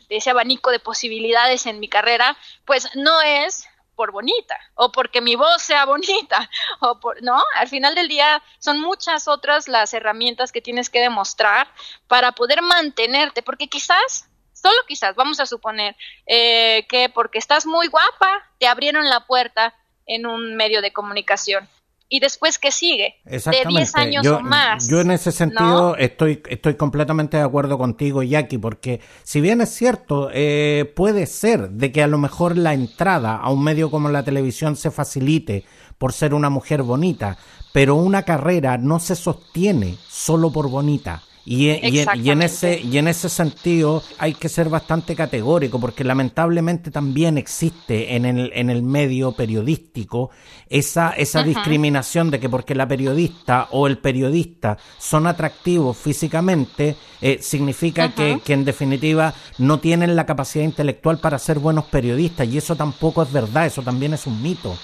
de 0.09 0.17
ese 0.17 0.31
abanico 0.31 0.71
de 0.71 0.79
posibilidades 0.79 1.65
en 1.65 1.79
mi 1.79 1.87
carrera, 1.87 2.35
pues 2.65 2.89
no 2.95 3.21
es 3.21 3.68
por 3.99 4.13
bonita 4.13 4.57
o 4.75 4.93
porque 4.93 5.19
mi 5.19 5.35
voz 5.35 5.61
sea 5.61 5.83
bonita 5.83 6.49
o 6.79 7.01
por, 7.01 7.21
no, 7.21 7.43
al 7.55 7.67
final 7.67 7.95
del 7.95 8.07
día 8.07 8.41
son 8.59 8.79
muchas 8.79 9.27
otras 9.27 9.67
las 9.67 9.93
herramientas 9.93 10.53
que 10.53 10.61
tienes 10.61 10.89
que 10.89 11.01
demostrar 11.01 11.67
para 12.07 12.31
poder 12.31 12.61
mantenerte, 12.61 13.43
porque 13.43 13.67
quizás, 13.67 14.29
solo 14.53 14.77
quizás, 14.87 15.15
vamos 15.15 15.41
a 15.41 15.45
suponer 15.45 15.97
eh, 16.27 16.87
que 16.87 17.09
porque 17.09 17.39
estás 17.39 17.65
muy 17.65 17.87
guapa, 17.87 18.49
te 18.57 18.67
abrieron 18.67 19.09
la 19.09 19.25
puerta 19.27 19.75
en 20.05 20.25
un 20.25 20.55
medio 20.55 20.81
de 20.81 20.93
comunicación 20.93 21.67
y 22.09 22.19
después 22.19 22.57
qué 22.57 22.71
sigue 22.71 23.15
de 23.23 23.63
10 23.67 23.95
años 23.95 24.27
o 24.27 24.41
más. 24.41 24.89
Yo 24.89 24.99
en 24.99 25.11
ese 25.11 25.31
sentido 25.31 25.95
estoy, 25.95 26.41
estoy 26.49 26.75
completamente 26.75 27.37
de 27.37 27.43
acuerdo 27.43 27.77
contigo, 27.77 28.23
Jackie, 28.23 28.57
porque 28.57 28.99
si 29.23 29.39
bien 29.39 29.61
es 29.61 29.69
cierto, 29.69 30.29
eh, 30.33 30.91
puede 30.95 31.27
ser 31.27 31.69
de 31.69 31.91
que 31.91 32.01
a 32.01 32.07
lo 32.07 32.17
mejor 32.17 32.57
la 32.57 32.73
entrada 32.73 33.37
a 33.37 33.51
un 33.51 33.63
medio 33.63 33.91
como 33.91 34.09
la 34.09 34.23
televisión 34.23 34.75
se 34.75 34.89
facilite 34.89 35.63
por 35.99 36.11
ser 36.11 36.33
una 36.33 36.49
mujer 36.49 36.81
bonita, 36.81 37.37
pero 37.71 37.95
una 37.95 38.23
carrera 38.23 38.77
no 38.77 38.99
se 38.99 39.15
sostiene 39.15 39.97
solo 40.07 40.51
por 40.51 40.69
bonita. 40.69 41.21
Y, 41.45 41.69
en 41.69 42.41
ese, 42.41 42.79
y 42.79 42.97
en 42.97 43.07
ese 43.07 43.29
sentido 43.29 44.03
hay 44.17 44.33
que 44.33 44.49
ser 44.49 44.69
bastante 44.69 45.15
categórico, 45.15 45.79
porque 45.79 46.03
lamentablemente 46.03 46.91
también 46.91 47.37
existe 47.37 48.15
en 48.15 48.25
el, 48.25 48.51
en 48.53 48.69
el 48.69 48.83
medio 48.83 49.31
periodístico 49.31 50.29
esa, 50.69 51.11
esa 51.11 51.41
discriminación 51.41 52.29
de 52.29 52.39
que 52.39 52.49
porque 52.49 52.75
la 52.75 52.87
periodista 52.87 53.67
o 53.71 53.87
el 53.87 53.97
periodista 53.97 54.77
son 54.99 55.25
atractivos 55.25 55.97
físicamente, 55.97 56.95
eh, 57.21 57.39
significa 57.41 58.13
que, 58.13 58.39
que 58.43 58.53
en 58.53 58.65
definitiva 58.65 59.33
no 59.57 59.79
tienen 59.79 60.15
la 60.15 60.25
capacidad 60.25 60.65
intelectual 60.65 61.19
para 61.19 61.39
ser 61.39 61.59
buenos 61.59 61.85
periodistas, 61.85 62.47
y 62.47 62.57
eso 62.57 62.75
tampoco 62.75 63.23
es 63.23 63.31
verdad, 63.31 63.65
eso 63.65 63.81
también 63.81 64.13
es 64.13 64.27
un 64.27 64.41
mito. 64.41 64.77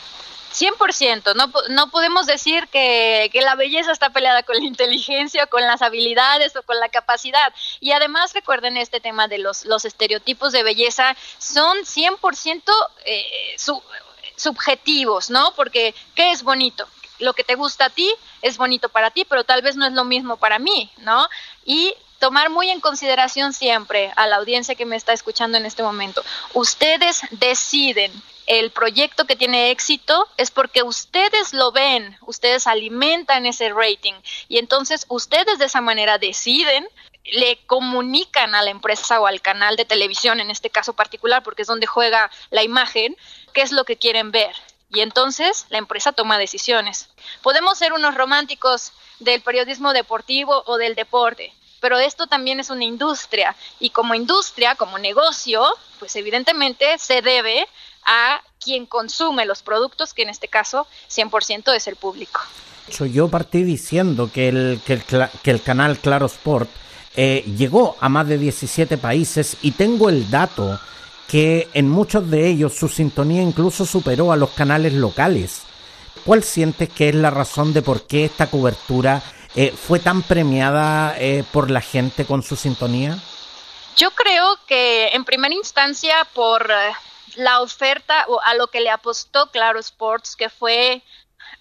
100%, 0.55 1.35
no, 1.35 1.51
no 1.69 1.91
podemos 1.91 2.25
decir 2.25 2.67
que, 2.69 3.29
que, 3.31 3.41
la 3.41 3.55
belleza 3.55 3.91
está 3.91 4.09
peleada 4.09 4.43
con 4.43 4.55
la 4.55 4.63
inteligencia, 4.63 5.47
con 5.47 5.61
las 5.61 5.81
habilidades 5.81 6.55
o 6.55 6.63
con 6.63 6.79
la 6.79 6.89
capacidad. 6.89 7.53
Y 7.79 7.91
además 7.91 8.33
recuerden 8.33 8.77
este 8.77 8.99
tema 8.99 9.27
de 9.27 9.37
los, 9.37 9.65
los 9.65 9.85
estereotipos 9.85 10.53
de 10.53 10.63
belleza, 10.63 11.15
son 11.37 11.77
100% 11.79 12.63
eh, 13.05 13.55
subjetivos, 14.35 15.29
¿no? 15.29 15.53
Porque, 15.55 15.93
¿qué 16.15 16.31
es 16.31 16.43
bonito? 16.43 16.87
Lo 17.19 17.33
que 17.33 17.43
te 17.43 17.55
gusta 17.55 17.85
a 17.85 17.89
ti 17.89 18.13
es 18.41 18.57
bonito 18.57 18.89
para 18.89 19.11
ti, 19.11 19.25
pero 19.25 19.43
tal 19.43 19.61
vez 19.61 19.75
no 19.75 19.85
es 19.85 19.93
lo 19.93 20.03
mismo 20.03 20.37
para 20.37 20.59
mí, 20.59 20.91
¿no? 20.97 21.27
Y 21.65 21.93
tomar 22.19 22.49
muy 22.49 22.69
en 22.69 22.81
consideración 22.81 23.53
siempre 23.53 24.11
a 24.15 24.27
la 24.27 24.37
audiencia 24.37 24.75
que 24.75 24.85
me 24.85 24.95
está 24.95 25.13
escuchando 25.13 25.57
en 25.57 25.65
este 25.65 25.83
momento. 25.83 26.23
Ustedes 26.53 27.21
deciden 27.31 28.11
el 28.47 28.71
proyecto 28.71 29.25
que 29.25 29.35
tiene 29.35 29.71
éxito 29.71 30.27
es 30.37 30.51
porque 30.51 30.83
ustedes 30.83 31.53
lo 31.53 31.71
ven, 31.71 32.17
ustedes 32.21 32.67
alimentan 32.67 33.45
ese 33.45 33.69
rating 33.69 34.13
y 34.47 34.59
entonces 34.59 35.05
ustedes 35.09 35.57
de 35.57 35.65
esa 35.65 35.81
manera 35.81 36.17
deciden 36.17 36.87
le 37.31 37.57
comunican 37.65 38.53
a 38.53 38.61
la 38.61 38.69
empresa 38.69 39.19
o 39.19 39.25
al 39.25 39.41
canal 39.41 39.75
de 39.77 39.85
televisión, 39.85 40.39
en 40.39 40.51
este 40.51 40.69
caso 40.69 40.93
particular, 40.93 41.41
porque 41.41 41.63
es 41.63 41.67
donde 41.67 41.87
juega 41.87 42.29
la 42.51 42.61
imagen, 42.61 43.17
qué 43.53 43.61
es 43.61 43.71
lo 43.71 43.83
que 43.83 43.97
quieren 43.97 44.31
ver. 44.31 44.55
Y 44.89 45.01
entonces 45.01 45.65
la 45.69 45.79
empresa 45.79 46.11
toma 46.11 46.37
decisiones. 46.37 47.09
Podemos 47.41 47.79
ser 47.79 47.93
unos 47.93 48.13
románticos 48.13 48.93
del 49.19 49.41
periodismo 49.41 49.93
deportivo 49.93 50.63
o 50.67 50.77
del 50.77 50.93
deporte, 50.93 51.51
pero 51.79 51.97
esto 51.99 52.27
también 52.27 52.59
es 52.59 52.69
una 52.69 52.83
industria 52.83 53.55
y 53.79 53.89
como 53.89 54.15
industria, 54.15 54.75
como 54.75 54.97
negocio, 54.97 55.63
pues 55.99 56.15
evidentemente 56.15 56.97
se 56.97 57.21
debe 57.21 57.67
a 58.05 58.41
quien 58.63 58.85
consume 58.85 59.45
los 59.45 59.61
productos, 59.61 60.13
que 60.13 60.23
en 60.23 60.29
este 60.29 60.47
caso 60.47 60.87
100% 61.09 61.75
es 61.75 61.87
el 61.87 61.95
público. 61.95 62.41
Yo 63.11 63.29
partí 63.29 63.63
diciendo 63.63 64.29
que 64.31 64.49
el, 64.49 64.79
que 64.85 65.51
el, 65.51 65.61
canal 65.61 65.97
Claro 65.97 66.27
Sport 66.27 66.69
eh, 67.15 67.43
llegó 67.57 67.97
a 67.99 68.09
más 68.09 68.27
de 68.27 68.37
17 68.37 68.97
países 68.97 69.57
y 69.61 69.71
tengo 69.71 70.09
el 70.09 70.29
dato 70.29 70.79
que 71.27 71.67
en 71.73 71.89
muchos 71.89 72.29
de 72.29 72.47
ellos 72.47 72.75
su 72.75 72.87
sintonía 72.87 73.41
incluso 73.41 73.85
superó 73.85 74.31
a 74.31 74.35
los 74.35 74.51
canales 74.51 74.93
locales. 74.93 75.63
¿Cuál 76.23 76.43
sientes 76.43 76.89
que 76.89 77.09
es 77.09 77.15
la 77.15 77.31
razón 77.31 77.73
de 77.73 77.81
por 77.81 78.05
qué 78.05 78.25
esta 78.25 78.47
cobertura 78.47 79.21
eh, 79.55 79.71
fue 79.71 79.99
tan 79.99 80.21
premiada 80.21 81.15
eh, 81.17 81.43
por 81.51 81.71
la 81.71 81.81
gente 81.81 82.25
con 82.25 82.43
su 82.43 82.55
sintonía? 82.55 83.17
Yo 83.95 84.11
creo 84.11 84.59
que 84.67 85.09
en 85.13 85.23
primera 85.23 85.53
instancia 85.53 86.27
por 86.33 86.69
la 87.35 87.61
oferta 87.61 88.25
o 88.27 88.41
a 88.41 88.53
lo 88.55 88.67
que 88.67 88.81
le 88.81 88.89
apostó 88.89 89.51
Claro 89.51 89.79
Sports, 89.79 90.35
que 90.35 90.49
fue 90.49 91.01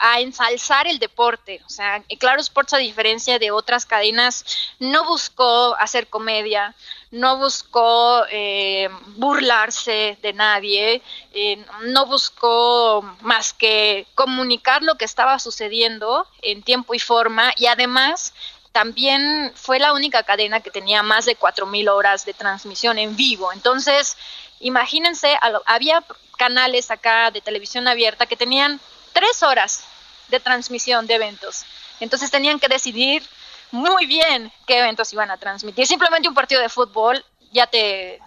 a 0.07 0.21
ensalzar 0.21 0.87
el 0.87 0.99
deporte. 0.99 1.63
O 1.65 1.71
sea, 1.71 2.05
Claro 2.19 2.39
Sports, 2.43 2.75
a 2.75 2.77
diferencia 2.77 3.39
de 3.39 3.51
otras 3.51 3.87
cadenas, 3.87 4.45
no 4.79 5.07
buscó 5.07 5.75
hacer 5.77 6.09
comedia, 6.09 6.75
no 7.11 7.39
buscó 7.39 8.23
eh, 8.31 8.91
burlarse 9.17 10.19
de 10.21 10.35
nadie, 10.35 11.01
eh, 11.33 11.65
no 11.85 12.05
buscó 12.05 13.01
más 13.23 13.55
que 13.55 14.07
comunicar 14.15 14.83
lo 14.83 14.97
que 14.97 15.07
estaba 15.07 15.39
sucediendo 15.39 16.27
en 16.43 16.63
tiempo 16.63 16.93
y 16.93 16.99
forma 16.99 17.55
y 17.57 17.65
además 17.65 18.35
también 18.73 19.53
fue 19.55 19.79
la 19.79 19.95
única 19.95 20.23
cadena 20.25 20.61
que 20.61 20.71
tenía 20.71 21.03
más 21.03 21.25
de 21.25 21.39
4.000 21.39 21.89
horas 21.91 22.27
de 22.27 22.35
transmisión 22.35 22.99
en 22.99 23.17
vivo. 23.17 23.55
Entonces, 23.55 24.19
imagínense, 24.61 25.35
había 25.65 26.05
canales 26.37 26.91
acá 26.91 27.31
de 27.31 27.41
televisión 27.41 27.89
abierta 27.89 28.27
que 28.27 28.37
tenían 28.37 28.79
tres 29.15 29.43
horas 29.43 29.85
de 30.29 30.41
transmisión 30.41 31.07
de 31.07 31.15
eventos. 31.15 31.65
Entonces 32.01 32.31
tenían 32.31 32.59
que 32.59 32.69
decidir 32.69 33.23
muy 33.71 34.07
bien 34.07 34.53
qué 34.67 34.79
eventos 34.79 35.13
iban 35.13 35.31
a 35.31 35.37
transmitir. 35.37 35.87
Simplemente 35.87 36.29
un 36.29 36.35
partido 36.35 36.61
de 36.61 36.69
fútbol 36.69 37.25
ya 37.53 37.67
te 37.67 38.21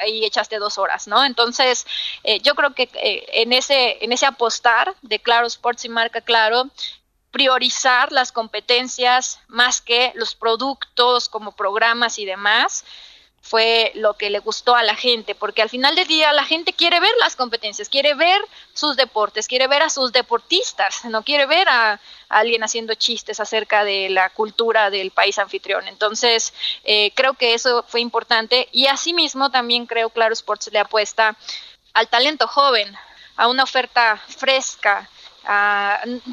ahí 0.00 0.24
echaste 0.24 0.58
dos 0.58 0.78
horas, 0.78 1.06
¿no? 1.06 1.24
Entonces, 1.24 1.86
eh, 2.22 2.40
yo 2.40 2.54
creo 2.54 2.74
que 2.74 2.88
eh, 2.94 3.26
en 3.34 3.52
ese 3.52 4.04
en 4.04 4.12
ese 4.12 4.26
apostar 4.26 4.94
de 5.02 5.20
Claro 5.20 5.46
Sports 5.46 5.84
y 5.84 5.88
marca 5.88 6.20
Claro, 6.20 6.68
priorizar 7.30 8.12
las 8.12 8.32
competencias 8.32 9.40
más 9.48 9.80
que 9.80 10.12
los 10.14 10.34
productos 10.34 11.28
como 11.28 11.52
programas 11.52 12.18
y 12.18 12.24
demás, 12.24 12.84
fue 13.44 13.92
lo 13.94 14.14
que 14.14 14.30
le 14.30 14.38
gustó 14.38 14.74
a 14.74 14.82
la 14.82 14.96
gente, 14.96 15.34
porque 15.34 15.60
al 15.60 15.68
final 15.68 15.94
del 15.94 16.08
día 16.08 16.32
la 16.32 16.44
gente 16.44 16.72
quiere 16.72 16.98
ver 16.98 17.12
las 17.20 17.36
competencias, 17.36 17.90
quiere 17.90 18.14
ver 18.14 18.40
sus 18.72 18.96
deportes, 18.96 19.48
quiere 19.48 19.68
ver 19.68 19.82
a 19.82 19.90
sus 19.90 20.12
deportistas, 20.12 21.04
no 21.04 21.22
quiere 21.22 21.44
ver 21.44 21.68
a, 21.68 22.00
alguien 22.30 22.64
haciendo 22.64 22.94
chistes 22.94 23.40
acerca 23.40 23.84
de 23.84 24.08
la 24.08 24.30
cultura 24.30 24.88
del 24.88 25.10
país 25.10 25.38
anfitrión. 25.38 25.86
Entonces, 25.88 26.54
eh, 26.84 27.12
creo 27.14 27.34
que 27.34 27.52
eso 27.52 27.84
fue 27.86 28.00
importante 28.00 28.66
y 28.72 28.86
asimismo 28.86 29.50
también 29.50 29.84
creo 29.84 30.08
Claro 30.08 30.32
Sports 30.32 30.70
le 30.72 30.78
apuesta 30.78 31.36
al 31.92 32.08
talento 32.08 32.48
joven, 32.48 32.96
a 33.36 33.48
una 33.48 33.64
oferta 33.64 34.16
fresca, 34.16 35.10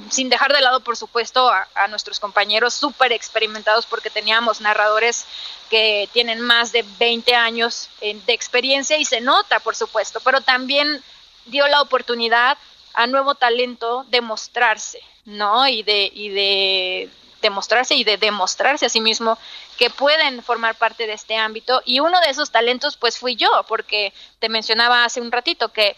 sin 0.10 0.30
dejar 0.30 0.54
de 0.54 0.62
lado, 0.62 0.80
por 0.82 0.96
supuesto, 0.96 1.50
a, 1.50 1.88
nuestros 1.90 2.20
compañeros 2.20 2.74
súper 2.74 3.12
experimentados, 3.12 3.86
porque 3.86 4.10
teníamos 4.10 4.62
narradores 4.62 5.26
que 5.70 6.10
tienen 6.14 6.40
más 6.42 6.72
de 6.72 6.86
20 7.00 7.36
años 7.36 7.90
de 8.00 8.34
experiencia 8.34 8.98
y 8.98 9.06
se 9.06 9.22
nota, 9.22 9.60
por 9.60 9.76
supuesto, 9.76 10.20
pero 10.24 10.42
también 10.42 11.04
dio 11.46 11.68
la 11.68 11.82
oportunidad 11.82 12.58
a 12.94 13.08
nuevo 13.08 13.36
talento 13.36 14.06
de 14.10 14.22
mostrarse, 14.22 15.02
¿no? 15.26 15.68
Y 15.68 15.84
de, 15.84 16.12
y 16.14 16.30
de 16.30 17.10
demostrarse 17.42 17.96
y 17.96 18.04
de 18.04 18.18
demostrarse 18.18 18.86
a 18.86 18.90
sí 18.90 19.02
mismo 19.02 19.38
que 19.78 19.90
pueden 19.90 20.44
formar 20.44 20.76
parte 20.76 21.08
de 21.08 21.14
este 21.14 21.36
ámbito. 21.36 21.82
Y 21.86 22.00
uno 22.00 22.20
de 22.22 22.30
esos 22.30 22.52
talentos, 22.52 22.98
pues 22.98 23.18
fui 23.18 23.36
yo, 23.36 23.50
porque 23.68 24.14
te 24.40 24.48
mencionaba 24.48 25.04
hace 25.04 25.20
un 25.20 25.32
ratito 25.32 25.70
que 25.74 25.96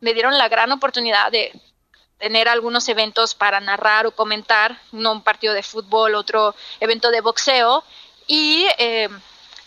me 0.00 0.14
dieron 0.14 0.38
la 0.38 0.48
gran 0.48 0.70
oportunidad 0.70 1.32
de 1.32 1.52
tener 2.18 2.48
algunos 2.48 2.88
eventos 2.88 3.34
para 3.34 3.60
narrar 3.60 4.06
o 4.06 4.12
comentar, 4.12 4.80
no 4.92 5.12
un 5.12 5.22
partido 5.22 5.54
de 5.54 5.62
fútbol, 5.62 6.14
otro 6.14 6.54
evento 6.80 7.10
de 7.10 7.20
boxeo. 7.20 7.84
Y 8.26 8.66
eh, 8.78 9.08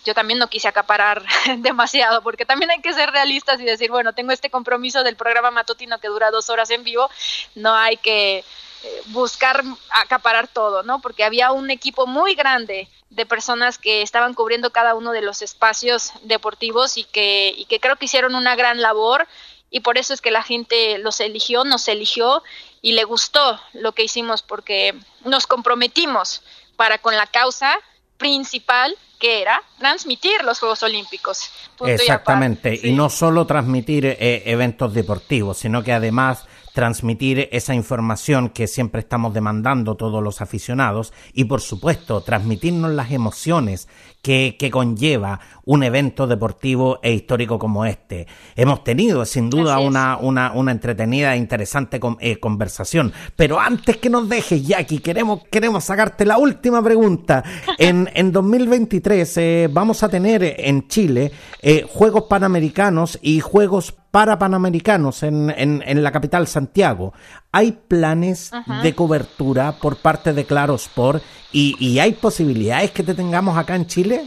yo 0.08 0.14
también 0.14 0.40
no 0.40 0.50
quise 0.50 0.68
acaparar 0.68 1.24
demasiado, 1.58 2.22
porque 2.24 2.46
también 2.46 2.72
hay 2.72 2.82
que 2.82 2.94
ser 2.94 3.12
realistas 3.12 3.60
y 3.60 3.66
decir, 3.66 3.92
bueno, 3.92 4.14
tengo 4.14 4.32
este 4.32 4.50
compromiso 4.50 5.04
del 5.04 5.18
programa 5.18 5.52
matutino 5.52 6.00
que 6.00 6.08
dura 6.08 6.32
dos 6.32 6.50
horas 6.50 6.70
en 6.70 6.84
vivo, 6.84 7.10
no 7.56 7.76
hay 7.76 7.98
que 7.98 8.38
eh, 8.84 9.02
buscar 9.08 9.64
acaparar 9.92 10.48
todo, 10.48 10.84
¿no? 10.84 11.02
Porque 11.02 11.24
había 11.24 11.52
un 11.52 11.70
equipo 11.70 12.08
muy 12.08 12.36
grande 12.36 12.88
de 13.10 13.26
personas 13.26 13.78
que 13.78 14.02
estaban 14.02 14.34
cubriendo 14.34 14.72
cada 14.72 14.96
uno 14.96 15.12
de 15.12 15.22
los 15.22 15.42
espacios 15.42 16.12
deportivos 16.24 16.98
y 16.98 17.04
que, 17.04 17.54
y 17.56 17.66
que 17.66 17.80
creo 17.80 17.96
que 17.96 18.06
hicieron 18.06 18.36
una 18.36 18.56
gran 18.56 18.82
labor 18.82 19.28
y 19.70 19.82
por 19.82 19.98
eso 19.98 20.14
es 20.14 20.22
que 20.22 20.32
la 20.32 20.44
gente 20.44 20.98
los 21.00 21.20
eligió, 21.20 21.64
nos 21.64 21.88
eligió 21.88 22.44
y 22.82 22.94
le 22.94 23.04
gustó 23.04 23.60
lo 23.74 23.92
que 23.92 24.04
hicimos 24.04 24.42
porque 24.42 24.94
nos 25.26 25.48
comprometimos 25.48 26.42
para 26.76 27.00
con 27.00 27.16
la 27.16 27.28
causa 27.28 27.78
principal 28.18 28.96
que 29.20 29.42
era 29.42 29.62
transmitir 29.80 30.44
los 30.44 30.60
Juegos 30.60 30.84
Olímpicos. 30.84 31.50
Exactamente, 31.86 32.80
y, 32.82 32.92
no 32.92 33.10
solo 33.10 33.46
transmitir 33.46 34.06
eh, 34.06 34.44
eventos 34.46 34.94
deportivos, 34.94 35.58
sino 35.58 35.84
que 35.84 35.92
además 35.92 36.46
transmitir 36.78 37.50
esa 37.52 37.74
información 37.74 38.50
que 38.50 38.68
siempre 38.68 39.02
estamos 39.02 39.34
demandando 39.34 39.96
todos 39.96 40.24
los 40.24 40.42
aficionados 40.42 41.12
y 41.34 41.46
por 41.46 41.60
supuesto 41.60 42.22
transmitirnos 42.22 42.92
las 42.92 43.12
emociones 43.12 43.88
que, 44.22 44.70
conlleva 44.72 45.40
un 45.68 45.84
evento 45.84 46.28
deportivo 46.28 47.00
e 47.04 47.14
histórico 47.14 47.60
como 47.60 47.86
este. 47.86 48.26
Hemos 48.56 48.84
tenido 48.84 49.26
sin 49.26 49.50
duda 49.50 49.80
una, 49.80 50.18
una, 50.18 50.54
una, 50.54 50.72
entretenida 50.72 51.36
e 51.36 51.38
interesante 51.38 52.00
eh, 52.20 52.40
conversación, 52.40 53.12
pero 53.36 53.60
antes 53.60 53.98
que 53.98 54.10
nos 54.10 54.30
dejes, 54.30 54.66
Jackie, 54.66 55.00
queremos, 55.00 55.42
queremos 55.52 55.84
sacarte 55.84 56.26
la 56.26 56.38
última 56.38 56.82
pregunta. 56.82 57.44
En, 57.80 58.10
en 58.16 58.32
2023 58.32 59.38
eh, 59.38 59.70
vamos 59.72 60.02
a 60.02 60.10
tener 60.10 60.42
en 60.58 60.88
Chile 60.88 61.32
eh, 61.62 61.86
Juegos 61.88 62.24
Panamericanos 62.24 63.20
y 63.22 63.40
Juegos 63.40 63.94
para 64.10 64.40
Panamericanos 64.40 65.22
en, 65.22 65.54
en, 65.56 66.04
la 66.04 66.12
capital 66.12 66.48
Santiago. 66.48 67.14
¿Hay 67.52 67.74
planes 67.88 68.52
de 68.82 68.96
cobertura 68.96 69.74
por 69.74 69.98
parte 69.98 70.34
de 70.34 70.46
Claro 70.46 70.76
Sport 70.76 71.22
y, 71.52 71.76
y 71.80 72.00
hay 72.00 72.14
posibilidades 72.14 72.92
que 72.92 73.04
te 73.04 73.14
tengamos 73.14 73.58
acá 73.58 73.76
en 73.76 73.86
Chile? 73.86 74.26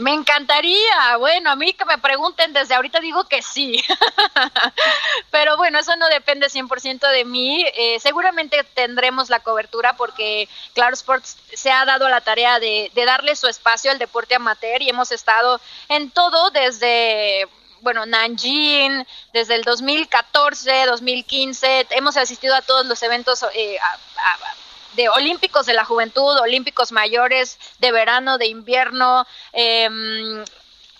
Me 0.00 0.14
encantaría. 0.14 1.16
Bueno, 1.18 1.50
a 1.50 1.56
mí 1.56 1.74
que 1.74 1.84
me 1.84 1.98
pregunten 1.98 2.54
desde 2.54 2.74
ahorita 2.74 3.00
digo 3.00 3.24
que 3.24 3.42
sí. 3.42 3.82
Pero 5.30 5.58
bueno, 5.58 5.78
eso 5.78 5.94
no 5.96 6.08
depende 6.08 6.46
100% 6.46 7.10
de 7.10 7.24
mí. 7.26 7.64
Eh, 7.74 8.00
seguramente 8.00 8.64
tendremos 8.74 9.28
la 9.28 9.40
cobertura 9.40 9.96
porque 9.96 10.48
Claro 10.72 10.94
Sports 10.94 11.36
se 11.52 11.70
ha 11.70 11.84
dado 11.84 12.08
la 12.08 12.22
tarea 12.22 12.58
de, 12.58 12.90
darle 12.94 13.36
su 13.36 13.46
espacio 13.46 13.90
al 13.90 13.98
deporte 13.98 14.34
amateur 14.34 14.80
y 14.80 14.88
hemos 14.88 15.12
estado 15.12 15.60
en 15.88 16.10
todo 16.10 16.50
desde 16.50 17.46
bueno, 17.82 18.04
Nanjing, 18.04 19.06
desde 19.32 19.54
el 19.54 19.62
2014, 19.64 20.84
2015, 20.84 21.86
hemos 21.90 22.16
asistido 22.18 22.54
a 22.54 22.60
todos 22.60 22.84
los 22.84 23.02
eventos 23.02 23.42
eh, 23.54 23.78
de 24.94 25.08
olímpicos 25.08 25.66
de 25.66 25.74
la 25.74 25.84
juventud, 25.84 26.38
olímpicos 26.38 26.92
mayores, 26.92 27.58
de 27.78 27.92
verano, 27.92 28.38
de 28.38 28.46
invierno, 28.46 29.26
em, 29.52 30.44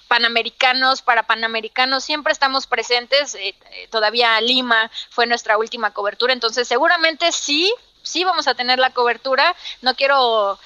panamericanos, 0.09 1.03
para 1.03 1.22
panamericanos, 1.22 2.05
siempre 2.05 2.32
estamos 2.32 2.66
presentes, 2.66 3.34
eh, 3.36 3.55
eh, 3.70 3.88
todavía 3.91 4.41
Lima 4.41 4.91
fue 5.09 5.26
nuestra 5.26 5.57
última 5.57 5.93
cobertura, 5.93 6.32
entonces 6.32 6.66
seguramente 6.66 7.30
sí, 7.30 7.72
sí 8.03 8.24
vamos 8.24 8.49
a 8.49 8.55
tener 8.55 8.78
la 8.78 8.91
cobertura, 8.91 9.55
no 9.82 9.95
quiero, 9.95 10.59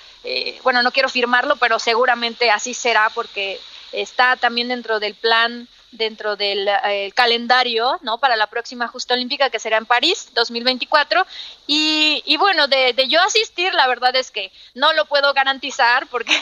bueno, 0.62 0.82
no 0.82 0.92
quiero 0.92 1.10
firmarlo, 1.10 1.56
pero 1.56 1.78
seguramente 1.78 2.50
así 2.50 2.72
será 2.72 3.10
porque 3.10 3.60
está 3.92 4.36
también 4.36 4.68
dentro 4.68 4.98
del 4.98 5.14
plan 5.14 5.68
dentro 5.96 6.36
del 6.36 6.68
eh, 6.86 7.12
calendario 7.14 7.98
¿no? 8.02 8.18
para 8.18 8.36
la 8.36 8.46
próxima 8.46 8.88
justa 8.88 9.14
olímpica 9.14 9.50
que 9.50 9.58
será 9.58 9.76
en 9.76 9.86
París 9.86 10.28
2024 10.34 11.24
y, 11.66 12.22
y 12.26 12.36
bueno 12.36 12.68
de, 12.68 12.92
de, 12.92 13.08
yo 13.08 13.20
asistir 13.20 13.72
la 13.74 13.86
verdad 13.86 14.14
es 14.16 14.30
que 14.30 14.52
no 14.74 14.92
lo 14.92 15.06
puedo 15.06 15.32
garantizar 15.32 16.06
porque 16.08 16.32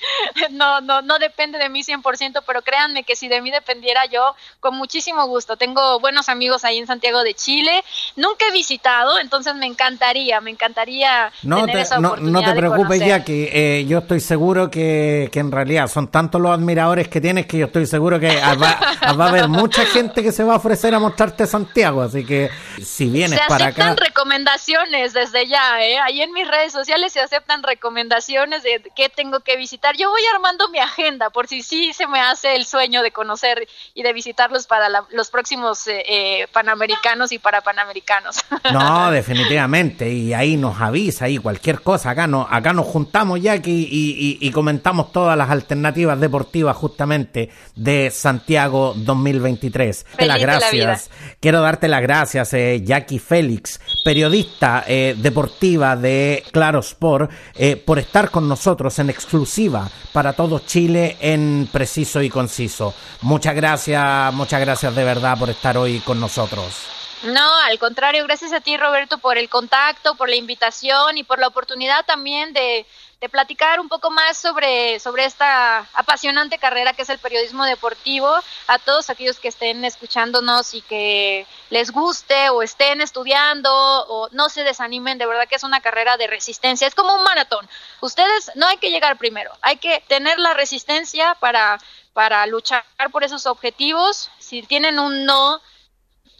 no, 0.50 0.80
no, 0.80 1.02
no 1.02 1.18
depende 1.18 1.58
de 1.58 1.68
mí 1.68 1.82
100% 1.82 2.42
pero 2.46 2.62
créanme 2.62 3.04
que 3.04 3.16
si 3.16 3.28
de 3.28 3.40
mí 3.40 3.50
dependiera 3.50 4.06
yo 4.06 4.34
con 4.60 4.76
muchísimo 4.76 5.26
gusto. 5.26 5.56
Tengo 5.56 6.00
buenos 6.00 6.28
amigos 6.28 6.64
ahí 6.64 6.78
en 6.78 6.86
Santiago 6.86 7.22
de 7.22 7.34
Chile. 7.34 7.84
Nunca 8.16 8.46
he 8.48 8.52
visitado 8.52 9.18
entonces 9.18 9.54
me 9.54 9.66
encantaría 9.66 10.40
me 10.40 10.50
encantaría 10.50 11.32
no 11.42 11.60
tener 11.60 11.76
te, 11.76 11.82
esa 11.82 11.98
no, 11.98 12.16
no 12.16 12.42
te 12.42 12.54
preocupes 12.54 13.00
ya 13.00 13.24
que 13.24 13.50
eh, 13.52 13.84
yo 13.86 13.98
estoy 13.98 14.20
seguro 14.20 14.70
que, 14.70 15.28
que 15.32 15.40
en 15.40 15.50
realidad 15.50 15.88
son 15.88 16.08
tantos 16.08 16.40
los 16.40 16.52
admiradores 16.52 17.08
que 17.08 17.20
tienes 17.20 17.46
que 17.46 17.58
yo 17.58 17.66
estoy 17.66 17.86
seguro 17.86 18.18
que 18.20 18.36
va 18.36 18.78
a 19.00 19.10
haber 19.10 19.48
mucha 19.48 19.84
gente 19.86 20.22
que 20.22 20.32
se 20.32 20.44
va 20.44 20.54
a 20.54 20.56
ofrecer 20.56 20.94
a 20.94 20.98
mostrarte 20.98 21.46
Santiago, 21.46 22.02
así 22.02 22.24
que 22.24 22.50
si 22.82 23.08
vienes 23.08 23.40
para 23.48 23.66
acá... 23.66 23.74
Se 23.74 23.82
aceptan 23.82 23.96
recomendaciones 23.96 25.12
desde 25.12 25.46
ya, 25.46 25.82
¿eh? 25.82 25.98
Ahí 25.98 26.22
en 26.22 26.32
mis 26.32 26.46
redes 26.46 26.72
sociales 26.72 27.12
se 27.12 27.20
aceptan 27.20 27.62
recomendaciones 27.62 28.62
de 28.62 28.82
qué 28.94 29.08
tengo 29.08 29.40
que 29.40 29.56
visitar. 29.56 29.96
Yo 29.96 30.10
voy 30.10 30.22
armando 30.34 30.68
mi 30.68 30.78
agenda 30.78 31.30
por 31.30 31.48
si 31.48 31.62
sí 31.62 31.92
se 31.92 32.06
me 32.06 32.20
hace 32.20 32.56
el 32.56 32.64
sueño 32.66 33.02
de 33.02 33.10
conocer 33.10 33.68
y 33.94 34.02
de 34.02 34.12
visitarlos 34.12 34.66
para 34.66 34.88
los 35.10 35.30
próximos 35.30 35.86
eh, 35.86 36.04
eh, 36.08 36.46
panamericanos 36.52 37.32
y 37.32 37.38
para 37.38 37.60
panamericanos. 37.60 38.36
No, 38.72 39.10
definitivamente, 39.10 40.08
y 40.10 40.32
ahí 40.32 40.56
nos 40.56 40.80
avisa, 40.80 41.28
y 41.28 41.36
cualquier 41.36 41.82
cosa, 41.82 42.10
acá, 42.10 42.26
no, 42.26 42.46
acá 42.48 42.72
nos 42.72 42.86
juntamos 42.86 43.40
ya 43.40 43.56
y, 43.56 43.60
y, 43.64 44.38
y 44.40 44.50
comentamos 44.50 45.12
todas 45.12 45.36
las 45.36 45.50
alternativas 45.50 46.18
deportivas 46.18 46.76
justamente 46.76 47.50
de 47.74 48.10
Santiago 48.10 48.81
2023. 48.96 50.06
las 50.18 50.40
gracias. 50.40 51.10
Quiero 51.40 51.60
darte 51.60 51.88
las 51.88 52.02
gracias, 52.02 52.52
eh, 52.54 52.82
Jackie 52.84 53.18
Félix, 53.18 53.80
periodista 54.04 54.84
eh, 54.86 55.14
deportiva 55.16 55.96
de 55.96 56.44
Claro 56.52 56.80
Sport, 56.80 57.30
eh, 57.54 57.76
por 57.76 57.98
estar 57.98 58.30
con 58.30 58.48
nosotros 58.48 58.98
en 58.98 59.10
exclusiva 59.10 59.88
para 60.12 60.32
todo 60.32 60.58
Chile 60.60 61.16
en 61.20 61.68
preciso 61.72 62.20
y 62.22 62.28
conciso. 62.28 62.94
Muchas 63.22 63.54
gracias, 63.54 64.32
muchas 64.34 64.60
gracias 64.60 64.94
de 64.94 65.04
verdad 65.04 65.38
por 65.38 65.50
estar 65.50 65.76
hoy 65.76 66.00
con 66.00 66.20
nosotros. 66.20 66.92
No, 67.22 67.56
al 67.70 67.78
contrario, 67.78 68.24
gracias 68.24 68.52
a 68.52 68.60
ti 68.60 68.76
Roberto 68.76 69.18
por 69.18 69.38
el 69.38 69.48
contacto, 69.48 70.16
por 70.16 70.28
la 70.28 70.34
invitación 70.34 71.16
y 71.18 71.22
por 71.22 71.38
la 71.38 71.46
oportunidad 71.46 72.04
también 72.04 72.52
de, 72.52 72.84
de 73.22 73.28
platicar 73.28 73.78
un 73.78 73.88
poco 73.88 74.10
más 74.10 74.36
sobre, 74.36 74.98
sobre 74.98 75.24
esta 75.24 75.86
apasionante 75.94 76.58
carrera 76.58 76.92
que 76.92 77.02
es 77.02 77.08
el 77.08 77.20
periodismo 77.20 77.64
deportivo. 77.64 78.28
A 78.66 78.78
todos 78.80 79.10
aquellos 79.10 79.38
que 79.38 79.46
estén 79.46 79.84
escuchándonos 79.84 80.74
y 80.74 80.82
que 80.82 81.46
les 81.70 81.92
guste 81.92 82.50
o 82.50 82.62
estén 82.62 83.00
estudiando 83.00 83.70
o 83.72 84.28
no 84.32 84.48
se 84.48 84.64
desanimen, 84.64 85.18
de 85.18 85.26
verdad 85.26 85.46
que 85.46 85.54
es 85.54 85.62
una 85.62 85.80
carrera 85.80 86.16
de 86.16 86.26
resistencia. 86.26 86.88
Es 86.88 86.96
como 86.96 87.14
un 87.14 87.22
maratón. 87.22 87.68
Ustedes 88.00 88.50
no 88.56 88.66
hay 88.66 88.78
que 88.78 88.90
llegar 88.90 89.16
primero, 89.18 89.52
hay 89.62 89.76
que 89.76 90.02
tener 90.08 90.40
la 90.40 90.54
resistencia 90.54 91.36
para, 91.38 91.78
para 92.14 92.44
luchar 92.46 92.84
por 93.12 93.22
esos 93.22 93.46
objetivos. 93.46 94.32
Si 94.40 94.64
tienen 94.64 94.98
un 94.98 95.26
no, 95.26 95.60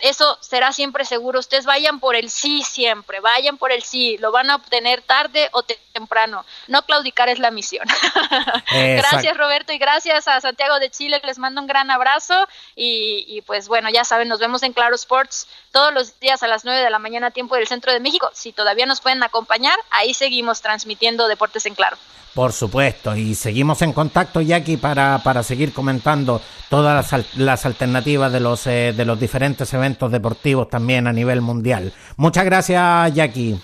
eso 0.03 0.37
será 0.41 0.73
siempre 0.73 1.05
seguro. 1.05 1.39
Ustedes 1.39 1.65
vayan 1.65 2.01
por 2.01 2.17
el 2.17 2.29
sí 2.29 2.63
siempre, 2.63 3.21
vayan 3.21 3.57
por 3.57 3.71
el 3.71 3.85
sí, 3.85 4.19
lo 4.19 4.33
van 4.33 4.51
a 4.51 4.57
obtener 4.57 5.01
tarde 5.01 5.49
o 5.53 5.63
temprano. 5.63 6.45
No 6.67 6.83
claudicar 6.83 7.29
es 7.29 7.39
la 7.39 7.53
misión. 7.53 7.87
gracias 8.73 9.37
Roberto 9.37 9.73
y 9.73 9.79
gracias 9.79 10.27
a 10.27 10.41
Santiago 10.41 10.81
de 10.81 10.91
Chile, 10.91 11.21
les 11.25 11.39
mando 11.39 11.61
un 11.61 11.69
gran 11.69 11.89
abrazo 11.93 12.49
y, 12.75 13.43
pues 13.43 13.69
bueno, 13.69 13.91
ya 13.91 14.05
saben, 14.05 14.27
nos 14.27 14.41
vemos 14.41 14.65
en 14.65 14.73
Claro 14.73 14.97
Sports 14.97 15.47
todos 15.71 15.95
los 15.95 16.19
días 16.19 16.43
a 16.43 16.49
las 16.49 16.65
9 16.65 16.81
de 16.81 16.91
la 16.91 16.99
mañana 16.99 17.31
tiempo 17.31 17.55
del 17.55 17.69
centro 17.69 17.93
de 17.93 18.01
México. 18.01 18.29
Si 18.35 18.53
todavía 18.53 18.87
nos 18.87 19.01
pueden 19.01 19.23
acompañar, 19.23 19.79
ahí 19.91 20.15
seguimos 20.15 20.63
transmitiendo 20.63 21.29
Deportes 21.29 21.65
en 21.67 21.77
Claro. 21.77 21.97
Por 22.35 22.53
supuesto, 22.55 23.15
y 23.15 23.35
seguimos 23.35 23.83
en 23.83 23.93
contacto, 23.93 24.41
Jackie, 24.41 24.79
para, 24.79 25.21
para 25.23 25.43
seguir 25.43 25.75
comentando 25.75 26.41
todas 26.71 27.13
las, 27.13 27.37
las 27.37 27.67
alternativas 27.67 28.33
de 28.33 28.41
los, 28.41 28.67
eh, 28.67 28.95
de 28.97 29.05
los 29.05 29.21
diferentes 29.21 29.75
eventos 29.75 30.11
deportivos 30.11 30.71
también 30.71 31.07
a 31.07 31.13
nivel 31.13 31.43
mundial. 31.43 31.93
Muchas 32.17 32.47
gracias, 32.47 33.13
Jackie. 33.13 33.61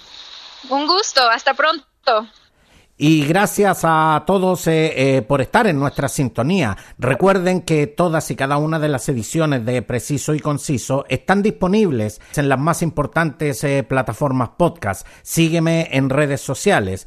Un 0.68 0.86
gusto, 0.86 1.22
hasta 1.30 1.54
pronto. 1.54 1.86
Y 3.00 3.24
gracias 3.26 3.82
a 3.84 4.24
todos 4.26 4.66
eh, 4.66 5.16
eh, 5.16 5.22
por 5.22 5.40
estar 5.40 5.68
en 5.68 5.78
nuestra 5.78 6.08
sintonía. 6.08 6.76
Recuerden 6.98 7.62
que 7.62 7.86
todas 7.86 8.28
y 8.32 8.36
cada 8.36 8.56
una 8.56 8.80
de 8.80 8.88
las 8.88 9.08
ediciones 9.08 9.64
de 9.64 9.82
Preciso 9.82 10.34
y 10.34 10.40
Conciso 10.40 11.06
están 11.08 11.40
disponibles 11.40 12.20
en 12.34 12.48
las 12.48 12.58
más 12.58 12.82
importantes 12.82 13.64
plataformas 13.86 14.50
podcast. 14.58 15.06
Sígueme 15.22 15.88
en 15.92 16.10
redes 16.10 16.40
sociales. 16.40 17.06